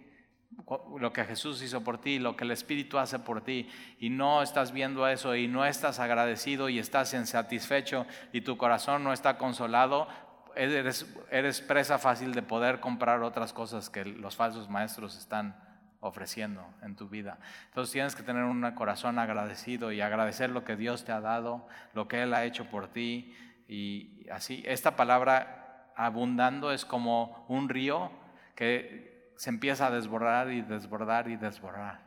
lo 1.00 1.14
que 1.14 1.26
Jesús 1.26 1.62
hizo 1.62 1.84
por 1.84 2.00
ti, 2.00 2.20
lo 2.20 2.36
que 2.36 2.44
el 2.44 2.52
Espíritu 2.52 2.98
hace 2.98 3.20
por 3.20 3.42
ti, 3.42 3.70
y 4.00 4.10
no 4.10 4.42
estás 4.42 4.72
viendo 4.72 5.08
eso 5.08 5.36
y 5.36 5.48
no 5.48 5.66
estás 5.66 6.00
agradecido 6.00 6.70
y 6.70 6.80
estás 6.80 7.14
insatisfecho 7.14 8.06
y 8.34 8.42
tu 8.42 8.58
corazón 8.58 9.04
no 9.04 9.14
está 9.14 9.38
consolado, 9.38 10.08
eres 10.56 11.62
presa 11.62 11.98
fácil 11.98 12.34
de 12.34 12.42
poder 12.42 12.80
comprar 12.80 13.22
otras 13.22 13.54
cosas 13.54 13.90
que 13.90 14.06
los 14.06 14.36
falsos 14.36 14.70
maestros 14.70 15.18
están 15.18 15.71
ofreciendo 16.02 16.68
en 16.82 16.96
tu 16.96 17.08
vida. 17.08 17.38
Entonces 17.68 17.94
tienes 17.94 18.16
que 18.16 18.24
tener 18.24 18.44
un 18.44 18.70
corazón 18.72 19.18
agradecido 19.18 19.92
y 19.92 20.02
agradecer 20.02 20.50
lo 20.50 20.66
que 20.66 20.76
Dios 20.76 21.06
te 21.06 21.12
ha 21.12 21.22
dado, 21.22 21.68
lo 21.94 22.08
que 22.08 22.24
Él 22.24 22.34
ha 22.34 22.44
hecho 22.44 22.66
por 22.66 22.90
ti. 22.90 23.34
Y 23.68 24.28
así, 24.30 24.64
esta 24.66 24.96
palabra 24.96 25.94
abundando 25.96 26.72
es 26.72 26.84
como 26.84 27.46
un 27.48 27.70
río 27.70 28.12
que 28.56 29.34
se 29.38 29.50
empieza 29.50 29.88
a 29.88 29.92
desbordar 29.92 30.52
y 30.52 30.62
desbordar 30.62 31.30
y 31.30 31.38
desbordar. 31.38 32.02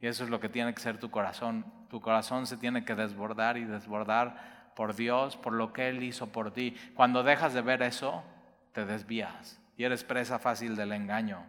Y 0.00 0.06
eso 0.06 0.24
es 0.24 0.30
lo 0.30 0.40
que 0.40 0.48
tiene 0.48 0.74
que 0.74 0.80
ser 0.80 0.98
tu 0.98 1.10
corazón. 1.10 1.64
Tu 1.90 2.00
corazón 2.00 2.46
se 2.46 2.56
tiene 2.56 2.84
que 2.84 2.94
desbordar 2.94 3.58
y 3.58 3.64
desbordar 3.64 4.72
por 4.74 4.94
Dios, 4.94 5.36
por 5.36 5.52
lo 5.52 5.72
que 5.72 5.88
Él 5.88 6.02
hizo 6.02 6.32
por 6.32 6.52
ti. 6.52 6.74
Cuando 6.94 7.22
dejas 7.22 7.52
de 7.52 7.60
ver 7.60 7.82
eso, 7.82 8.24
te 8.72 8.86
desvías 8.86 9.60
y 9.76 9.84
eres 9.84 10.04
presa 10.04 10.38
fácil 10.38 10.76
del 10.76 10.92
engaño. 10.92 11.44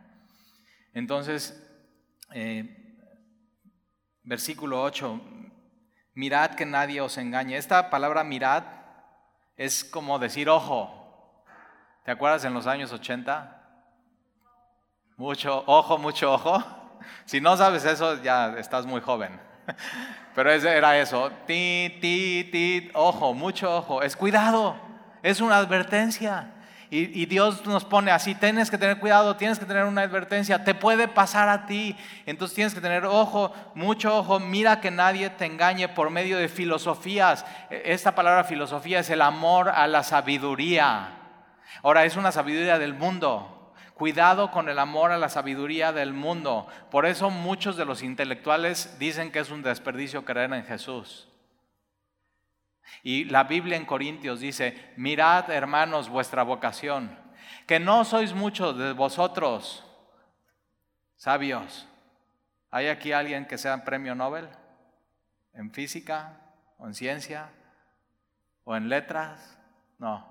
Entonces, 0.94 1.62
eh, 2.34 2.78
versículo 4.24 4.82
8, 4.82 5.22
mirad 6.14 6.52
que 6.52 6.66
nadie 6.66 7.02
os 7.02 7.18
engañe. 7.18 7.58
Esta 7.58 7.90
palabra 7.90 8.24
mirad 8.24 8.64
es 9.56 9.84
como 9.84 10.20
decir 10.20 10.50
ojo. 10.50 11.46
¿Te 12.04 12.12
acuerdas 12.12 12.44
en 12.46 12.54
los 12.54 12.68
años 12.68 12.92
80? 12.92 13.58
Mucho 15.18 15.64
ojo, 15.68 15.98
mucho 15.98 16.34
ojo. 16.34 16.64
Si 17.26 17.42
no 17.42 17.58
sabes 17.58 17.84
eso, 17.84 18.22
ya 18.22 18.58
estás 18.60 18.86
muy 18.86 19.02
joven. 19.02 19.40
Pero 20.36 20.52
era 20.52 20.98
eso. 21.00 21.32
Ti, 21.48 21.98
ti, 22.00 22.48
ti, 22.52 22.92
ojo, 22.94 23.34
mucho 23.34 23.76
ojo. 23.76 24.04
Es 24.04 24.16
cuidado. 24.16 24.76
Es 25.24 25.42
una 25.42 25.58
advertencia. 25.58 26.54
Y, 26.94 27.26
Dios 27.26 27.66
nos 27.66 27.86
pone 27.86 28.12
así, 28.12 28.36
tienes 28.36 28.70
que 28.70 28.78
tener 28.78 29.00
cuidado, 29.00 29.38
tienes 29.38 29.58
que 29.58 29.66
tener 29.66 29.86
una 29.86 30.02
advertencia, 30.02 30.66
te 30.66 30.76
puede 30.76 31.08
pasar 31.08 31.48
a 31.48 31.66
ti. 31.66 31.96
Entonces 32.26 32.54
tienes 32.54 32.74
que 32.74 32.82
tener 32.82 33.06
ojo, 33.06 33.54
mucho 33.76 34.18
ojo, 34.18 34.42
mira 34.42 34.82
que 34.82 34.92
nadie 34.92 35.30
te 35.30 35.46
engañe 35.46 35.88
por 35.88 36.10
medio 36.10 36.38
de 36.38 36.50
filosofías. 36.50 37.46
E, 37.70 37.82
esta 37.86 38.14
palabra 38.14 38.44
filosofía 38.44 39.00
es 39.00 39.10
el 39.10 39.22
amor 39.22 39.70
a 39.70 39.88
la 39.88 40.04
sabiduría. 40.04 41.12
Ahora 41.82 42.04
es 42.04 42.18
una 42.18 42.34
sabiduría 42.34 42.78
del 42.78 42.94
mundo. 42.94 43.72
Cuidado 43.94 44.52
con 44.52 44.68
el 44.68 44.78
amor 44.78 45.14
a 45.14 45.18
la 45.18 45.30
sabiduría 45.30 45.94
del 45.94 46.12
mundo. 46.12 46.68
Por 46.90 47.06
eso 47.06 47.30
muchos 47.30 47.78
de 47.78 47.86
los 47.86 48.04
intelectuales 48.04 49.00
dicen 49.00 49.32
que 49.32 49.40
es 49.40 49.50
un 49.50 49.64
desperdicio 49.64 50.26
creer 50.26 50.52
en 50.52 50.66
Jesús. 50.66 51.31
Y 53.04 53.26
la 53.26 53.44
Biblia 53.46 53.78
en 53.78 53.86
Corintios 53.86 54.40
dice, 54.40 54.94
mirad 54.98 55.50
hermanos 55.50 56.10
vuestra 56.10 56.44
vocación, 56.44 57.18
que 57.68 57.80
no 57.80 58.06
sois 58.06 58.34
muchos 58.34 58.78
de 58.78 58.94
vosotros 58.94 59.84
sabios. 61.16 61.88
¿Hay 62.70 62.88
aquí 62.88 63.12
alguien 63.12 63.46
que 63.46 63.58
sea 63.58 63.84
premio 63.84 64.16
Nobel? 64.16 64.48
¿En 65.54 65.72
física? 65.72 66.40
¿O 66.78 66.88
en 66.88 66.94
ciencia? 66.94 67.50
¿O 68.64 68.76
en 68.76 68.90
letras? 68.90 69.58
No. 70.00 70.28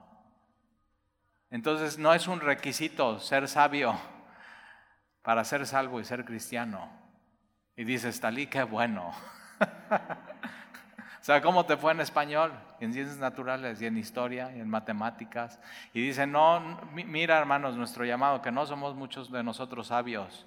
Entonces 1.50 1.98
no 1.98 2.14
es 2.14 2.26
un 2.28 2.40
requisito 2.40 3.20
ser 3.20 3.48
sabio 3.48 3.98
para 5.22 5.44
ser 5.44 5.66
salvo 5.66 6.00
y 6.00 6.04
ser 6.04 6.24
cristiano. 6.24 6.88
Y 7.76 7.84
dices, 7.84 8.20
Talí, 8.20 8.46
qué 8.46 8.62
bueno. 8.62 9.12
O 11.20 11.24
sea, 11.24 11.42
¿cómo 11.42 11.66
te 11.66 11.76
fue 11.76 11.92
en 11.92 12.00
español, 12.00 12.52
en 12.80 12.94
ciencias 12.94 13.18
naturales 13.18 13.80
y 13.82 13.86
en 13.86 13.98
historia 13.98 14.50
y 14.56 14.60
en 14.60 14.68
matemáticas? 14.68 15.60
Y 15.92 16.00
dice, 16.00 16.26
no, 16.26 16.80
mira 16.92 17.38
hermanos, 17.38 17.76
nuestro 17.76 18.04
llamado, 18.04 18.40
que 18.40 18.50
no 18.50 18.64
somos 18.64 18.94
muchos 18.94 19.30
de 19.30 19.42
nosotros 19.42 19.88
sabios. 19.88 20.46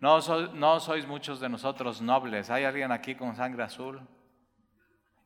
No, 0.00 0.18
no 0.54 0.80
sois 0.80 1.06
muchos 1.06 1.40
de 1.40 1.48
nosotros 1.48 2.00
nobles. 2.00 2.48
¿Hay 2.48 2.64
alguien 2.64 2.90
aquí 2.90 3.14
con 3.14 3.36
sangre 3.36 3.64
azul? 3.64 4.00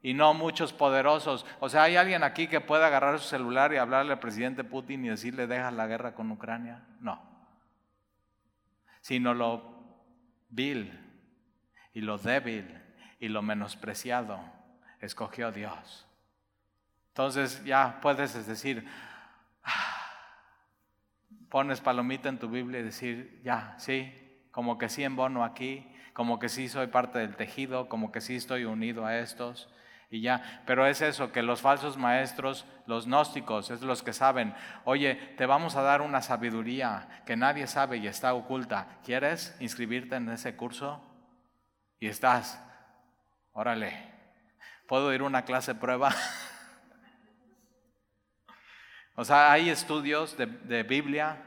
y 0.03 0.15
no 0.15 0.35
muchos 0.35 0.73
poderosos. 0.73 1.45
O 1.61 1.69
sea, 1.69 1.85
¿hay 1.85 1.97
alguien 1.97 2.23
aquí 2.23 2.49
que 2.49 2.61
pueda 2.61 2.87
agarrar 2.87 3.19
su 3.19 3.29
celular 3.29 3.73
y 3.73 3.77
hablarle 3.77 4.13
al 4.13 4.19
presidente 4.19 4.65
Putin 4.65 5.05
y 5.05 5.09
decirle 5.09 5.47
deja 5.47 5.71
la 5.71 5.87
guerra 5.87 6.15
con 6.15 6.31
Ucrania? 6.31 6.85
No. 7.01 7.21
Sino 9.01 9.35
lo 9.35 9.63
vil 10.49 10.99
y 11.93 12.01
lo 12.01 12.19
débil 12.19 12.80
y 13.21 13.29
lo 13.29 13.43
menospreciado 13.43 14.41
escogió 15.01 15.53
Dios. 15.53 16.07
Entonces 17.09 17.63
ya 17.65 17.99
puedes 18.01 18.47
decir, 18.47 18.89
pones 21.49 21.81
palomita 21.81 22.29
en 22.29 22.39
tu 22.39 22.49
Biblia 22.49 22.81
y 22.81 22.85
decir, 22.85 23.41
ya, 23.45 23.75
sí, 23.79 24.13
como 24.51 24.79
que 24.79 24.89
sí 24.89 25.05
en 25.05 25.17
bono 25.17 25.45
aquí, 25.45 25.87
como 26.13 26.39
que 26.39 26.49
sí 26.49 26.69
soy 26.69 26.89
parte 26.89 27.19
del 27.19 27.37
tejido, 27.37 27.89
como 27.89 28.11
que 28.11 28.21
sí 28.21 28.37
estoy 28.37 28.65
unido 28.65 29.07
a 29.07 29.19
estos 29.19 29.69
y 30.11 30.21
ya. 30.23 30.63
Pero 30.67 30.87
es 30.87 31.01
eso, 31.01 31.31
que 31.31 31.43
los 31.43 31.61
falsos 31.61 31.97
maestros, 31.97 32.67
los 32.87 33.07
gnósticos, 33.07 33.71
es 33.71 33.83
los 33.83 34.03
que 34.03 34.13
saben, 34.13 34.55
oye, 34.85 35.15
te 35.37 35.47
vamos 35.47 35.77
a 35.77 35.83
dar 35.83 36.03
una 36.03 36.21
sabiduría 36.21 37.23
que 37.27 37.37
nadie 37.37 37.67
sabe 37.67 37.99
y 37.99 38.07
está 38.07 38.35
oculta. 38.35 38.99
¿Quieres 39.05 39.57
inscribirte 39.61 40.17
en 40.17 40.29
ese 40.31 40.57
curso? 40.57 41.01
Y 42.01 42.09
estás, 42.09 42.63
órale, 43.61 43.93
¿puedo 44.87 45.13
ir 45.13 45.21
a 45.21 45.25
una 45.25 45.45
clase 45.45 45.75
prueba? 45.75 46.11
o 49.17 49.23
sea, 49.23 49.53
hay 49.53 49.69
estudios 49.69 50.35
de, 50.39 50.83
Biblia 50.83 51.43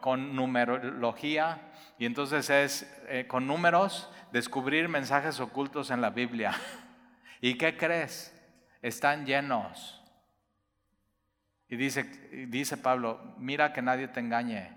con, 0.00 0.36
numerología 0.36 1.72
y 1.98 2.06
entonces 2.06 2.48
es 2.50 3.04
eh, 3.08 3.26
con 3.26 3.48
números 3.48 4.08
descubrir 4.30 4.88
mensajes 4.88 5.40
ocultos 5.40 5.90
en 5.90 6.00
la 6.00 6.10
Biblia. 6.10 6.54
¿Y 7.40 7.58
qué 7.58 7.76
crees? 7.76 8.32
Están 8.80 9.26
llenos. 9.26 10.00
Y 11.68 11.74
dice, 11.74 12.04
dice 12.48 12.76
Pablo, 12.76 13.34
mira 13.38 13.72
que 13.72 13.82
nadie 13.82 14.06
te 14.06 14.20
engañe 14.20 14.70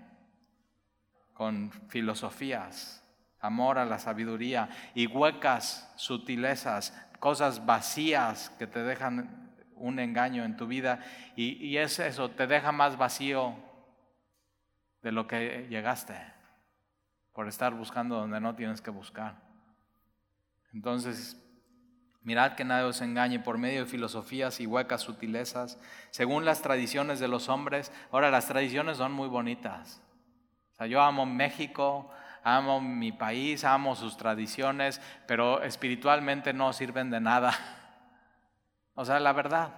con 1.34 1.70
filosofías, 1.88 2.97
amor 3.40 3.78
a 3.78 3.84
la 3.84 3.98
sabiduría 3.98 4.68
y 4.94 5.06
huecas 5.06 5.92
sutilezas, 5.96 6.92
cosas 7.20 7.66
vacías 7.66 8.50
que 8.58 8.66
te 8.66 8.82
dejan 8.82 9.54
un 9.74 9.98
engaño 9.98 10.44
en 10.44 10.56
tu 10.56 10.66
vida. 10.66 11.00
Y, 11.36 11.76
es 11.76 11.98
eso, 11.98 12.30
te 12.30 12.46
deja 12.46 12.72
más 12.72 12.96
vacío 12.96 13.54
de 15.02 15.12
lo 15.12 15.26
que 15.26 15.66
llegaste 15.68 16.14
por 17.32 17.48
estar 17.48 17.74
buscando 17.74 18.16
donde 18.16 18.40
no 18.40 18.54
tienes 18.54 18.80
que 18.80 18.90
buscar. 18.90 19.36
Entonces, 20.72 21.36
Mirad 22.28 22.56
que 22.56 22.64
nadie 22.64 22.84
os 22.84 23.00
engañe 23.00 23.38
por 23.38 23.56
medio 23.56 23.84
de 23.84 23.90
filosofías 23.90 24.60
y 24.60 24.66
huecas 24.66 25.00
sutilezas, 25.00 25.78
según 26.10 26.44
las 26.44 26.60
tradiciones 26.60 27.20
de 27.20 27.28
los 27.28 27.48
hombres. 27.48 27.90
Ahora, 28.12 28.30
las 28.30 28.46
tradiciones 28.46 28.98
son 28.98 29.12
muy 29.12 29.28
bonitas. 29.28 30.02
O 30.72 30.76
sea, 30.76 30.86
yo 30.86 31.00
amo 31.00 31.24
México, 31.24 32.10
amo 32.56 32.80
mi 32.80 33.12
país, 33.12 33.64
amo 33.64 33.94
sus 33.94 34.16
tradiciones, 34.16 35.00
pero 35.26 35.62
espiritualmente 35.62 36.52
no 36.52 36.72
sirven 36.72 37.10
de 37.10 37.20
nada. 37.20 37.54
O 38.94 39.04
sea, 39.04 39.20
la 39.20 39.32
verdad, 39.32 39.70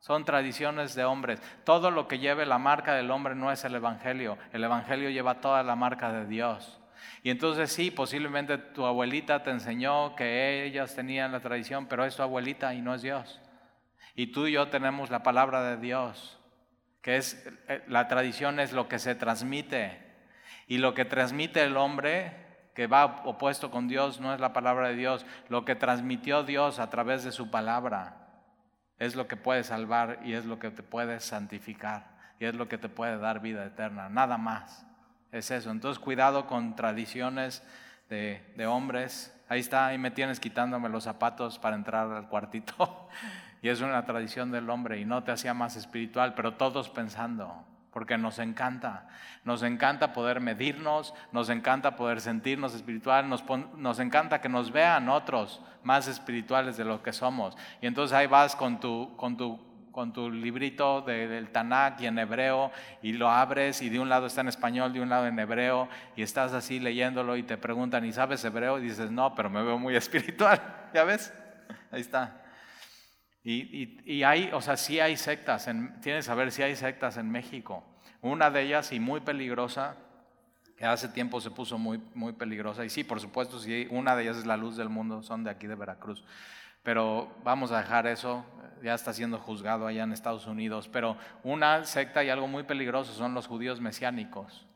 son 0.00 0.24
tradiciones 0.24 0.94
de 0.94 1.04
hombres. 1.04 1.40
Todo 1.64 1.90
lo 1.90 2.08
que 2.08 2.18
lleve 2.18 2.46
la 2.46 2.58
marca 2.58 2.94
del 2.94 3.10
hombre 3.10 3.34
no 3.34 3.52
es 3.52 3.64
el 3.64 3.74
Evangelio. 3.74 4.38
El 4.52 4.64
Evangelio 4.64 5.10
lleva 5.10 5.40
toda 5.40 5.62
la 5.62 5.76
marca 5.76 6.10
de 6.12 6.26
Dios. 6.26 6.80
Y 7.22 7.30
entonces 7.30 7.70
sí, 7.70 7.90
posiblemente 7.90 8.56
tu 8.58 8.86
abuelita 8.86 9.42
te 9.42 9.50
enseñó 9.50 10.14
que 10.16 10.64
ellas 10.64 10.94
tenían 10.94 11.32
la 11.32 11.40
tradición, 11.40 11.86
pero 11.86 12.04
es 12.04 12.16
tu 12.16 12.22
abuelita 12.22 12.72
y 12.74 12.80
no 12.80 12.94
es 12.94 13.02
Dios. 13.02 13.40
Y 14.14 14.28
tú 14.28 14.46
y 14.46 14.52
yo 14.52 14.68
tenemos 14.68 15.10
la 15.10 15.22
palabra 15.22 15.62
de 15.62 15.76
Dios, 15.76 16.38
que 17.02 17.16
es 17.16 17.46
eh, 17.68 17.82
la 17.88 18.08
tradición 18.08 18.58
es 18.58 18.72
lo 18.72 18.88
que 18.88 18.98
se 18.98 19.14
transmite. 19.14 20.09
Y 20.70 20.78
lo 20.78 20.94
que 20.94 21.04
transmite 21.04 21.64
el 21.64 21.76
hombre 21.76 22.32
que 22.74 22.86
va 22.86 23.22
opuesto 23.24 23.72
con 23.72 23.88
Dios 23.88 24.20
no 24.20 24.32
es 24.32 24.38
la 24.38 24.52
palabra 24.52 24.86
de 24.86 24.94
Dios, 24.94 25.26
lo 25.48 25.64
que 25.64 25.74
transmitió 25.74 26.44
Dios 26.44 26.78
a 26.78 26.90
través 26.90 27.24
de 27.24 27.32
su 27.32 27.50
palabra 27.50 28.28
es 28.96 29.16
lo 29.16 29.26
que 29.26 29.34
puede 29.34 29.64
salvar 29.64 30.20
y 30.22 30.34
es 30.34 30.44
lo 30.44 30.60
que 30.60 30.70
te 30.70 30.84
puede 30.84 31.18
santificar 31.18 32.06
y 32.38 32.44
es 32.44 32.54
lo 32.54 32.68
que 32.68 32.78
te 32.78 32.88
puede 32.88 33.18
dar 33.18 33.40
vida 33.40 33.66
eterna, 33.66 34.08
nada 34.10 34.38
más. 34.38 34.86
Es 35.32 35.50
eso. 35.50 35.72
Entonces, 35.72 35.98
cuidado 35.98 36.46
con 36.46 36.76
tradiciones 36.76 37.64
de, 38.08 38.40
hombres. 38.68 39.36
Ahí 39.48 39.58
está, 39.58 39.88
ahí 39.88 39.98
me 39.98 40.12
tienes 40.12 40.38
quitándome 40.38 40.88
los 40.88 41.02
zapatos 41.02 41.58
para 41.58 41.74
entrar 41.74 42.12
al 42.12 42.28
cuartito. 42.28 43.08
y 43.60 43.70
es 43.70 43.80
una 43.80 44.04
tradición 44.04 44.52
del 44.52 44.70
hombre 44.70 45.00
y 45.00 45.04
no 45.04 45.24
te 45.24 45.32
hacía 45.32 45.52
más 45.52 45.74
espiritual, 45.74 46.34
pero 46.34 46.54
todos 46.54 46.90
pensando, 46.90 47.66
porque 47.92 48.16
nos 48.16 48.38
encanta. 48.38 49.08
Nos 49.44 49.62
encanta 49.62 50.12
poder 50.12 50.40
medirnos, 50.40 51.14
nos 51.32 51.48
encanta 51.48 51.96
poder 51.96 52.20
sentirnos 52.20 52.74
espiritual, 52.74 53.28
nos, 53.28 53.44
nos, 53.76 53.98
encanta 53.98 54.40
que 54.40 54.48
nos 54.48 54.70
vean 54.70 55.08
otros 55.08 55.60
más 55.82 56.06
espirituales 56.08 56.76
de 56.76 56.84
lo 56.84 57.02
que 57.02 57.12
somos. 57.12 57.56
Y 57.80 57.86
entonces 57.86 58.16
ahí 58.16 58.26
vas 58.26 58.54
con 58.54 58.80
tu, 58.80 59.16
con 59.16 59.36
tu 59.36 59.70
con 59.90 60.12
tu 60.12 60.30
librito 60.30 61.02
del 61.02 61.50
Tanakh 61.50 62.00
y 62.00 62.06
en 62.06 62.18
hebreo 62.18 62.70
y 63.02 63.12
lo 63.12 63.28
abres 63.28 63.82
y 63.82 63.88
de 63.88 63.98
un 63.98 64.08
lado 64.08 64.26
está 64.26 64.40
en 64.40 64.48
español, 64.48 64.92
de 64.92 65.00
un 65.00 65.08
lado 65.08 65.26
en 65.26 65.38
hebreo 65.38 65.88
y 66.16 66.22
estás 66.22 66.52
así 66.52 66.78
leyéndolo 66.78 67.36
y 67.36 67.42
te 67.42 67.58
preguntan, 67.58 68.04
¿y 68.04 68.12
sabes 68.12 68.44
hebreo? 68.44 68.78
Y 68.78 68.82
dices, 68.82 69.10
no, 69.10 69.34
pero 69.34 69.50
me 69.50 69.62
veo 69.62 69.78
muy 69.78 69.96
espiritual, 69.96 70.60
¿ya 70.94 71.04
ves? 71.04 71.34
Ahí 71.90 72.00
está. 72.00 72.39
Y, 73.42 74.00
y, 74.04 74.22
hay, 74.22 74.50
o 74.52 74.60
sea, 74.60 74.76
sí 74.76 75.00
hay 75.00 75.16
sectas, 75.16 75.66
en, 75.66 75.98
tienes 76.00 76.24
que 76.24 76.28
saber 76.28 76.52
si 76.52 76.62
hay 76.62 76.76
sectas 76.76 77.16
en 77.16 77.30
México. 77.30 77.82
Una 78.20 78.50
de 78.50 78.62
ellas 78.62 78.92
y 78.92 79.00
muy 79.00 79.20
peligrosa, 79.20 79.96
que 80.76 80.84
hace 80.84 81.08
tiempo 81.08 81.40
se 81.40 81.50
puso 81.50 81.78
muy, 81.78 82.02
muy 82.14 82.34
peligrosa, 82.34 82.84
y 82.84 82.90
sí, 82.90 83.02
por 83.02 83.18
supuesto, 83.18 83.58
sí, 83.58 83.86
una 83.90 84.14
de 84.14 84.24
ellas 84.24 84.36
es 84.36 84.46
la 84.46 84.58
luz 84.58 84.76
del 84.76 84.90
mundo, 84.90 85.22
son 85.22 85.42
de 85.44 85.50
aquí 85.50 85.66
de 85.66 85.74
Veracruz. 85.74 86.22
Pero 86.82 87.34
vamos 87.42 87.72
a 87.72 87.78
dejar 87.78 88.06
eso, 88.06 88.44
ya 88.82 88.94
está 88.94 89.12
siendo 89.12 89.38
juzgado 89.38 89.86
allá 89.86 90.02
en 90.02 90.12
Estados 90.12 90.46
Unidos. 90.46 90.88
Pero 90.88 91.16
una 91.42 91.84
secta 91.84 92.24
y 92.24 92.30
algo 92.30 92.48
muy 92.48 92.62
peligroso 92.62 93.12
son 93.12 93.34
los 93.34 93.46
judíos 93.46 93.80
mesiánicos. 93.80 94.66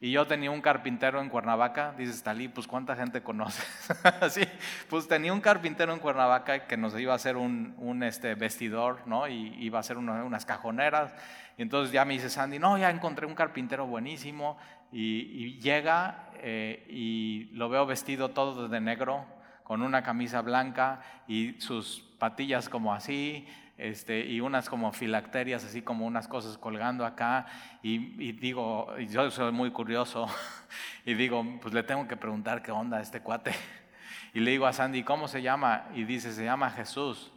Y 0.00 0.12
yo 0.12 0.28
tenía 0.28 0.52
un 0.52 0.60
carpintero 0.60 1.20
en 1.20 1.28
Cuernavaca, 1.28 1.92
dices, 1.98 2.22
Talí, 2.22 2.46
pues 2.46 2.68
¿cuánta 2.68 2.94
gente 2.94 3.20
conoces? 3.20 3.66
sí, 4.30 4.42
pues 4.88 5.08
tenía 5.08 5.32
un 5.32 5.40
carpintero 5.40 5.92
en 5.92 5.98
Cuernavaca 5.98 6.68
que 6.68 6.76
nos 6.76 6.98
iba 6.98 7.12
a 7.12 7.16
hacer 7.16 7.36
un, 7.36 7.74
un 7.78 8.04
este, 8.04 8.36
vestidor, 8.36 9.00
¿no? 9.06 9.26
Y 9.26 9.56
iba 9.58 9.78
a 9.78 9.80
hacer 9.80 9.98
unas 9.98 10.46
cajoneras. 10.46 11.12
Y 11.56 11.62
entonces 11.62 11.92
ya 11.92 12.04
me 12.04 12.14
dice 12.14 12.30
Sandy, 12.30 12.60
no, 12.60 12.78
ya 12.78 12.90
encontré 12.90 13.26
un 13.26 13.34
carpintero 13.34 13.88
buenísimo. 13.88 14.56
Y, 14.92 15.58
llega 15.58 16.30
eh, 16.36 16.86
y 16.88 17.50
lo 17.52 17.68
veo 17.68 17.84
vestido 17.84 18.30
todo 18.30 18.68
de 18.68 18.80
negro, 18.80 19.26
con 19.64 19.82
una 19.82 20.02
camisa 20.02 20.40
blanca 20.42 21.02
y 21.26 21.60
sus 21.60 22.00
patillas 22.18 22.68
como 22.68 22.94
así, 22.94 23.46
este, 23.78 24.26
y 24.26 24.40
unas 24.40 24.68
como 24.68 24.92
filacterias, 24.92 25.64
así 25.64 25.82
como 25.82 26.04
unas 26.04 26.26
cosas 26.26 26.58
colgando 26.58 27.06
acá. 27.06 27.46
Y, 27.82 28.32
digo, 28.32 28.94
yo 28.98 29.30
soy 29.30 29.52
muy 29.52 29.70
curioso, 29.70 30.26
y 31.06 31.14
digo, 31.14 31.44
pues 31.62 31.72
le 31.72 31.84
tengo 31.84 32.06
que 32.08 32.16
preguntar 32.16 32.60
qué 32.60 32.72
onda 32.72 33.00
este 33.00 33.20
cuate. 33.20 33.52
Y 34.34 34.40
le 34.40 34.50
digo 34.50 34.66
a 34.66 34.74
Sandy, 34.74 35.04
¿cómo 35.04 35.26
se 35.26 35.40
llama? 35.40 35.86
Y 35.94 36.04
dice, 36.04 36.32
se 36.32 36.44
llama 36.44 36.70
Jesús. 36.70 37.32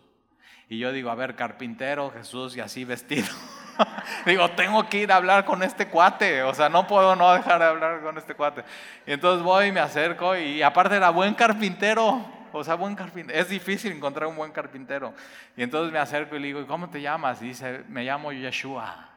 Y 0.67 0.77
yo 0.77 0.91
digo, 0.91 1.09
a 1.09 1.15
ver, 1.15 1.35
carpintero, 1.35 2.11
Jesús, 2.11 2.57
y 2.57 2.59
así 2.59 2.83
vestido. 2.83 3.29
digo, 4.25 4.51
tengo 4.51 4.87
que 4.89 4.99
ir 4.99 5.11
a 5.11 5.15
hablar 5.15 5.45
con 5.45 5.63
este 5.63 5.87
cuate, 5.87 6.43
o 6.43 6.53
sea, 6.53 6.67
no 6.67 6.87
puedo 6.87 7.15
no 7.15 7.33
dejar 7.33 7.59
de 7.59 7.65
hablar 7.65 8.01
con 8.01 8.17
este 8.17 8.35
cuate. 8.35 8.65
Y 9.07 9.13
entonces 9.13 9.41
voy 9.41 9.67
y 9.67 9.71
me 9.71 9.79
acerco 9.79 10.35
y 10.35 10.61
aparte 10.61 10.97
era 10.97 11.09
buen 11.09 11.33
carpintero, 11.33 12.25
o 12.51 12.63
sea, 12.63 12.75
buen 12.75 12.95
carpintero. 12.95 13.39
Es 13.39 13.49
difícil 13.49 13.91
encontrar 13.91 14.27
un 14.27 14.35
buen 14.35 14.51
carpintero. 14.51 15.13
Y 15.55 15.63
entonces 15.63 15.91
me 15.91 15.99
acerco 15.99 16.35
y 16.35 16.39
le 16.39 16.47
digo, 16.47 16.65
¿cómo 16.67 16.89
te 16.89 17.01
llamas? 17.01 17.41
Y 17.41 17.49
dice, 17.49 17.83
me 17.87 18.03
llamo 18.03 18.31
Yeshua. 18.31 19.09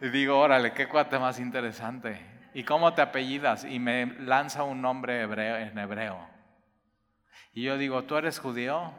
y 0.00 0.08
digo, 0.08 0.38
órale, 0.38 0.72
qué 0.72 0.88
cuate 0.88 1.18
más 1.18 1.38
interesante. 1.38 2.20
¿Y 2.54 2.64
cómo 2.64 2.92
te 2.94 3.02
apellidas? 3.02 3.64
Y 3.64 3.78
me 3.78 4.06
lanza 4.20 4.62
un 4.62 4.82
nombre 4.82 5.22
hebreo, 5.22 5.56
en 5.56 5.78
hebreo. 5.78 6.28
Y 7.52 7.62
yo 7.62 7.78
digo, 7.78 8.04
¿tú 8.04 8.16
eres 8.16 8.38
judío? 8.38 8.92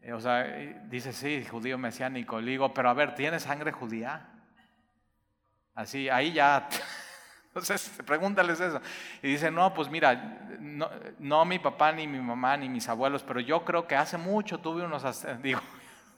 Eh, 0.00 0.12
o 0.12 0.20
sea, 0.20 0.44
dice, 0.88 1.12
sí, 1.12 1.44
judío 1.44 1.78
mesiánico. 1.78 2.40
Le 2.40 2.52
digo, 2.52 2.74
pero 2.74 2.90
a 2.90 2.94
ver, 2.94 3.14
¿tienes 3.14 3.42
sangre 3.42 3.72
judía? 3.72 4.28
Así, 5.74 6.08
ahí 6.08 6.32
ya. 6.32 6.68
Entonces, 7.54 7.88
pregúntales 8.06 8.58
eso. 8.58 8.80
Y 9.22 9.28
dice, 9.28 9.50
no, 9.50 9.72
pues 9.72 9.88
mira, 9.88 10.48
no, 11.20 11.44
mi 11.44 11.60
papá, 11.60 11.92
ni 11.92 12.08
mi 12.08 12.18
mamá, 12.18 12.56
ni 12.56 12.68
mis 12.68 12.88
abuelos, 12.88 13.22
pero 13.22 13.38
yo 13.38 13.64
creo 13.64 13.86
que 13.86 13.94
hace 13.94 14.18
mucho 14.18 14.58
tuve 14.58 14.82
unos. 14.82 15.04
Digo, 15.42 15.60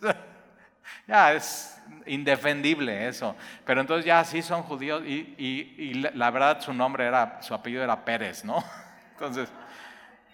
ya 1.06 1.34
es 1.34 1.78
indefendible 2.06 3.06
eso. 3.06 3.36
Pero 3.66 3.82
entonces 3.82 4.06
ya 4.06 4.24
sí 4.24 4.40
son 4.40 4.62
judíos 4.62 5.02
y, 5.04 5.34
y, 5.36 5.74
y 5.78 5.94
la 5.94 6.30
verdad 6.30 6.62
su 6.62 6.72
nombre 6.72 7.04
era, 7.04 7.42
su 7.42 7.52
apellido 7.52 7.84
era 7.84 8.02
Pérez, 8.02 8.42
¿no? 8.44 8.64
Entonces. 9.12 9.50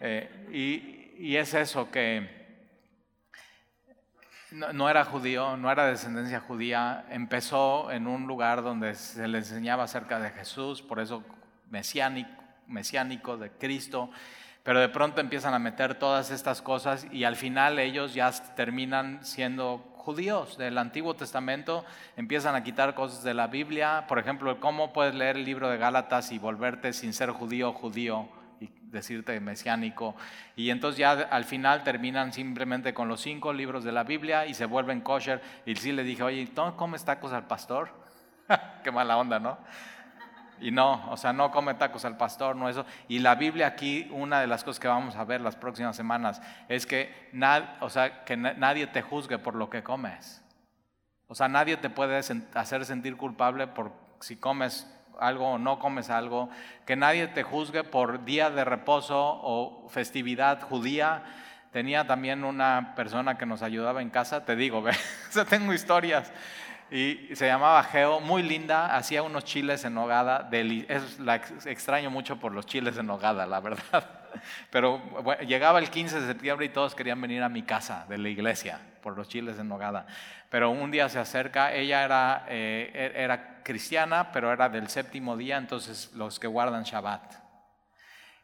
Eh, 0.05 0.49
y, 0.51 1.29
y, 1.29 1.37
es 1.37 1.55
eso 1.55 1.89
que 1.89 2.42
no, 4.53 4.89
era 4.89 5.05
judío, 5.05 5.57
no 5.57 5.71
era 5.71 5.87
descendencia 5.87 6.41
judía, 6.41 7.05
empezó 7.11 7.91
en 7.91 8.07
un 8.07 8.27
lugar 8.27 8.63
donde 8.63 8.95
se 8.95 9.27
le 9.27 9.39
enseñaba 9.39 9.85
acerca 9.85 10.19
de 10.21 10.31
Jesús, 10.31 10.83
por 10.83 11.01
eso 11.01 11.25
mesiánico, 11.71 12.31
mesiánico 12.67 13.37
de 13.37 13.51
Cristo, 13.51 14.11
pero 14.63 14.81
de 14.81 14.89
pronto 14.89 15.21
empiezan 15.21 15.55
a 15.55 15.59
meter 15.59 15.95
todas 15.95 16.31
estas 16.31 16.63
cosas 16.63 17.07
y 17.11 17.25
al 17.25 17.37
final 17.37 17.79
ellos 17.79 18.15
ya 18.15 18.31
terminan 18.55 19.25
siendo 19.25 19.79
judíos 19.97 20.59
del 20.59 20.79
Antiguo 20.79 21.15
Testamento, 21.15 21.85
empiezan 22.17 22.55
a 22.55 22.63
quitar 22.63 22.95
cosas 22.95 23.25
de 23.25 23.35
la 23.35 23.47
Biblia, 23.47 24.05
por 24.07 24.19
ejemplo, 24.19 24.61
cómo 24.61 24.93
puedes 24.93 25.15
leer 25.15 25.37
el 25.37 25.45
libro 25.45 25.71
de 25.71 25.79
Gálatas 25.79 26.31
y 26.31 26.39
volverte 26.39 26.93
sin 26.93 27.13
ser 27.13 27.31
judío 27.31 27.73
judío 27.73 28.29
y 28.63 28.73
decirte 28.83 29.39
mesiánico, 29.41 30.15
y 30.55 30.71
entonces 30.71 30.99
ya 30.99 31.13
al 31.13 31.45
final 31.45 31.83
terminan 31.83 32.33
simplemente 32.33 32.95
con 32.95 33.09
los 33.09 33.21
cinco 33.21 33.53
libros 33.53 33.85
de 33.85 33.93
la 33.93 34.05
Biblia 34.05 34.47
y 34.47 34.55
se 34.55 34.67
vuelven 34.67 35.01
kosher, 35.01 35.43
y 35.67 35.75
sí 35.77 35.93
le 35.93 36.05
dije, 36.05 36.23
oye, 36.23 36.49
¿cómo 36.55 36.77
comes 36.77 37.05
tacos 37.05 37.33
al 37.33 37.47
pastor? 37.47 37.91
Qué 38.85 38.91
mala 38.91 39.17
onda, 39.17 39.39
¿no? 39.39 39.59
Y 40.61 40.71
no, 40.71 41.11
o 41.11 41.17
sea, 41.17 41.33
no 41.33 41.51
come 41.51 41.75
tacos 41.75 42.05
al 42.05 42.17
pastor, 42.17 42.55
no 42.55 42.69
eso. 42.69 42.87
Y 43.09 43.19
la 43.19 43.35
Biblia 43.35 43.67
aquí, 43.67 44.09
una 44.13 44.41
de 44.41 44.47
las 44.47 44.63
cosas 44.63 44.79
que 44.79 44.87
vamos 44.87 45.17
a 45.17 45.25
ver 45.25 45.41
las 45.41 45.57
próximas 45.57 45.97
semanas, 45.97 46.41
es 46.69 46.87
que, 46.87 47.31
o 47.81 47.91
sea, 47.91 48.25
que 48.25 48.37
nadie 48.37 48.87
te 48.87 49.03
juzgue 49.03 49.39
por 49.39 49.57
lo 49.57 49.69
que 49.69 49.83
comes. 49.83 50.41
O 51.27 51.35
sea, 51.35 51.49
nadie 51.49 51.77
te 51.79 51.91
puede 51.91 52.17
hacer 52.55 52.85
sentir 52.85 53.17
culpable 53.17 53.67
por 53.67 53.93
si 54.21 54.37
comes 54.37 54.87
algo 55.21 55.53
o 55.53 55.59
no 55.59 55.79
comes 55.79 56.11
algo, 56.11 56.49
que 56.87 56.97
nadie 56.97 57.29
te 57.29 57.43
juzgue 57.43 57.85
por 57.85 58.25
día 58.25 58.51
de 58.51 58.65
reposo 58.65 59.19
o 59.19 59.89
festividad 59.89 60.61
judía. 60.63 61.23
Tenía 61.73 62.07
también 62.07 62.45
una 62.45 62.95
persona 62.95 63.39
que 63.39 63.47
nos 63.47 63.63
ayudaba 63.63 64.03
en 64.03 64.11
casa, 64.11 64.45
te 64.45 64.57
digo, 64.57 64.83
ve, 64.83 64.93
o 65.41 65.45
tengo 65.45 65.73
historias 65.73 66.33
y 66.93 67.35
se 67.35 67.47
llamaba 67.47 67.83
Geo, 67.85 68.21
muy 68.21 68.43
linda, 68.43 68.95
hacía 68.95 69.23
unos 69.23 69.45
chiles 69.45 69.83
en 69.87 69.95
nogada, 69.95 70.51
la 71.21 71.37
extraño 71.65 72.11
mucho 72.11 72.37
por 72.37 72.53
los 72.53 72.67
chiles 72.67 72.99
en 72.99 73.07
nogada, 73.07 73.47
la 73.47 73.61
verdad. 73.61 74.22
Pero 74.71 75.03
llegaba 75.47 75.79
el 75.79 75.91
15 75.91 76.21
de 76.21 76.27
septiembre 76.27 76.67
y 76.67 76.69
todos 76.69 76.95
querían 76.95 77.21
venir 77.21 77.43
a 77.43 77.49
mi 77.49 77.63
casa 77.63 78.07
de 78.09 78.19
la 78.19 78.29
iglesia 78.29 78.81
por 79.03 79.17
los 79.17 79.29
chiles 79.29 79.59
en 79.59 79.69
nogada. 79.69 80.07
Pero 80.51 80.71
un 80.71 80.91
día 80.91 81.09
se 81.09 81.19
acerca, 81.19 81.75
ella 81.75 82.05
era, 82.05 82.47
eh, 82.49 82.91
e, 82.95 83.23
era 83.23 83.63
cristiana, 83.63 84.33
pero 84.33 84.53
era 84.53 84.69
del 84.69 84.89
séptimo 84.89 85.37
día, 85.37 85.57
entonces 85.57 86.13
los 86.15 86.39
que 86.39 86.47
guardan 86.47 86.85
Shabbat. 86.85 87.35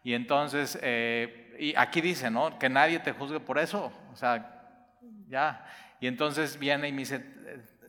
Y 0.03 0.15
entonces, 0.15 0.79
eh, 0.83 1.57
y 1.59 1.75
aquí 1.77 2.01
dice, 2.01 2.31
¿no? 2.31 2.59
Que 2.59 2.69
nadie 2.69 2.99
te 3.01 3.13
juzgue 3.13 3.41
por 3.41 3.59
eso. 3.59 3.93
O 4.13 4.17
sea, 4.17 4.63
ya. 5.29 5.67
Y 6.01 6.07
entonces 6.07 6.59
viene 6.59 6.89
y 6.89 6.93
me 6.93 7.01
dice, 7.01 7.23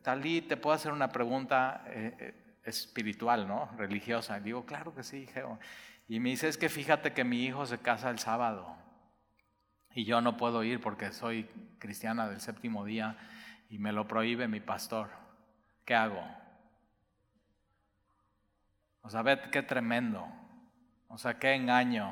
Talí, 0.02 0.42
te 0.42 0.58
puedo 0.58 0.76
hacer 0.76 0.92
una 0.92 1.10
pregunta 1.10 1.84
eh, 1.88 2.16
eh, 2.20 2.34
espiritual, 2.64 3.48
¿no? 3.48 3.70
Religiosa. 3.78 4.40
digo, 4.40 4.66
claro 4.66 4.94
que 4.96 5.04
sí, 5.04 5.28
Geo. 5.28 5.60
Y 6.10 6.20
me 6.20 6.30
dice, 6.30 6.48
es 6.48 6.58
que 6.58 6.70
fíjate 6.70 7.14
que 7.14 7.24
mi 7.24 7.46
hijo 7.46 7.68
se 7.68 7.78
casa 7.78 8.10
el 8.10 8.18
sábado 8.18 8.76
y 9.94 10.06
yo 10.06 10.22
no 10.22 10.38
puedo 10.38 10.64
ir 10.64 10.82
porque 10.82 11.12
soy 11.12 11.44
cristiana 11.78 12.28
del 12.28 12.42
séptimo 12.42 12.84
día 12.84 13.16
y 13.70 13.78
me 13.78 13.92
lo 13.92 14.08
prohíbe 14.08 14.48
mi 14.48 14.60
pastor. 14.60 15.12
¿Qué 15.86 15.94
hago? 15.94 16.24
O 19.04 19.10
sea, 19.12 19.22
ve 19.22 19.40
qué 19.52 19.62
tremendo. 19.62 20.28
O 21.10 21.20
sea, 21.20 21.38
qué 21.38 21.54
engaño. 21.54 22.12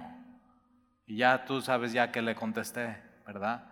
Y 1.07 1.17
ya 1.17 1.45
tú 1.45 1.61
sabes 1.61 1.91
ya 1.91 2.11
que 2.11 2.21
le 2.21 2.35
contesté, 2.35 3.01
¿verdad? 3.25 3.65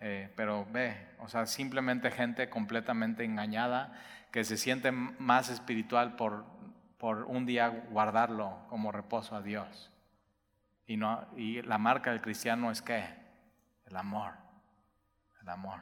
Eh, 0.00 0.32
pero 0.36 0.66
ve, 0.72 1.14
o 1.18 1.28
sea, 1.28 1.44
simplemente 1.44 2.10
gente 2.10 2.48
completamente 2.48 3.24
engañada 3.24 3.92
que 4.32 4.42
se 4.42 4.56
siente 4.56 4.90
más 4.90 5.50
espiritual 5.50 6.16
por, 6.16 6.46
por 6.98 7.24
un 7.24 7.46
día 7.46 7.68
guardarlo 7.90 8.58
como 8.68 8.92
reposo 8.92 9.36
a 9.36 9.42
Dios. 9.42 9.90
Y, 10.86 10.96
no, 10.96 11.26
y 11.36 11.62
la 11.62 11.78
marca 11.78 12.10
del 12.10 12.20
cristiano 12.20 12.70
es 12.70 12.82
qué? 12.82 13.04
El 13.86 13.96
amor, 13.96 14.32
el 15.42 15.48
amor. 15.48 15.80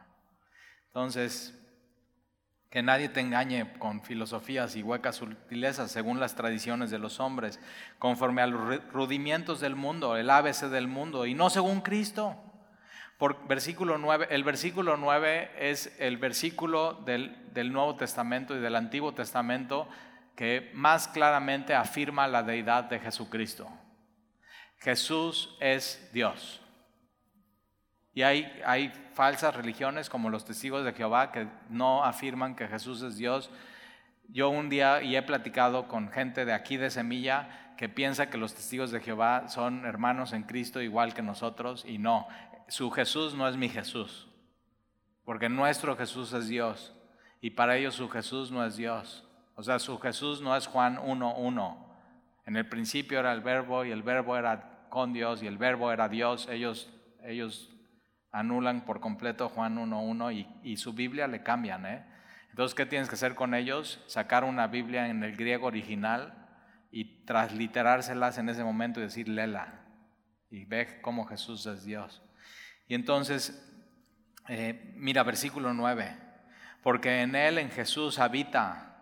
Entonces, 0.86 1.58
que 2.70 2.82
nadie 2.82 3.08
te 3.08 3.20
engañe 3.20 3.72
con 3.78 4.02
filosofías 4.02 4.74
y 4.74 4.82
huecas 4.82 5.16
sutilezas 5.16 5.92
según 5.92 6.18
las 6.18 6.34
tradiciones 6.34 6.90
de 6.90 6.98
los 6.98 7.20
hombres, 7.20 7.60
conforme 7.98 8.42
a 8.42 8.46
los 8.46 8.84
rudimientos 8.92 9.60
del 9.60 9.76
mundo, 9.76 10.16
el 10.16 10.28
ABC 10.28 10.62
del 10.62 10.88
mundo, 10.88 11.26
y 11.26 11.34
no 11.34 11.50
según 11.50 11.82
Cristo 11.82 12.36
por 13.18 13.46
versículo 13.46 13.96
9, 13.96 14.26
el 14.30 14.42
versículo 14.42 14.96
9 14.96 15.52
es 15.58 15.94
el 16.00 16.16
versículo 16.16 16.94
del, 16.94 17.36
del 17.54 17.72
Nuevo 17.72 17.94
Testamento 17.94 18.56
y 18.56 18.60
del 18.60 18.74
Antiguo 18.74 19.14
Testamento 19.14 19.88
que 20.36 20.70
más 20.74 21.08
claramente 21.08 21.74
afirma 21.74 22.26
la 22.26 22.42
deidad 22.42 22.84
de 22.84 22.98
Jesucristo. 22.98 23.68
Jesús 24.78 25.56
es 25.60 26.10
Dios. 26.12 26.60
Y 28.12 28.22
hay, 28.22 28.60
hay, 28.64 28.92
falsas 29.14 29.54
religiones 29.54 30.10
como 30.10 30.28
los 30.30 30.44
testigos 30.44 30.84
de 30.84 30.92
Jehová 30.92 31.30
que 31.30 31.48
no 31.68 32.04
afirman 32.04 32.56
que 32.56 32.66
Jesús 32.66 33.02
es 33.02 33.16
Dios. 33.16 33.50
Yo 34.28 34.50
un 34.50 34.68
día 34.68 35.02
y 35.02 35.16
he 35.16 35.22
platicado 35.22 35.86
con 35.86 36.10
gente 36.10 36.44
de 36.44 36.52
aquí 36.52 36.76
de 36.76 36.90
Semilla 36.90 37.74
que 37.76 37.88
piensa 37.88 38.30
que 38.30 38.38
los 38.38 38.54
testigos 38.54 38.90
de 38.90 39.00
Jehová 39.00 39.48
son 39.48 39.84
hermanos 39.84 40.32
en 40.32 40.44
Cristo 40.44 40.80
igual 40.80 41.14
que 41.14 41.22
nosotros 41.22 41.84
y 41.86 41.98
no 41.98 42.26
su 42.68 42.90
Jesús 42.90 43.34
no 43.34 43.48
es 43.48 43.56
mi 43.56 43.68
Jesús, 43.68 44.26
porque 45.24 45.48
nuestro 45.48 45.96
Jesús 45.96 46.32
es 46.32 46.48
Dios 46.48 46.94
y 47.40 47.50
para 47.50 47.76
ellos 47.76 47.94
su 47.94 48.08
Jesús 48.08 48.50
no 48.50 48.64
es 48.64 48.76
Dios. 48.76 49.24
O 49.56 49.62
sea, 49.62 49.78
su 49.78 49.98
Jesús 49.98 50.40
no 50.40 50.56
es 50.56 50.66
Juan 50.66 50.96
1.1. 50.96 51.76
En 52.46 52.56
el 52.56 52.68
principio 52.68 53.20
era 53.20 53.32
el 53.32 53.40
verbo 53.40 53.84
y 53.84 53.90
el 53.90 54.02
verbo 54.02 54.36
era 54.36 54.86
con 54.90 55.12
Dios 55.12 55.42
y 55.42 55.46
el 55.46 55.58
verbo 55.58 55.92
era 55.92 56.08
Dios. 56.08 56.48
Ellos, 56.50 56.92
ellos 57.22 57.70
anulan 58.32 58.84
por 58.84 59.00
completo 59.00 59.48
Juan 59.48 59.76
1.1 59.76 60.34
y, 60.34 60.70
y 60.72 60.76
su 60.76 60.92
Biblia 60.92 61.28
le 61.28 61.42
cambian. 61.42 61.86
¿eh? 61.86 62.04
Entonces, 62.50 62.74
¿qué 62.74 62.86
tienes 62.86 63.08
que 63.08 63.14
hacer 63.14 63.34
con 63.34 63.54
ellos? 63.54 64.02
Sacar 64.06 64.44
una 64.44 64.66
Biblia 64.66 65.08
en 65.08 65.22
el 65.22 65.36
griego 65.36 65.66
original 65.66 66.44
y 66.90 67.24
transliterárselas 67.24 68.38
en 68.38 68.48
ese 68.48 68.62
momento 68.62 69.00
y 69.00 69.04
decir, 69.04 69.28
lela. 69.28 69.80
Y 70.50 70.64
ve 70.64 71.00
cómo 71.00 71.26
Jesús 71.26 71.66
es 71.66 71.84
Dios. 71.84 72.22
Y 72.86 72.94
entonces, 72.94 73.60
eh, 74.48 74.92
mira 74.96 75.22
versículo 75.22 75.72
9, 75.72 76.16
porque 76.82 77.22
en 77.22 77.34
Él, 77.34 77.58
en 77.58 77.70
Jesús, 77.70 78.18
habita 78.18 78.93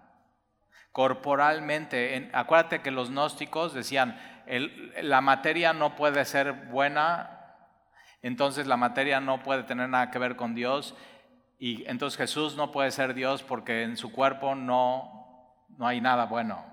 corporalmente. 0.93 2.30
acuérdate 2.32 2.80
que 2.82 2.90
los 2.90 3.11
gnósticos 3.11 3.74
decían, 3.74 4.20
la 5.03 5.20
materia 5.20 5.72
no 5.72 5.97
puede 5.97 6.24
ser 6.24 6.53
buena, 6.53 7.57
entonces 8.22 8.66
la 8.66 8.76
materia 8.76 9.20
no 9.20 9.43
puede 9.43 9.64
tener 9.64 9.88
nada 9.88 10.11
que 10.11 10.18
ver 10.18 10.36
con 10.36 10.55
Dios, 10.55 10.95
y 11.59 11.84
entonces 11.88 12.18
Jesús 12.18 12.57
no 12.57 12.72
puede 12.72 12.90
ser 12.90 13.14
Dios 13.14 13.43
porque 13.43 13.84
en 13.84 13.97
su 13.97 14.11
cuerpo 14.11 14.55
no, 14.55 15.55
no 15.78 15.86
hay 15.86 16.01
nada 16.01 16.26
bueno. 16.26 16.64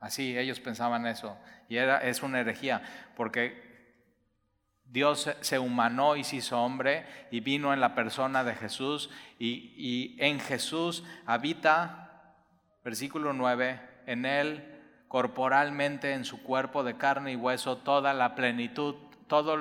Así 0.00 0.38
ellos 0.38 0.60
pensaban 0.60 1.04
eso. 1.06 1.36
Y 1.68 1.78
era, 1.78 1.98
es 1.98 2.22
una 2.22 2.38
herejía, 2.38 2.80
porque 3.16 3.66
Dios 4.84 5.28
se 5.40 5.58
humanó 5.58 6.16
y 6.16 6.22
se 6.22 6.36
hizo 6.36 6.62
hombre 6.62 7.06
y 7.30 7.40
vino 7.40 7.72
en 7.72 7.80
la 7.80 7.94
persona 7.94 8.44
de 8.44 8.54
Jesús 8.54 9.10
y, 9.38 10.16
en 10.20 10.38
Jesús 10.38 11.04
habita, 11.26 12.05
versículo 12.86 13.32
9, 13.32 13.80
en 14.06 14.24
él 14.24 14.64
corporalmente, 15.08 16.12
en 16.12 16.24
su 16.24 16.44
cuerpo 16.44 16.84
de 16.84 16.96
carne 16.96 17.32
y 17.32 17.36
hueso, 17.36 17.78
toda 17.78 18.14
la 18.14 18.36
plenitud, 18.36 18.94
todo 19.26 19.56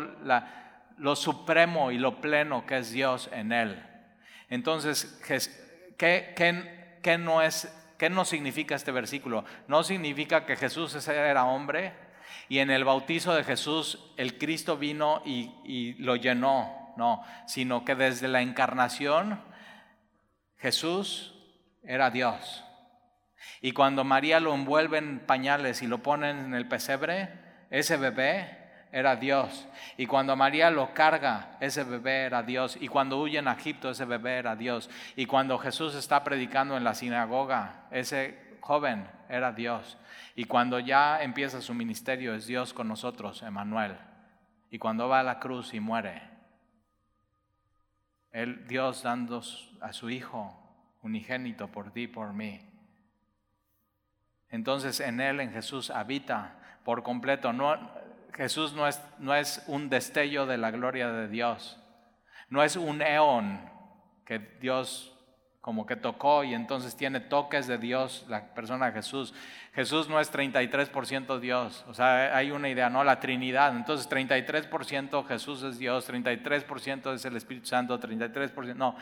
lo 1.00 1.16
supremo 1.16 1.90
y 1.90 1.98
lo 1.98 2.22
pleno 2.22 2.68
que 2.68 2.78
es 2.78 2.92
Dios 2.92 3.32
en 3.34 3.52
él. 3.52 3.84
Entonces, 4.48 5.20
¿qué, 5.98 6.36
qué, 7.02 7.18
no 7.18 7.42
es, 7.42 7.76
¿qué 7.98 8.12
no 8.12 8.26
significa 8.26 8.76
este 8.76 8.92
versículo? 8.92 9.44
No 9.68 9.82
significa 9.82 10.46
que 10.46 10.56
Jesús 10.56 10.96
era 11.08 11.46
hombre, 11.46 11.94
y 12.48 12.60
en 12.60 12.70
el 12.70 12.84
bautizo 12.84 13.34
de 13.34 13.44
Jesús 13.44 14.14
el 14.18 14.38
Cristo 14.38 14.78
vino 14.78 15.24
y, 15.26 15.96
lo 15.98 16.16
llenó, 16.16 16.94
no, 16.96 17.24
sino 17.48 17.86
que 17.86 17.96
desde 17.96 18.28
la 18.28 18.44
encarnación 18.44 19.42
Jesús 20.58 21.34
era 21.82 22.12
Dios. 22.12 22.65
Y 23.62 23.72
cuando 23.72 24.04
María 24.04 24.40
lo 24.40 24.54
envuelve 24.54 24.98
en 24.98 25.20
pañales 25.20 25.82
y 25.82 25.88
lo 25.88 26.00
pone 26.00 26.30
en 26.30 26.54
el 26.54 26.68
pesebre, 26.68 27.30
ese 27.70 27.98
bebé 27.98 28.66
era 28.92 29.16
Dios. 29.16 29.68
Y 29.98 30.06
cuando 30.06 30.36
María 30.36 30.72
lo 30.72 30.94
carga, 30.94 31.58
ese 31.60 31.84
bebé 31.84 32.24
era 32.24 32.44
Dios. 32.44 32.78
Y 32.80 32.88
cuando 32.88 33.20
huye 33.20 33.40
en 33.40 33.48
Egipto, 33.48 33.90
ese 33.90 34.06
bebé 34.06 34.38
era 34.38 34.56
Dios. 34.56 34.90
Y 35.16 35.26
cuando 35.26 35.58
Jesús 35.58 35.96
está 35.96 36.24
predicando 36.24 36.78
en 36.78 36.84
la 36.84 36.94
sinagoga, 36.94 37.88
ese 37.92 38.58
joven 38.62 39.08
era 39.28 39.52
Dios. 39.52 39.98
Y 40.36 40.46
cuando 40.46 40.80
ya 40.80 41.22
empieza 41.22 41.62
su 41.62 41.74
ministerio 41.74 42.34
es 42.36 42.48
Dios 42.48 42.74
con 42.74 42.88
nosotros, 42.88 43.44
Emanuel. 43.44 43.98
Y 44.70 44.80
cuando 44.80 45.08
va 45.08 45.20
a 45.20 45.24
la 45.24 45.40
cruz 45.40 45.74
y 45.74 45.80
muere, 45.80 46.22
el 48.32 48.68
Dios 48.68 49.04
dando 49.04 49.42
a 49.82 49.94
su 49.94 50.10
Hijo 50.10 50.62
unigénito 51.02 51.68
por 51.68 51.92
ti, 51.92 52.08
por 52.08 52.34
mí. 52.34 52.60
Entonces 54.50 55.00
en 55.00 55.20
Él, 55.20 55.40
en 55.40 55.52
Jesús, 55.52 55.90
habita 55.90 56.60
por 56.84 57.04
completo. 57.04 57.54
No, 57.54 57.78
Jesús 58.34 58.74
no 58.74 58.88
es, 58.88 59.02
no 59.20 59.36
es 59.36 59.64
un 59.68 59.90
destello 59.90 60.46
de 60.46 60.58
la 60.58 60.72
gloria 60.72 61.12
de 61.12 61.28
Dios. 61.28 61.82
No 62.50 62.64
es 62.64 62.76
un 62.76 63.02
eón 63.02 63.70
que 64.26 64.40
Dios 64.40 65.16
como 65.66 65.88
que 65.88 65.96
tocó 65.96 66.44
y 66.44 66.54
entonces 66.54 66.96
tiene 66.96 67.20
toques 67.20 67.66
de 67.66 67.80
Dios 67.80 68.24
la 68.30 68.54
persona 68.54 68.92
Jesús. 68.92 69.34
Jesús 69.74 70.08
no 70.08 70.20
es 70.20 70.32
33% 70.32 71.40
Dios, 71.40 71.84
o 71.88 71.94
sea, 71.96 72.38
hay 72.38 72.52
una 72.52 72.70
idea, 72.70 72.88
no 72.88 73.04
la 73.04 73.20
Trinidad. 73.20 73.76
Entonces 73.76 74.08
33% 74.08 75.26
Jesús 75.26 75.64
es 75.64 75.80
Dios, 75.80 76.08
33% 76.08 77.16
es 77.16 77.26
el 77.26 77.36
Espíritu 77.36 77.66
Santo, 77.66 78.00
33%, 78.00 78.76
no, 78.76 78.96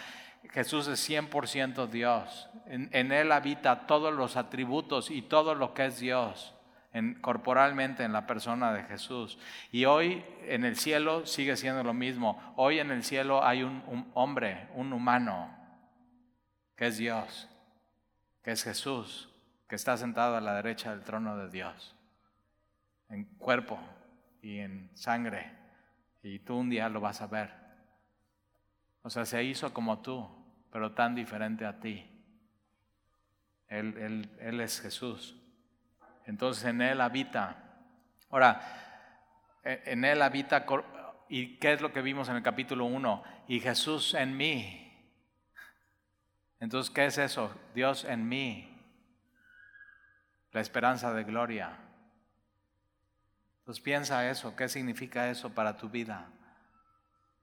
Jesús 0.52 0.88
es 0.88 1.10
100% 1.10 1.88
Dios. 1.88 2.50
En, 2.66 3.12
Él 3.12 3.32
habita 3.32 3.88
todos 3.88 4.14
los 4.14 4.36
atributos 4.36 5.10
y 5.10 5.22
todo 5.22 5.56
lo 5.56 5.74
que 5.74 5.86
es 5.86 6.00
Dios. 6.00 6.54
En, 6.92 7.16
corporalmente 7.16 8.04
en 8.04 8.14
la 8.14 8.28
persona 8.28 8.72
de 8.72 8.84
Jesús. 8.84 9.40
Y 9.72 9.86
hoy 9.86 10.24
en 10.44 10.64
el 10.64 10.76
cielo 10.76 11.26
sigue 11.26 11.58
siendo 11.58 11.84
lo 11.84 11.94
mismo. 11.94 12.54
Hoy 12.56 12.80
en 12.80 12.92
el 12.92 13.04
cielo 13.04 13.44
hay 13.44 13.64
un, 13.64 13.84
un 13.88 14.12
hombre, 14.14 14.68
un 14.76 14.94
humano, 14.94 15.50
que 16.76 16.88
es 16.88 16.98
Dios, 16.98 17.50
que 18.44 18.52
es 18.52 18.64
Jesús, 18.64 19.30
que 19.68 19.76
está 19.76 19.98
sentado 19.98 20.38
a 20.38 20.42
la 20.42 20.56
derecha 20.56 20.92
del 20.92 21.04
trono 21.04 21.36
de 21.38 21.50
Dios, 21.50 21.96
en 23.10 23.26
cuerpo 23.40 23.80
y 24.42 24.60
en 24.60 24.92
sangre, 24.94 25.52
y 26.22 26.40
tú 26.40 26.58
un 26.58 26.70
día 26.70 26.90
lo 26.90 27.02
vas 27.02 27.22
a 27.22 27.28
ver. 27.28 27.63
O 29.04 29.10
sea, 29.10 29.26
se 29.26 29.44
hizo 29.44 29.74
como 29.74 30.02
tú, 30.02 30.28
pero 30.72 30.94
tan 30.94 31.14
diferente 31.14 31.66
a 31.66 31.80
ti. 31.80 32.10
Él, 33.68 33.98
él, 33.98 34.30
él 34.40 34.60
es 34.62 34.82
Jesús. 34.82 35.36
Entonces 36.26 36.64
en 36.66 36.82
Él 36.82 37.02
habita. 37.02 37.58
Ahora, 38.30 38.62
e, 39.64 39.82
en 39.86 40.06
Él 40.06 40.22
habita, 40.22 40.66
¿y 41.30 41.58
qué 41.58 41.74
es 41.74 41.82
lo 41.82 41.92
que 41.92 42.02
vimos 42.02 42.30
en 42.30 42.38
el 42.38 42.44
capítulo 42.44 42.86
1? 42.86 43.24
Y 43.48 43.60
Jesús 43.60 44.14
en 44.14 44.36
mí. 44.38 44.80
Entonces, 46.60 46.94
¿qué 46.94 47.06
es 47.06 47.18
eso? 47.18 47.54
Dios 47.76 48.06
en 48.06 48.28
mí, 48.28 48.74
la 50.54 50.62
esperanza 50.62 51.14
de 51.14 51.26
gloria. 51.26 51.78
Entonces 53.60 53.84
piensa 53.84 54.30
eso, 54.30 54.56
¿qué 54.56 54.70
significa 54.70 55.30
eso 55.30 55.54
para 55.54 55.76
tu 55.76 55.90
vida? 55.90 56.30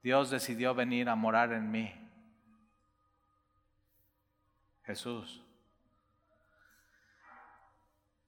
Dios 0.01 0.29
decidió 0.29 0.73
venir 0.73 1.09
a 1.09 1.15
morar 1.15 1.53
en 1.53 1.69
mí. 1.71 1.93
Jesús. 4.83 5.43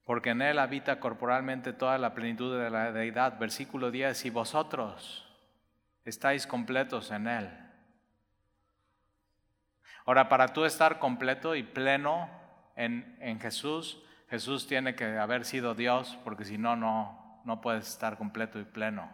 Porque 0.05 0.31
en 0.31 0.41
Él 0.41 0.59
habita 0.59 0.99
corporalmente 0.99 1.73
toda 1.73 1.97
la 1.97 2.13
plenitud 2.13 2.59
de 2.59 2.69
la 2.69 2.91
deidad. 2.91 3.39
Versículo 3.39 3.89
10, 3.89 4.25
y 4.25 4.29
vosotros 4.29 5.25
estáis 6.05 6.45
completos 6.45 7.11
en 7.11 7.27
Él 7.27 7.63
Ahora, 10.05 10.27
para 10.27 10.49
tú 10.49 10.65
estar 10.65 10.99
completo 10.99 11.55
y 11.55 11.63
pleno 11.63 12.29
en, 12.75 13.17
en 13.21 13.39
Jesús, 13.39 14.03
Jesús 14.29 14.67
tiene 14.67 14.95
que 14.95 15.17
haber 15.17 15.45
sido 15.45 15.75
Dios, 15.75 16.19
porque 16.25 16.43
si 16.43 16.57
no, 16.57 16.75
no, 16.75 17.41
no 17.45 17.61
puedes 17.61 17.87
estar 17.87 18.17
completo 18.17 18.59
y 18.59 18.65
pleno. 18.65 19.09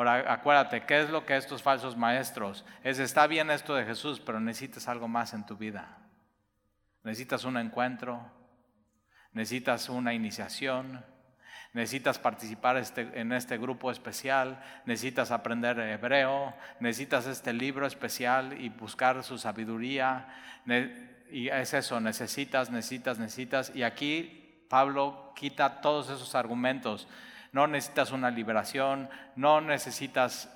Ahora, 0.00 0.32
acuérdate, 0.32 0.86
¿qué 0.86 1.02
es 1.02 1.10
lo 1.10 1.26
que 1.26 1.36
estos 1.36 1.62
falsos 1.62 1.94
maestros? 1.94 2.64
Es, 2.82 2.98
está 2.98 3.26
bien 3.26 3.50
esto 3.50 3.74
de 3.74 3.84
Jesús, 3.84 4.18
pero 4.18 4.40
necesitas 4.40 4.88
algo 4.88 5.08
más 5.08 5.34
en 5.34 5.44
tu 5.44 5.58
vida. 5.58 5.98
Necesitas 7.04 7.44
un 7.44 7.58
encuentro, 7.58 8.18
necesitas 9.34 9.90
una 9.90 10.14
iniciación, 10.14 11.04
necesitas 11.74 12.18
participar 12.18 12.78
este, 12.78 13.10
en 13.20 13.30
este 13.32 13.58
grupo 13.58 13.90
especial, 13.90 14.64
necesitas 14.86 15.30
aprender 15.32 15.78
hebreo, 15.78 16.54
necesitas 16.78 17.26
este 17.26 17.52
libro 17.52 17.86
especial 17.86 18.58
y 18.58 18.70
buscar 18.70 19.22
su 19.22 19.36
sabiduría. 19.36 20.28
Y 21.30 21.48
es 21.48 21.74
eso, 21.74 22.00
necesitas, 22.00 22.70
necesitas, 22.70 23.18
necesitas. 23.18 23.76
Y 23.76 23.82
aquí 23.82 24.64
Pablo 24.70 25.34
quita 25.36 25.82
todos 25.82 26.08
esos 26.08 26.34
argumentos. 26.34 27.06
No 27.52 27.66
necesitas 27.66 28.12
una 28.12 28.30
liberación, 28.30 29.08
no 29.36 29.60
necesitas 29.60 30.48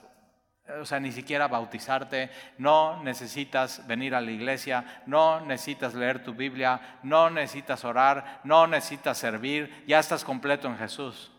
o 0.81 0.87
sea, 0.87 0.99
ni 0.99 1.13
siquiera 1.13 1.47
bautizarte, 1.47 2.31
no 2.57 3.03
necesitas 3.03 3.87
venir 3.87 4.15
a 4.15 4.21
la 4.23 4.31
iglesia, 4.31 5.03
no 5.05 5.41
necesitas 5.41 5.95
leer 5.95 6.25
tu 6.25 6.33
Biblia, 6.33 7.01
no 7.03 7.29
necesitas 7.29 7.85
orar, 7.85 8.41
no 8.45 8.67
necesitas 8.67 9.19
servir, 9.19 9.85
ya 9.87 9.99
estás 9.99 10.25
completo 10.25 10.67
en 10.69 10.79
Jesús. 10.79 11.31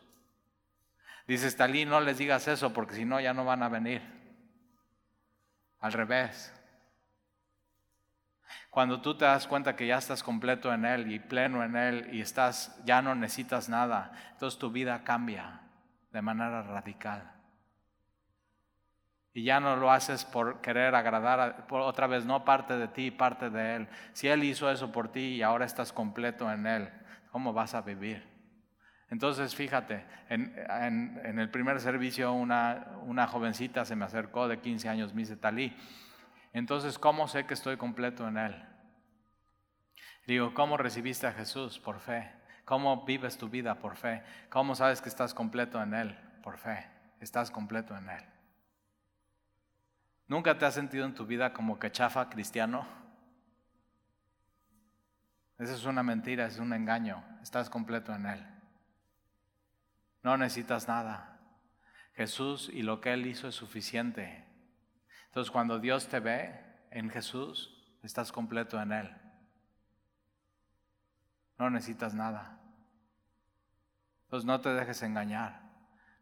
Dices, 1.28 1.58
Talí, 1.58 1.86
no 1.86 2.02
les 2.02 2.20
digas 2.20 2.48
eso 2.48 2.72
porque 2.72 2.96
si 2.96 3.06
no 3.06 3.20
ya 3.20 3.34
no 3.34 3.46
van 3.46 3.64
a 3.64 3.70
venir. 3.70 4.04
Al 5.80 5.92
revés. 5.92 6.54
Cuando 8.76 9.00
tú 9.00 9.16
te 9.16 9.24
das 9.24 9.48
cuenta 9.48 9.78
que 9.78 9.88
ya 9.88 9.98
estás 9.98 10.22
completo 10.22 10.74
en 10.74 10.84
Él 10.84 11.10
y 11.10 11.18
pleno 11.18 11.64
en 11.64 11.78
Él 11.78 12.10
y 12.12 12.20
estás, 12.20 12.78
ya 12.84 13.02
no 13.02 13.16
necesitas 13.16 13.70
nada, 13.70 14.12
entonces 14.34 14.60
tu 14.60 14.70
vida 14.70 15.02
cambia 15.06 15.62
de 16.12 16.22
manera 16.22 16.62
radical. 16.62 17.32
Y 19.32 19.46
ya 19.46 19.62
no 19.62 19.78
lo 19.78 19.90
haces 19.94 20.26
por 20.26 20.60
querer 20.60 20.94
agradar, 20.94 21.68
por 21.68 21.80
otra 21.80 22.08
vez, 22.08 22.26
no 22.26 22.44
parte 22.44 22.76
de 22.76 22.90
ti, 22.90 23.12
parte 23.12 23.50
de 23.50 23.78
Él. 23.78 23.88
Si 24.12 24.28
Él 24.28 24.44
hizo 24.44 24.70
eso 24.70 24.92
por 24.92 25.08
ti 25.08 25.22
y 25.22 25.42
ahora 25.42 25.64
estás 25.64 25.94
completo 25.94 26.52
en 26.52 26.68
Él, 26.68 26.90
¿cómo 27.32 27.54
vas 27.54 27.76
a 27.76 27.82
vivir? 27.82 28.28
Entonces, 29.10 29.56
fíjate, 29.56 30.04
en, 30.28 31.40
el 31.40 31.50
primer 31.50 31.80
servicio 31.80 32.34
una, 32.34 32.88
una, 33.04 33.26
jovencita 33.26 33.86
se 33.86 33.96
me 33.96 34.04
acercó 34.04 34.50
de 34.50 34.60
15 34.60 34.90
años, 34.90 35.14
me 35.14 35.22
dice, 35.22 35.38
Talí, 35.38 35.74
entonces, 36.58 36.98
¿cómo 36.98 37.28
sé 37.28 37.46
que 37.46 37.54
estoy 37.54 37.76
completo 37.76 38.26
en 38.26 38.38
Él? 38.38 38.66
Digo, 40.26 40.54
¿cómo 40.54 40.78
recibiste 40.78 41.28
a 41.28 41.34
Jesús? 41.34 41.80
Por 41.80 42.00
fe. 42.00 42.32
¿Cómo 42.64 43.04
vives 43.04 43.38
tu 43.38 43.50
vida? 43.50 43.76
Por 43.76 43.98
fe. 43.98 44.24
¿Cómo 44.50 44.74
sabes 44.74 45.02
que 45.02 45.10
estás 45.10 45.34
completo 45.34 45.84
en 45.84 45.94
Él? 45.94 46.18
Por 46.42 46.58
fe. 46.58 46.88
Estás 47.20 47.52
completo 47.52 47.98
en 47.98 48.10
Él. 48.10 48.24
¿Nunca 50.30 50.58
te 50.58 50.66
has 50.66 50.74
sentido 50.74 51.06
en 51.06 51.14
tu 51.14 51.26
vida 51.26 51.52
como 51.52 51.78
que 51.78 51.92
chafa 51.92 52.30
cristiano? 52.30 52.88
Esa 55.60 55.74
es 55.74 55.84
una 55.84 56.04
mentira, 56.04 56.46
es 56.46 56.58
un 56.58 56.72
engaño. 56.72 57.22
Estás 57.44 57.70
completo 57.70 58.16
en 58.16 58.28
Él. 58.28 58.48
No 60.24 60.38
necesitas 60.38 60.88
nada. 60.88 61.38
Jesús 62.14 62.70
y 62.72 62.82
lo 62.82 63.02
que 63.02 63.12
Él 63.12 63.28
hizo 63.28 63.50
es 63.50 63.56
suficiente. 63.56 64.45
Entonces 65.36 65.52
cuando 65.52 65.80
Dios 65.80 66.08
te 66.08 66.22
ve 66.22 66.58
en 66.92 67.10
Jesús, 67.10 67.70
estás 68.04 68.32
completo 68.32 68.82
en 68.82 68.94
Él. 68.94 69.14
No 71.60 71.70
necesitas 71.70 72.14
nada. 72.14 72.58
Entonces 74.24 74.46
no 74.46 74.62
te 74.62 74.70
dejes 74.74 75.02
engañar. 75.02 75.60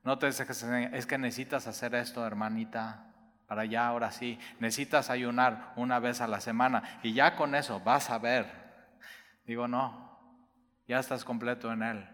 No 0.03 0.17
te 0.17 0.25
dejes 0.25 0.63
engañar. 0.63 0.95
Es 0.95 1.05
que 1.05 1.19
necesitas 1.19 1.67
hacer 1.67 1.93
esto, 1.93 2.25
hermanita 2.25 3.05
para 3.45 3.61
allá 3.61 3.85
ahora 3.85 4.09
sí. 4.09 4.39
Necesitas 4.59 5.11
ayunar 5.11 5.73
una 5.75 5.99
vez 5.99 6.19
a 6.19 6.27
la 6.27 6.39
semana 6.39 6.81
y 7.03 7.13
ya 7.13 7.35
con 7.35 7.53
eso 7.53 7.79
vas 7.81 8.09
a 8.09 8.17
ver. 8.17 8.47
Digo, 9.45 9.67
no, 9.67 10.41
ya 10.87 10.97
estás 10.97 11.23
completo 11.23 11.71
en 11.71 11.83
Él. 11.83 12.09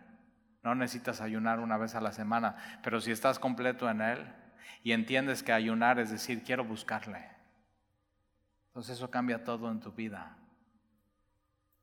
No 0.64 0.76
necesitas 0.76 1.22
ayunar 1.22 1.62
una 1.62 1.78
vez 1.78 1.96
a 1.96 2.02
la 2.02 2.12
semana, 2.12 2.58
pero 2.84 3.00
si 3.00 3.12
estás 3.12 3.40
completo 3.40 3.90
en 3.90 4.02
Él 4.02 4.36
y 4.84 4.92
entiendes 4.92 5.44
que 5.44 5.52
ayunar 5.52 6.00
es 6.00 6.12
decir, 6.12 6.44
quiero 6.44 6.64
buscarle. 6.64 7.26
Entonces 8.68 8.98
eso 8.98 9.10
cambia 9.10 9.44
todo 9.44 9.72
en 9.72 9.80
tu 9.80 9.92
vida. 9.92 10.38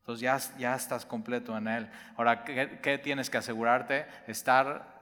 Entonces 0.01 0.20
ya, 0.20 0.39
ya 0.59 0.74
estás 0.74 1.05
completo 1.05 1.57
en 1.59 1.66
Él. 1.66 1.91
Ahora, 2.16 2.45
¿qué, 2.45 2.79
¿qué, 2.81 2.99
tienes 2.99 3.29
que 3.29 3.39
asegurarte? 3.39 4.07
Estar 4.27 4.97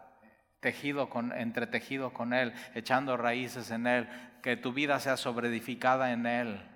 tejido 0.61 1.11
con, 1.11 1.33
entretejido 1.33 2.15
con 2.15 2.33
Él, 2.33 2.55
echando 2.75 3.19
raíces 3.19 3.71
en 3.71 3.87
Él, 3.87 4.09
que 4.43 4.57
tu 4.57 4.73
vida 4.73 4.99
sea 4.99 5.19
sobreedificada 5.19 6.13
en 6.13 6.25
Él. 6.25 6.71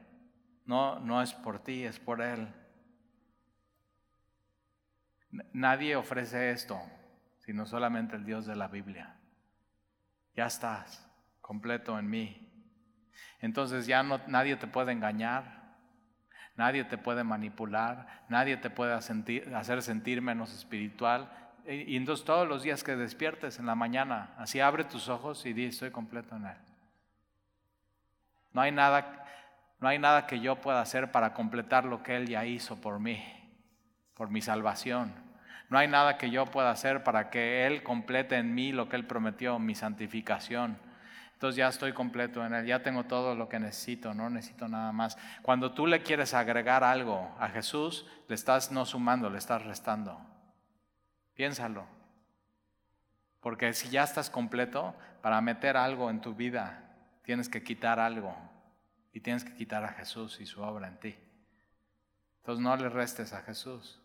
No, 0.66 1.00
no 1.00 1.22
es 1.22 1.32
por 1.32 1.58
ti, 1.64 1.84
es 1.84 1.98
por 1.98 2.20
Él. 2.20 2.52
Nadie 5.52 5.96
ofrece 5.96 6.50
esto, 6.50 6.80
sino 7.38 7.66
solamente 7.66 8.16
el 8.16 8.24
Dios 8.24 8.46
de 8.46 8.56
la 8.56 8.68
Biblia. 8.68 9.17
Ya 10.38 10.46
estás 10.46 11.04
completo 11.40 11.98
en 11.98 12.08
mí. 12.08 12.48
Entonces 13.40 13.88
ya 13.88 14.04
no, 14.04 14.20
nadie 14.28 14.54
te 14.54 14.68
puede 14.68 14.92
engañar, 14.92 15.74
nadie 16.54 16.84
te 16.84 16.96
puede 16.96 17.24
manipular, 17.24 18.06
nadie 18.28 18.56
te 18.56 18.70
puede 18.70 18.92
hacer 18.94 19.82
sentir 19.82 20.22
menos 20.22 20.54
espiritual, 20.54 21.28
Y, 21.66 21.96
entonces 21.96 22.24
todos 22.24 22.46
los 22.46 22.62
días 22.62 22.84
que 22.84 22.94
despiertes 22.94 23.58
en 23.58 23.66
la 23.66 23.74
mañana, 23.74 24.32
así 24.38 24.60
abre 24.60 24.84
tus 24.84 25.08
ojos 25.08 25.44
y 25.44 25.52
di, 25.52 25.64
estoy 25.64 25.90
completo 25.90 26.36
en 26.36 26.46
Él. 26.46 26.56
No 28.52 28.60
hay 28.60 28.70
nada, 28.70 29.26
no 29.80 29.88
hay 29.88 29.98
nada 29.98 30.28
que 30.28 30.38
yo 30.38 30.60
pueda 30.60 30.80
hacer 30.80 31.10
para 31.10 31.34
completar 31.34 31.84
lo 31.84 32.04
que 32.04 32.14
Él 32.14 32.28
ya 32.28 32.46
hizo 32.46 32.80
por 32.80 33.00
mí, 33.00 33.20
por 34.14 34.30
mi 34.30 34.40
salvación. 34.40 35.27
No 35.68 35.78
hay 35.78 35.88
nada 35.88 36.16
que 36.16 36.30
yo 36.30 36.46
pueda 36.46 36.70
hacer 36.70 37.04
para 37.04 37.30
que 37.30 37.66
Él 37.66 37.82
complete 37.82 38.36
en 38.36 38.54
mí 38.54 38.72
lo 38.72 38.88
que 38.88 38.96
Él 38.96 39.06
prometió, 39.06 39.58
mi 39.58 39.74
santificación. 39.74 40.78
Entonces 41.34 41.56
ya 41.56 41.68
estoy 41.68 41.92
completo 41.92 42.44
en 42.44 42.54
Él, 42.54 42.66
ya 42.66 42.82
tengo 42.82 43.04
todo 43.04 43.34
lo 43.34 43.48
que 43.48 43.60
necesito, 43.60 44.14
no 44.14 44.30
necesito 44.30 44.66
nada 44.66 44.92
más. 44.92 45.18
Cuando 45.42 45.72
tú 45.72 45.86
le 45.86 46.02
quieres 46.02 46.34
agregar 46.34 46.82
algo 46.82 47.36
a 47.38 47.48
Jesús, 47.48 48.06
le 48.28 48.34
estás 48.34 48.72
no 48.72 48.86
sumando, 48.86 49.30
le 49.30 49.38
estás 49.38 49.64
restando. 49.64 50.18
Piénsalo. 51.34 51.86
Porque 53.40 53.72
si 53.72 53.88
ya 53.90 54.02
estás 54.02 54.30
completo, 54.30 54.96
para 55.22 55.40
meter 55.40 55.76
algo 55.76 56.10
en 56.10 56.20
tu 56.20 56.34
vida, 56.34 56.82
tienes 57.22 57.48
que 57.48 57.62
quitar 57.62 58.00
algo. 58.00 58.34
Y 59.12 59.20
tienes 59.20 59.44
que 59.44 59.54
quitar 59.54 59.84
a 59.84 59.88
Jesús 59.88 60.40
y 60.40 60.46
su 60.46 60.62
obra 60.62 60.88
en 60.88 60.98
ti. 60.98 61.16
Entonces 62.38 62.62
no 62.62 62.76
le 62.76 62.88
restes 62.88 63.32
a 63.32 63.42
Jesús. 63.42 64.00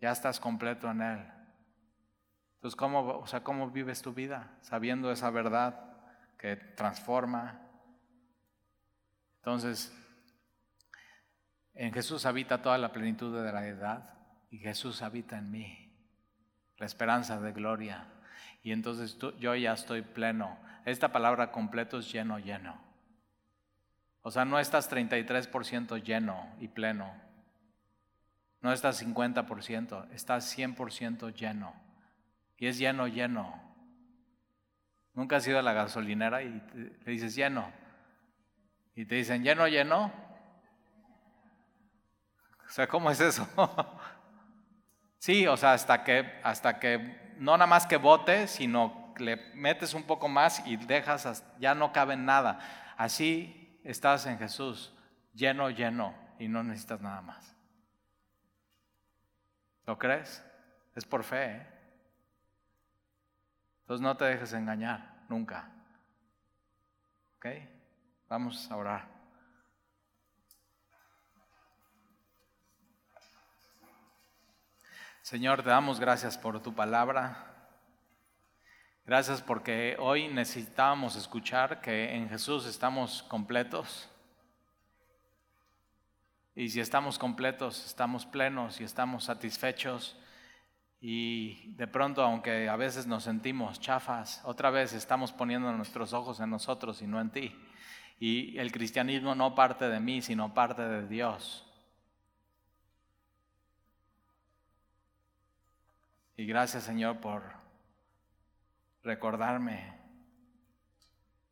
Ya 0.00 0.10
estás 0.10 0.40
completo 0.40 0.90
en 0.90 1.02
Él. 1.02 1.32
Entonces, 2.56 2.76
¿cómo, 2.76 3.18
o 3.18 3.26
sea, 3.26 3.42
¿cómo 3.42 3.70
vives 3.70 4.02
tu 4.02 4.12
vida? 4.12 4.56
Sabiendo 4.60 5.10
esa 5.12 5.30
verdad 5.30 5.90
que 6.38 6.56
transforma. 6.56 7.60
Entonces, 9.36 9.96
en 11.74 11.92
Jesús 11.92 12.26
habita 12.26 12.60
toda 12.60 12.76
la 12.76 12.92
plenitud 12.92 13.42
de 13.42 13.52
la 13.52 13.66
edad 13.66 14.14
y 14.50 14.58
Jesús 14.58 15.00
habita 15.02 15.38
en 15.38 15.50
mí, 15.50 15.96
la 16.76 16.86
esperanza 16.86 17.40
de 17.40 17.52
gloria. 17.52 18.06
Y 18.62 18.72
entonces 18.72 19.16
yo 19.38 19.54
ya 19.54 19.72
estoy 19.72 20.02
pleno. 20.02 20.58
Esta 20.84 21.12
palabra 21.12 21.52
completo 21.52 21.98
es 21.98 22.12
lleno, 22.12 22.38
lleno. 22.38 22.78
O 24.22 24.30
sea, 24.30 24.44
no 24.44 24.58
estás 24.58 24.90
33% 24.90 26.02
lleno 26.02 26.54
y 26.58 26.68
pleno. 26.68 27.14
No 28.60 28.72
estás 28.72 29.02
50%, 29.02 30.08
estás 30.12 30.56
100% 30.56 31.34
lleno. 31.34 31.74
Y 32.58 32.66
es 32.66 32.78
lleno, 32.78 33.06
lleno. 33.08 33.60
Nunca 35.14 35.36
has 35.36 35.46
ido 35.46 35.58
a 35.58 35.62
la 35.62 35.72
gasolinera 35.72 36.42
y 36.42 36.62
le 37.04 37.12
dices 37.12 37.34
lleno. 37.34 37.70
Y 38.94 39.06
te 39.06 39.14
dicen 39.14 39.42
lleno, 39.42 39.66
lleno. 39.66 40.12
O 42.68 42.72
sea, 42.72 42.86
¿cómo 42.86 43.10
es 43.10 43.20
eso? 43.20 43.48
sí, 45.18 45.46
o 45.46 45.56
sea, 45.56 45.72
hasta 45.72 46.04
que, 46.04 46.40
hasta 46.44 46.78
que 46.78 47.34
no 47.38 47.56
nada 47.56 47.66
más 47.66 47.86
que 47.86 47.96
bote, 47.96 48.46
sino 48.46 49.14
le 49.18 49.36
metes 49.54 49.94
un 49.94 50.04
poco 50.04 50.28
más 50.28 50.66
y 50.66 50.76
dejas, 50.76 51.44
ya 51.58 51.74
no 51.74 51.92
cabe 51.92 52.16
nada. 52.16 52.60
Así 52.96 53.80
estás 53.84 54.26
en 54.26 54.38
Jesús, 54.38 54.92
lleno, 55.34 55.70
lleno, 55.70 56.14
y 56.38 56.48
no 56.48 56.62
necesitas 56.62 57.00
nada 57.00 57.22
más. 57.22 57.56
¿Lo 59.90 59.98
crees? 59.98 60.40
Es 60.94 61.04
por 61.04 61.24
fe. 61.24 61.46
¿eh? 61.46 61.66
Entonces 63.80 64.00
no 64.00 64.16
te 64.16 64.24
dejes 64.24 64.52
engañar, 64.52 65.24
nunca. 65.28 65.68
¿Ok? 67.36 67.46
Vamos 68.28 68.70
a 68.70 68.76
orar. 68.76 69.08
Señor, 75.22 75.64
te 75.64 75.70
damos 75.70 75.98
gracias 75.98 76.38
por 76.38 76.62
tu 76.62 76.72
palabra. 76.72 77.52
Gracias 79.04 79.42
porque 79.42 79.96
hoy 79.98 80.28
necesitábamos 80.28 81.16
escuchar 81.16 81.80
que 81.80 82.14
en 82.14 82.28
Jesús 82.28 82.64
estamos 82.64 83.24
completos. 83.24 84.08
Y 86.60 86.68
si 86.68 86.78
estamos 86.78 87.18
completos, 87.18 87.86
estamos 87.86 88.26
plenos 88.26 88.82
y 88.82 88.84
estamos 88.84 89.24
satisfechos 89.24 90.14
y 91.00 91.72
de 91.72 91.86
pronto, 91.86 92.22
aunque 92.22 92.68
a 92.68 92.76
veces 92.76 93.06
nos 93.06 93.24
sentimos 93.24 93.80
chafas, 93.80 94.42
otra 94.44 94.68
vez 94.68 94.92
estamos 94.92 95.32
poniendo 95.32 95.72
nuestros 95.72 96.12
ojos 96.12 96.38
en 96.38 96.50
nosotros 96.50 97.00
y 97.00 97.06
no 97.06 97.18
en 97.18 97.30
ti. 97.30 97.58
Y 98.18 98.58
el 98.58 98.72
cristianismo 98.72 99.34
no 99.34 99.54
parte 99.54 99.88
de 99.88 100.00
mí, 100.00 100.20
sino 100.20 100.52
parte 100.52 100.82
de 100.82 101.08
Dios. 101.08 101.66
Y 106.36 106.44
gracias 106.44 106.82
Señor 106.82 107.22
por 107.22 107.42
recordarme 109.02 109.94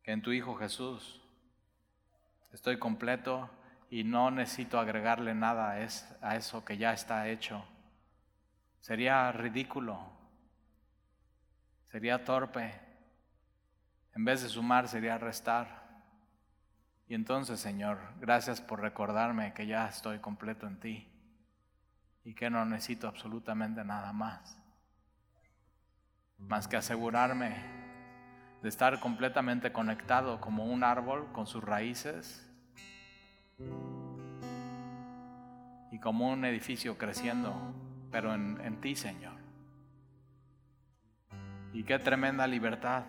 que 0.03 0.11
en 0.11 0.21
tu 0.21 0.31
Hijo 0.31 0.53
Jesús 0.53 1.19
estoy 2.53 2.77
completo 2.77 3.49
y 3.89 4.03
no 4.03 4.29
necesito 4.29 4.79
agregarle 4.79 5.33
nada 5.33 5.71
a 6.21 6.35
eso 6.35 6.63
que 6.63 6.77
ya 6.77 6.93
está 6.93 7.27
hecho. 7.27 7.65
Sería 8.81 9.31
ridículo, 9.31 9.99
sería 11.91 12.23
torpe. 12.23 12.79
En 14.15 14.25
vez 14.25 14.43
de 14.43 14.49
sumar, 14.49 14.87
sería 14.87 15.17
restar. 15.17 15.87
Y 17.07 17.15
entonces, 17.15 17.59
Señor, 17.59 17.97
gracias 18.19 18.61
por 18.61 18.81
recordarme 18.81 19.53
que 19.53 19.65
ya 19.65 19.87
estoy 19.87 20.19
completo 20.19 20.67
en 20.67 20.79
ti 20.79 21.07
y 22.23 22.35
que 22.35 22.49
no 22.49 22.63
necesito 22.65 23.07
absolutamente 23.07 23.83
nada 23.83 24.13
más. 24.13 24.55
Más 26.37 26.67
que 26.67 26.77
asegurarme 26.77 27.55
de 28.61 28.69
estar 28.69 28.99
completamente 28.99 29.71
conectado 29.71 30.39
como 30.39 30.65
un 30.65 30.83
árbol 30.83 31.31
con 31.31 31.47
sus 31.47 31.63
raíces 31.63 32.48
y 35.91 35.99
como 35.99 36.29
un 36.29 36.45
edificio 36.45 36.97
creciendo 36.97 37.53
pero 38.11 38.33
en, 38.33 38.81
ti, 38.81 38.95
Señor. 38.95 39.33
Y 41.73 41.83
qué 41.83 41.99
tremenda 41.99 42.47
libertad. 42.47 43.03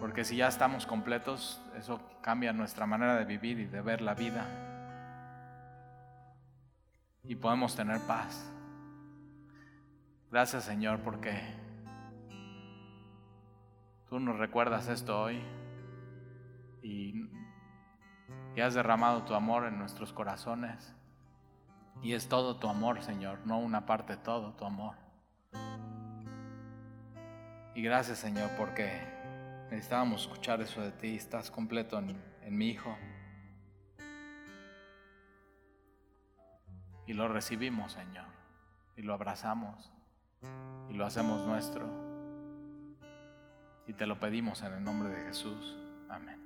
Porque 0.00 0.24
si 0.24 0.36
ya 0.36 0.48
estamos 0.48 0.86
completos, 0.86 1.62
eso 1.76 2.00
cambia 2.20 2.52
nuestra 2.52 2.86
manera 2.86 3.16
de 3.16 3.24
vivir 3.24 3.58
y 3.58 3.66
de 3.66 3.80
ver 3.80 4.02
la 4.02 4.14
vida. 4.14 4.46
Y 7.22 7.34
podemos 7.36 7.74
tener 7.74 8.00
paz. 8.00 8.50
Gracias 10.30 10.64
Señor 10.64 11.00
porque 11.00 11.40
tú 14.08 14.18
nos 14.18 14.36
recuerdas 14.36 14.88
esto 14.88 15.22
hoy 15.22 15.40
y, 16.82 17.30
y 18.54 18.60
has 18.60 18.74
derramado 18.74 19.22
tu 19.22 19.34
amor 19.34 19.64
en 19.66 19.78
nuestros 19.78 20.12
corazones. 20.12 20.94
Y 22.02 22.12
es 22.12 22.28
todo 22.28 22.56
tu 22.56 22.68
amor, 22.68 23.02
Señor, 23.02 23.38
no 23.44 23.58
una 23.58 23.86
parte, 23.86 24.16
todo 24.16 24.52
tu 24.52 24.64
amor. 24.64 24.96
Y 27.74 27.82
gracias, 27.82 28.18
Señor, 28.18 28.50
porque 28.56 29.00
necesitábamos 29.70 30.22
escuchar 30.22 30.60
eso 30.60 30.80
de 30.80 30.92
ti. 30.92 31.16
Estás 31.16 31.50
completo 31.50 31.98
en, 31.98 32.16
en 32.42 32.56
mi 32.56 32.68
Hijo. 32.68 32.96
Y 37.06 37.12
lo 37.12 37.28
recibimos, 37.28 37.92
Señor. 37.92 38.26
Y 38.96 39.02
lo 39.02 39.14
abrazamos. 39.14 39.92
Y 40.88 40.94
lo 40.94 41.04
hacemos 41.04 41.44
nuestro. 41.46 41.86
Y 43.86 43.92
te 43.92 44.06
lo 44.06 44.18
pedimos 44.20 44.62
en 44.62 44.72
el 44.72 44.84
nombre 44.84 45.08
de 45.08 45.24
Jesús. 45.26 45.76
Amén. 46.08 46.43